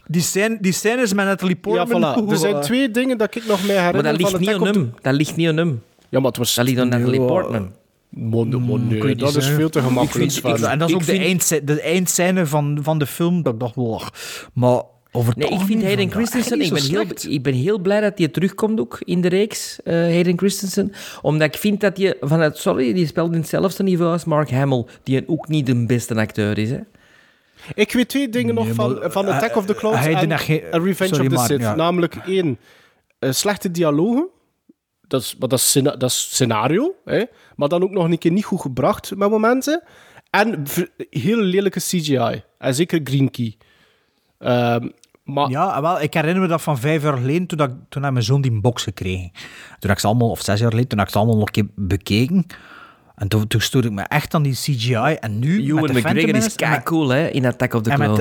[0.09, 2.27] Die scène, die scène is met Natalie Ja, Portman.
[2.29, 2.31] voilà.
[2.31, 4.67] Er zijn twee dingen dat ik nog mee herinner Maar dat ligt van niet aan
[4.67, 4.95] hem.
[5.03, 5.83] Dat ligt niet aan hem.
[6.09, 6.55] Ja, maar het was...
[6.55, 7.27] Dat ligt aan Natalie Ja.
[7.27, 7.73] Portman.
[8.09, 10.33] Man, man, nee, Ik weet dat is veel te gemakkelijk.
[10.33, 13.43] Ik vind- ik- en dat is ook de, eindscène, de eindscène van, van de film,
[13.43, 14.03] dat ik dacht, wel,
[14.53, 14.83] maar
[15.37, 16.61] Nee, ik vind Hayden Christensen...
[16.61, 19.95] Ik ben, heel, ik ben heel blij dat hij terugkomt ook in de reeks, eh
[19.95, 20.93] Hayden Christensen.
[21.23, 22.57] Omdat ik vind dat je vanuit...
[22.59, 26.59] Sorry, die speelt in hetzelfde niveau als Mark Hamill, die ook niet de beste acteur
[26.59, 26.79] is, hè.
[27.75, 30.15] Ik weet twee dingen nog Nee, van, maar, van Attack eh, of the Clones hij
[30.15, 31.61] en, Revenge sorry, of the Sith.
[31.61, 31.75] ja.
[31.75, 32.59] Namelijk één,
[33.19, 34.29] eh, slechte dialogen.
[35.09, 36.95] Dat is, maar dat is, scena- dat is scenario.
[37.05, 37.25] Hè?
[37.57, 39.83] Maar dan ook nog een keer niet goed gebracht met momenten.
[40.31, 40.63] En
[41.11, 42.43] heel lelijke CGI.
[42.59, 43.57] En zeker Green Key.
[44.39, 44.89] Ehm,
[45.27, 48.13] maar Ja, wel, ik herinner me dat van vijf jaar geleden, toen, dat, toen had
[48.13, 49.31] mijn zoon die box gekregen.
[49.79, 51.53] Toen ik ze allemaal, of zes jaar geleden, toen had ik ze allemaal nog een
[51.53, 52.47] keer bekeken.
[53.15, 54.95] En toen, toen stoorde ik me echt aan die CGI.
[55.21, 57.91] En nu, Ewan met de Phantom McGregor is kei cool, hè, in Attack of the
[57.91, 58.17] en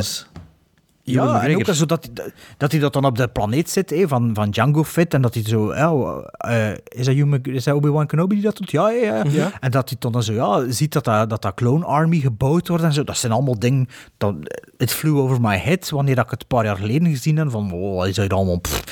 [1.07, 4.07] Ja, en ook zo dat, hij- dat hij dat dan op de planeet zit, hè,
[4.07, 7.75] van, van Django Fett, en dat hij zo, ja, eh, is dat, Ewan is dat
[7.75, 8.71] Obi-Wan Kenobi die dat doet?
[8.71, 9.23] Ja, ja, ja.
[9.29, 9.51] Ja.
[9.59, 12.83] En dat hij dan zo, ja, ziet dat dat, dat, dat Clone Army gebouwd wordt
[12.83, 13.03] en zo.
[13.03, 13.87] Dat zijn allemaal dingen,
[14.17, 14.35] dat,
[14.77, 17.51] it flew over my head, wanneer dat ik het een paar jaar geleden gezien heb,
[17.51, 18.83] van, oh, wat is dat allemaal, pff.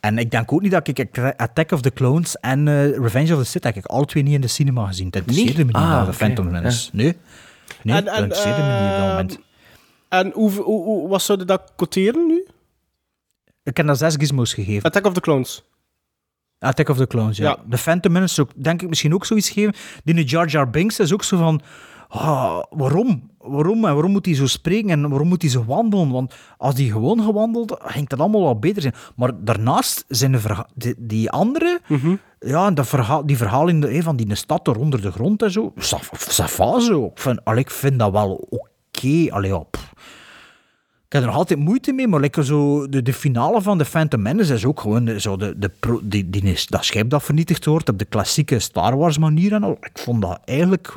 [0.00, 3.38] En ik denk ook niet dat ik Attack of the Clones en eh, Revenge of
[3.42, 5.10] the Sith, heb ik alle twee niet in de cinema gezien.
[5.10, 6.12] Dat interesseerde me niet, Ah, de.
[6.12, 6.90] Phantom Menace.
[6.92, 7.16] Nee,
[7.82, 9.38] nee En- dat interesseerde me niet op dat ehm, moment.
[10.10, 12.46] En hoe, hoe, hoe, wat zouden dat quoteren nu?
[13.62, 14.82] Ik heb dat zes gizmos gegeven.
[14.82, 15.64] Attack of the Clones.
[16.58, 17.48] Attack of the Clones, ja.
[17.48, 17.58] Ja.
[17.66, 19.74] De Phantom Menace ik denk ik misschien ook zoiets geven.
[20.04, 21.60] Die Jar Jar Binks is ook zo van...
[22.08, 23.30] ah, waarom?
[23.38, 23.84] Waarom?
[23.84, 24.90] En waarom moet hij zo spreken?
[24.90, 26.10] En waarom moet hij zo wandelen?
[26.10, 28.94] Want als hij gewoon gewandeld, ging dat allemaal wel beter zijn.
[29.16, 31.80] Maar daarnaast zijn de verha- die, die andere...
[32.40, 35.42] Ja, dat verhaal, die verhalen in de, hè, van die stad er onder de grond
[35.42, 35.72] en zo...
[36.48, 37.04] Va zo.
[37.04, 39.26] Ik vind, allee, ik vind dat wel oké.
[39.30, 39.89] Allee, ja, pff.
[41.10, 43.84] Ik heb er nog altijd moeite mee, maar lekker zo, de, de finale van de
[43.84, 47.10] Phantom Menace is ook gewoon de- zo de, de pro, die, die is, dat schip
[47.10, 49.78] dat vernietigd wordt op de klassieke Star Wars manier en al.
[49.80, 50.96] Ik vond dat eigenlijk,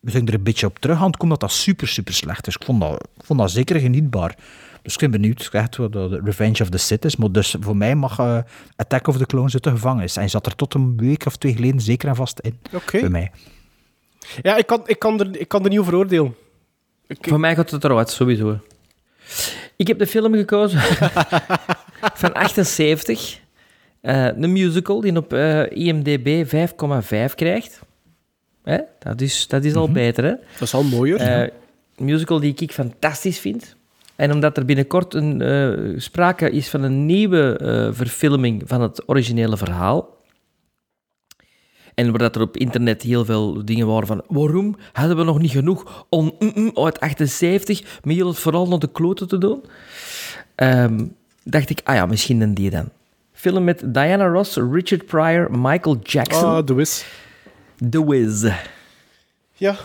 [0.00, 2.46] we zijn er een beetje op terug aan het komen, dat dat super, super slecht
[2.46, 2.54] is.
[2.54, 4.36] Ik vond dat, ik vond dat zeker genietbaar.
[4.82, 7.16] Dus ik ben benieuwd echt wat de Revenge of the Sith is.
[7.16, 8.38] Maar dus voor mij mag eh,
[8.76, 10.14] Attack of the Clones uit de gevangenis.
[10.14, 12.58] En hij zat er tot een week of twee geleden zeker en vast in.
[12.74, 13.00] Oké.
[13.00, 13.30] Bij mij.
[14.42, 16.34] Ja, ik kan, ik, kan er, ik kan er niet over oordelen.
[17.08, 18.58] Voor mij gaat het eruit, sowieso.
[19.78, 20.80] Ik heb de film gekozen
[22.22, 23.40] van 78.
[24.00, 26.46] Eh, een musical die op eh, IMDb
[27.28, 27.80] 5,5 krijgt.
[28.64, 28.78] Hè?
[28.98, 30.30] Dat, is, dat is al beter, hè?
[30.30, 31.20] Dat is al mooier.
[31.20, 31.40] Eh,
[31.96, 33.76] Een musical die ik fantastisch vind.
[34.16, 40.16] En omdat er binnenkort een, sprake is van een nieuwe verfilming van het originele verhaal.
[41.98, 44.22] En waar dat er op internet heel veel dingen waren van...
[44.28, 48.78] Waarom hadden we nog niet genoeg om mm, mm, uit 78 met het vooral naar
[48.78, 49.64] de kloten te doen?
[50.54, 51.04] Ehm,
[51.44, 52.88] dacht ik, ah ja, misschien een die dan.
[53.32, 56.44] Film met Diana Ross, Richard Pryor, Michael Jackson.
[56.44, 57.04] Ah, The Wiz.
[57.90, 58.42] The Wiz.
[59.52, 59.76] Ja.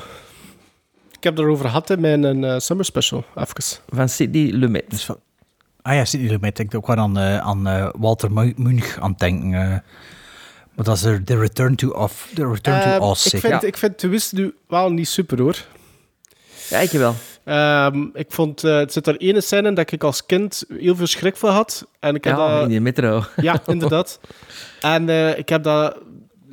[1.11, 3.81] Ik heb daarover gehad in mijn eh, summer special, even.
[3.90, 4.90] Van Sidney Lumet.
[4.90, 5.18] Dus van,
[5.81, 6.60] Ah ja, Sidney Lumet.
[6.60, 9.84] Ik denk ook wel aan, eh, aan eh, Walter Mu- Munch aan het denken.
[10.76, 13.26] Maar dat is er The Return to, of, the return Ehm, to Oz.
[13.34, 15.56] ik, vind, ik vind de Wiz nu wel niet super hoor.
[16.70, 17.16] Ja, ik wel.
[17.44, 20.95] Ehm, ik vond, eh, het zit er ene scène in dat ik als kind heel
[20.95, 21.88] veel schrik voor had.
[22.00, 22.64] En ik heb Ja, dat...
[22.64, 23.24] in de metro.
[23.36, 24.20] Ja, inderdaad.
[24.82, 25.98] En eh, ik heb dat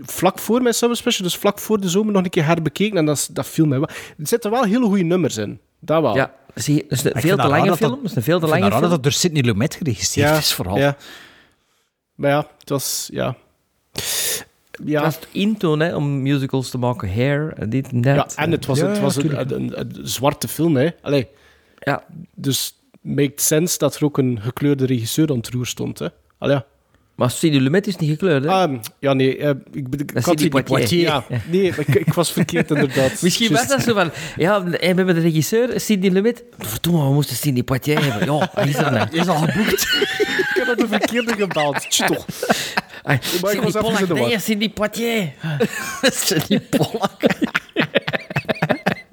[0.02, 2.96] vlak voor mijn Summer Special, dus vlak voor de zomer, nog een keer herbekeken.
[2.98, 3.88] En dat, dat viel mij wel.
[4.18, 5.60] Er zitten wel hele goede nummers in.
[5.80, 6.14] Dat wel.
[6.16, 8.00] Ja, zie is een Ik veel vind te dat lange dat dat- film.
[8.02, 8.90] Het is een veel te lange film.
[8.90, 10.78] dat door Sidney Lumet geregisseerd is, vooral.
[10.78, 10.96] Ja.
[12.14, 13.08] Maar ja, het was...
[13.12, 13.36] Ja.
[14.84, 15.04] Ja.
[15.04, 17.14] Het was in toen, hè, om musicals te maken.
[17.14, 18.14] Hair, en dit en dat.
[18.36, 20.88] Ja, en het was, Ja, het was een, een, een- een zwarte film, hè.
[21.02, 21.26] Allee.
[21.78, 22.04] Ja.
[22.34, 26.06] Dus maakt sense dat er ook een gekleurde regisseur aan het roer stond, hè.
[26.38, 26.64] Allee, ja.
[27.14, 28.50] Maar Sidney Lumet is niet gekleurd, hè?
[28.50, 31.00] Ah, ja, nee, eh, ik, ben- Sidney die Poitier.
[31.00, 33.22] Ja, nee, ik, ik was verkeerd inderdaad.
[33.22, 34.10] Misschien was dat zo van...
[34.36, 36.44] Ja, en we hebben de regisseur, Sidney Lumet.
[36.58, 38.34] Verdomme, we moesten Sidney Poitier hebben.
[38.34, 39.08] Ja, hij is er nou.
[39.10, 39.82] is al geboekt.
[40.50, 41.90] ik heb dat de verkeerde gebeld.
[41.90, 42.26] Tje, toch.
[43.02, 44.28] Ay, Maar ik Sidney was even Pollack, in de war.
[44.28, 45.32] nee, Sidney Poitier.
[46.26, 47.22] Sidney Pollack.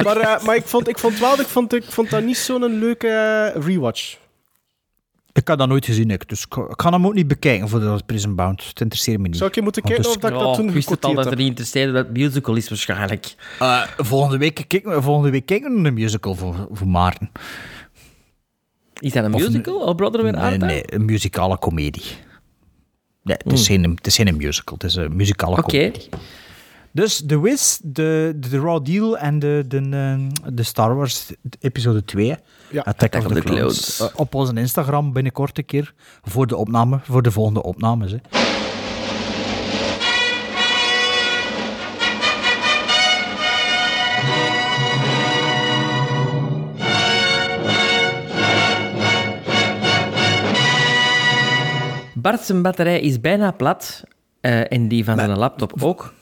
[0.03, 2.79] Maar, eh, maar ik, vond, ik vond wel, ik vond, ik vond dat niet zo'n
[2.79, 4.17] leuke eh, rewatch.
[5.33, 6.29] Ik had dat nooit gezien, ik.
[6.29, 8.63] dus ik ga hem ook niet bekijken voor de Prison Bound.
[8.67, 9.37] Het interesseert me niet.
[9.37, 11.13] Zou ik je moeten kijken dus- of dat ik dat toen ik wist het al
[11.13, 13.35] dat er niet interesseerde dat het musical is waarschijnlijk.
[13.59, 17.31] Eh, volgende, week kijken we, volgende week kijken we een musical voor, voor Maarten.
[18.99, 19.75] Is dat een Of musical?
[19.75, 22.03] Oh, Brother Nee, nee, een muzikale komedie.
[23.27, 25.57] Nee, het is, geen, het is geen musical, het is een muzikale.
[25.57, 25.91] Oké.
[26.91, 31.31] Dus The Wiz, de, de, de Raw Deal en de, de, eh, de Star Wars
[31.59, 32.35] episode 2.
[32.71, 33.99] Ja, Attack of the Clones.
[33.99, 35.93] Eh, op onze Instagram binnenkort een keer
[36.23, 38.11] voor de opname, voor de volgende opnames.
[38.11, 38.17] Hè.
[52.27, 54.03] Bart zijn batterij is bijna plat.
[54.41, 56.13] eh, en die van zijn laptop ook.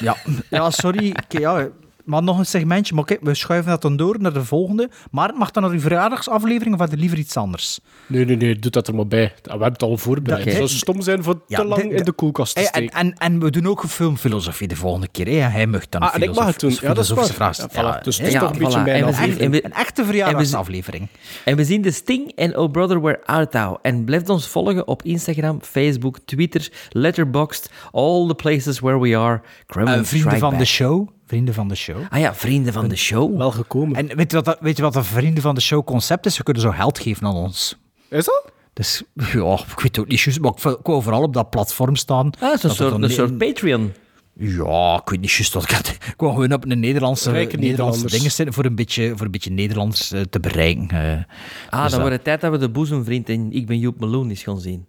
[0.00, 0.16] Ja,
[0.50, 1.06] ja sorry.
[1.06, 1.68] Ik- Ja,
[2.10, 2.94] maar nog een segmentje.
[2.94, 4.90] Maar kijk, we schuiven dat dan door naar de volgende.
[5.10, 7.80] Maar het mag dan naar uw verjaardagsaflevering of had je liever iets anders?
[8.06, 9.32] Nee, nee, nee, doe dat er maar bij.
[9.42, 10.40] We hebben het al voorbereid.
[10.40, 10.48] Oké.
[10.50, 12.74] Het zou stom zijn voor Ja, te lang de- in de koelkast te Hey, en,
[12.88, 12.98] steken.
[12.98, 15.26] en, en we doen ook filmfilosofie de volgende keer.
[15.26, 15.32] Hè?
[15.32, 16.70] Hij mag dan Ah, en ik mag het doen.
[16.80, 17.56] Ja, dat is filosofische waar.
[17.56, 18.02] Ja, voilà.
[18.02, 19.40] Dus het is toch een beetje mijn En we zien- aflevering.
[19.54, 21.08] en we- Een echte en we zien- verjaardagsaflevering.
[21.44, 23.78] En we zien de Sting en Oh Brother Where Art Thou.
[23.82, 29.40] En blijf ons volgen op Instagram, Facebook, Twitter, Letterboxd, all the places where we are.
[29.66, 31.08] Kremlin Eh, vrienden van de show.
[31.30, 31.96] Vrienden van de show.
[32.10, 33.36] Ah ja, vrienden van de show.
[33.36, 33.96] Wel gekomen.
[33.96, 36.34] En weet je, wat dat, weet je wat dat vrienden van de show concept is?
[36.34, 37.76] Ze kunnen zo geld geven aan ons.
[38.08, 38.52] Is dat?
[38.72, 42.30] Dus ja, ik weet ook niet juist, maar ik wil- vooral op dat platform staan.
[42.40, 42.70] Ah, het is een
[43.10, 43.92] soort, een Patreon.
[44.34, 45.88] Ja, ik weet niet juist wat ik had.
[45.88, 49.30] Ik wou gewoon op een Nederlandse, Rijke Nederlandse dingen zitten voor een beetje, voor een
[49.32, 50.88] beetje Nederlands eh, te bereiken.
[50.90, 51.12] eh.
[51.12, 51.24] Ah, Dus
[51.70, 54.42] dan dat- wordt het tijd dat we de boezemvriend en Ik ben Joep Meloen eens
[54.42, 54.86] gaan zien.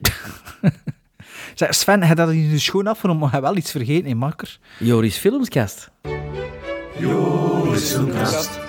[1.54, 4.58] Zeg, Sven, heb je dat hier schoon af om nog wel iets vergeten in Makker?
[4.78, 5.90] Joris Filmskast.
[6.98, 8.60] Joris Filmkast.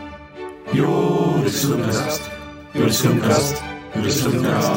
[0.72, 2.30] Joris Filmkast.
[2.74, 3.62] Joris Filmkast.
[3.94, 4.72] Joris Filmkast.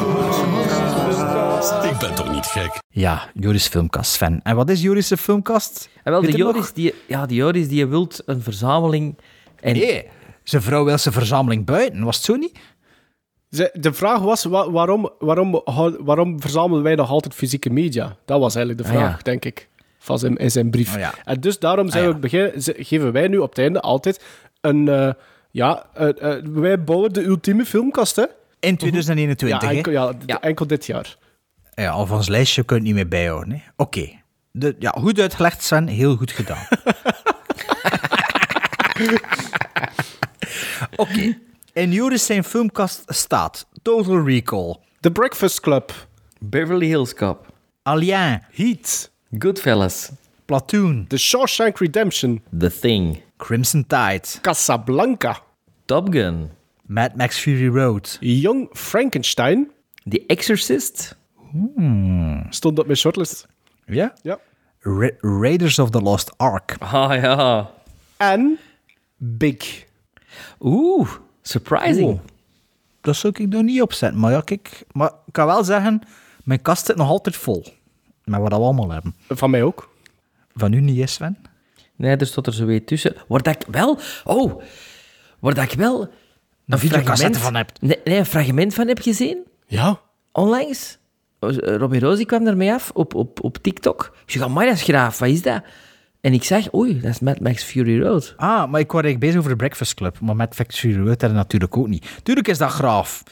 [1.83, 2.79] Ik ben toch niet gek?
[2.89, 4.39] Ja, Joris Filmkast, Sven.
[4.43, 5.89] En wat is Joris' Filmkast?
[6.03, 6.53] En wel, Weet de je nog?
[6.53, 9.17] Joris, die, ja, die Joris die wilt een verzameling.
[9.59, 10.05] En Nee,
[10.43, 12.57] zijn vrouw wil zijn verzameling buiten, was het zo niet?
[13.73, 15.61] De vraag was, wa- waarom, waarom,
[15.99, 18.15] waarom verzamelen wij nog altijd fysieke media?
[18.25, 19.23] Dat was eigenlijk de Ah, vraag, ja.
[19.23, 19.67] denk ik,
[19.99, 20.93] van zijn, in zijn brief.
[20.93, 21.13] Oh, ja.
[21.23, 24.23] En dus daarom zijn Ah, we geven wij nu op het einde altijd
[24.61, 24.87] een...
[24.87, 25.09] eh,
[25.51, 28.23] ja, eh, eh, wij bouwen de ultieme filmkast, hè?
[28.59, 29.75] In 2021, ja, hè?
[29.75, 31.17] enkel, ja, d- enkel dit jaar.
[31.73, 33.51] Ja, of ons lijstje kun je niet meer bijhouden.
[33.53, 33.59] hè.
[33.75, 34.09] Oké.
[34.79, 35.87] Ja, goed uitgelegd, Sven.
[35.87, 36.67] Heel goed gedaan.
[40.95, 41.37] Oké.
[41.75, 45.91] In Joris zijn filmkast staat Total Recall, The Breakfast Club,
[46.39, 47.53] Beverly Hills Cop.
[47.83, 50.11] Alien, Heat, Goodfellas.
[50.45, 53.21] Platoon, The Shawshank Redemption, The Thing.
[53.37, 55.41] Crimson Tide, Casablanca,
[55.85, 56.49] Top Gun.
[56.85, 59.71] Mad Max Fury Road, Young Frankenstein,
[60.09, 61.15] The Exorcist.
[62.49, 63.47] stond op mijn shortlist.
[63.85, 64.13] ja?
[64.21, 64.39] Ja.
[64.79, 67.69] Ra- Raiders of the Lost Ark, Ah ja.
[68.17, 68.57] En
[69.17, 69.85] Big.
[70.59, 71.09] Oeh,
[71.47, 72.09] surprising.
[72.09, 72.19] Oh.
[73.01, 74.19] Dat zou ik nog niet opzetten.
[74.19, 74.85] Maar ja, kijk.
[74.91, 76.01] Maar ik kan wel zeggen,
[76.43, 77.65] mijn kast zit nog altijd vol.
[78.23, 79.15] Met wat we allemaal hebben.
[79.29, 79.93] Van mij ook.
[80.55, 81.37] Van u niet, Sven?
[81.95, 83.15] Nee, er stond er zo weer tussen.
[83.27, 83.99] Waar dat ik wel...
[84.23, 84.61] Oh,
[85.39, 86.09] waar dat ik wel...
[86.67, 87.81] Een videocassette van hebt.
[87.81, 89.43] Nee, nee, een fragment van heb gezien.
[89.67, 89.99] Ja.
[90.31, 90.97] Onlangs.
[91.39, 94.15] Eh, Robbie Rosie kwam ermee af op, op, op TikTok.
[94.25, 95.63] Ik zeg, maar dat is graaf, wat is dat?
[96.25, 98.33] En ik zeg, oei, dat is Mad Max Fury Road.
[98.37, 100.19] Ah, maar ik was eigenlijk bezig over de Breakfast Club.
[100.19, 102.07] Maar met Factory Road had je natuurlijk ook niet.
[102.23, 103.23] Tuurlijk is dat graaf.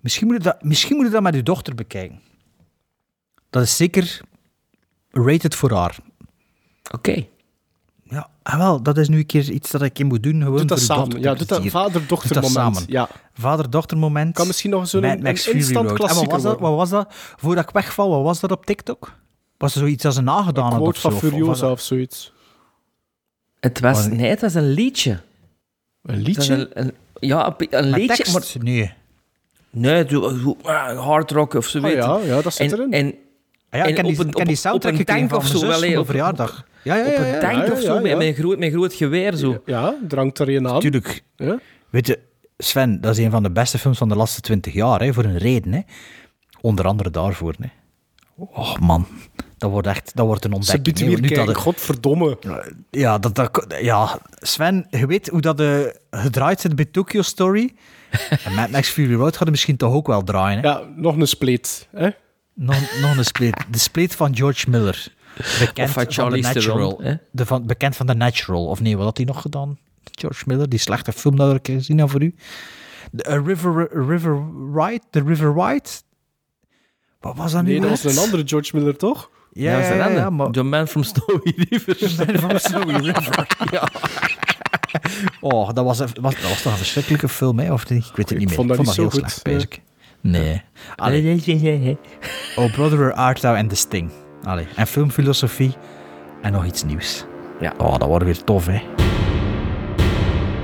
[0.00, 2.20] Misschien moet, je dat, misschien moet je dat met je dochter bekijken.
[3.50, 4.20] Dat is zeker
[5.10, 5.96] rated voor haar.
[6.94, 7.26] Oké.
[8.04, 10.42] Ja, ah, wel, dat is nu een keer iets dat ik in moet doen.
[10.42, 11.20] Gewoon Doe dat samen.
[11.20, 12.76] Ja, doe dat vader-dochter Doe dat moment.
[12.76, 12.92] samen.
[12.92, 13.08] Ja.
[13.34, 14.34] Vader-dochter moment.
[14.34, 15.90] Kan misschien nog zo'n Mad Max Fury instant Road.
[15.90, 17.06] En wat klassieker was, dat, wat was dat?
[17.36, 19.12] Voordat ik wegval, wat was dat op TikTok?
[19.58, 21.10] Was er zoiets als een nagedaan Quote zo?
[21.10, 22.32] van Furiosa of zoiets.
[23.60, 24.16] Het was, Oh, nee.
[24.18, 25.20] nee, het was een liedje.
[26.02, 26.54] Een liedje?
[26.54, 28.16] Een, een- ja, een, een Met liedje.
[28.16, 28.32] tekst?
[28.32, 28.92] Maar, Nee.
[29.70, 30.16] nee,
[30.62, 31.88] ah, hard rock of zo.
[31.88, 31.94] Je.
[31.96, 32.92] ja, ja, dat zit en, erin.
[32.92, 33.14] En,
[33.70, 35.04] Ah ja, ik en ken die, op een- ik ken die op- soundtrack op een
[35.04, 36.66] tank of mijn zo, zus wel, op- verjaardag.
[36.82, 37.18] Ja, ja, op ja.
[37.20, 38.16] een ja, tank ja, of zo, ja, met, ja.
[38.16, 39.34] met, een groot, met een groot geweer.
[39.36, 39.62] Zo.
[39.66, 40.80] Ja, drank er een aan.
[40.80, 41.22] Tuurlijk.
[41.36, 41.58] Ja?
[41.90, 42.18] Weet je,
[42.58, 45.24] Sven, dat is een van de beste films van de laatste twintig jaar, hè, voor
[45.24, 45.72] een reden.
[45.72, 45.80] Hè.
[46.60, 47.54] Onder andere daarvoor.
[47.58, 47.68] Hè.
[48.36, 49.06] Oh man,
[49.56, 50.84] dat wordt echt dat wordt een Ze ontdekking.
[50.84, 52.38] biedt weer nu dat het- Godverdomme.
[52.90, 57.74] ja, dat, dat, ja, Sven, je weet hoe dat de, gedraaid zit bij Tokyo Story.
[58.44, 60.60] En Mad Max Fury Road gaat misschien toch ook wel draaien.
[60.62, 60.68] Hè?
[60.68, 61.88] Ja, nog een spleet.
[61.94, 62.08] Hè?
[62.54, 63.56] Nog, nog een split.
[63.70, 65.14] De split van George Miller.
[65.58, 66.96] Bekend Of van van The Natural.
[66.96, 67.20] Theron?
[67.30, 68.66] De van, bekend van The Natural.
[68.66, 69.78] Of nee, wat had hij nog gedaan?
[70.10, 72.34] George Miller, die slechte film dat ik gezien heb voor u.
[73.12, 75.00] De, A River, River Ride?
[75.10, 75.88] The River Ride?
[77.20, 79.30] Wat was dat nu Nee, dat was een andere George Miller, toch?
[79.56, 80.50] Ja, dat was ja, ja, ja, maar...
[80.50, 81.96] The Man from Snowy River.
[82.40, 83.46] van Snowy River.
[83.70, 83.88] ja.
[85.40, 87.72] Oh, dat was, een- was, dat was toch een verschrikkelijke film, hè?
[87.72, 88.04] Of niet?
[88.06, 88.56] Ik weet het niet meer.
[88.56, 89.68] vond dat ik niet vond zo heel goed, slecht, bezig.
[90.20, 90.62] Nee.
[90.96, 91.98] Allee.
[92.56, 94.10] Oh, Brother, Where Art Thou and The Sting.
[94.42, 94.66] Allee.
[94.76, 95.74] En filmfilosofie.
[96.42, 97.24] En nog iets nieuws.
[97.60, 97.72] Ja.
[97.78, 98.80] Oh, dat wordt weer tof, hè?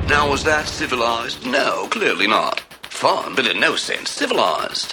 [0.09, 1.45] Now, was that civilized?
[1.45, 2.65] No, clearly not.
[2.89, 4.93] Fun, but in no sense civilized.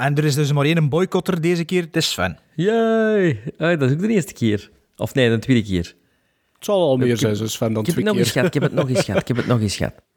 [0.00, 1.82] En er is dus maar één boycotter deze keer.
[1.82, 2.38] Het is Sven.
[2.54, 3.40] Jee.
[3.58, 4.70] Ah, dat is ook de eerste keer.
[4.96, 5.94] Of nee, de tweede keer.
[6.54, 8.22] Het zal al meer zijn, Sven, dan Ik heb twee het nog keer.
[8.22, 9.94] eens gehad, ik heb het nog eens gehad, ik heb het nog eens gehad.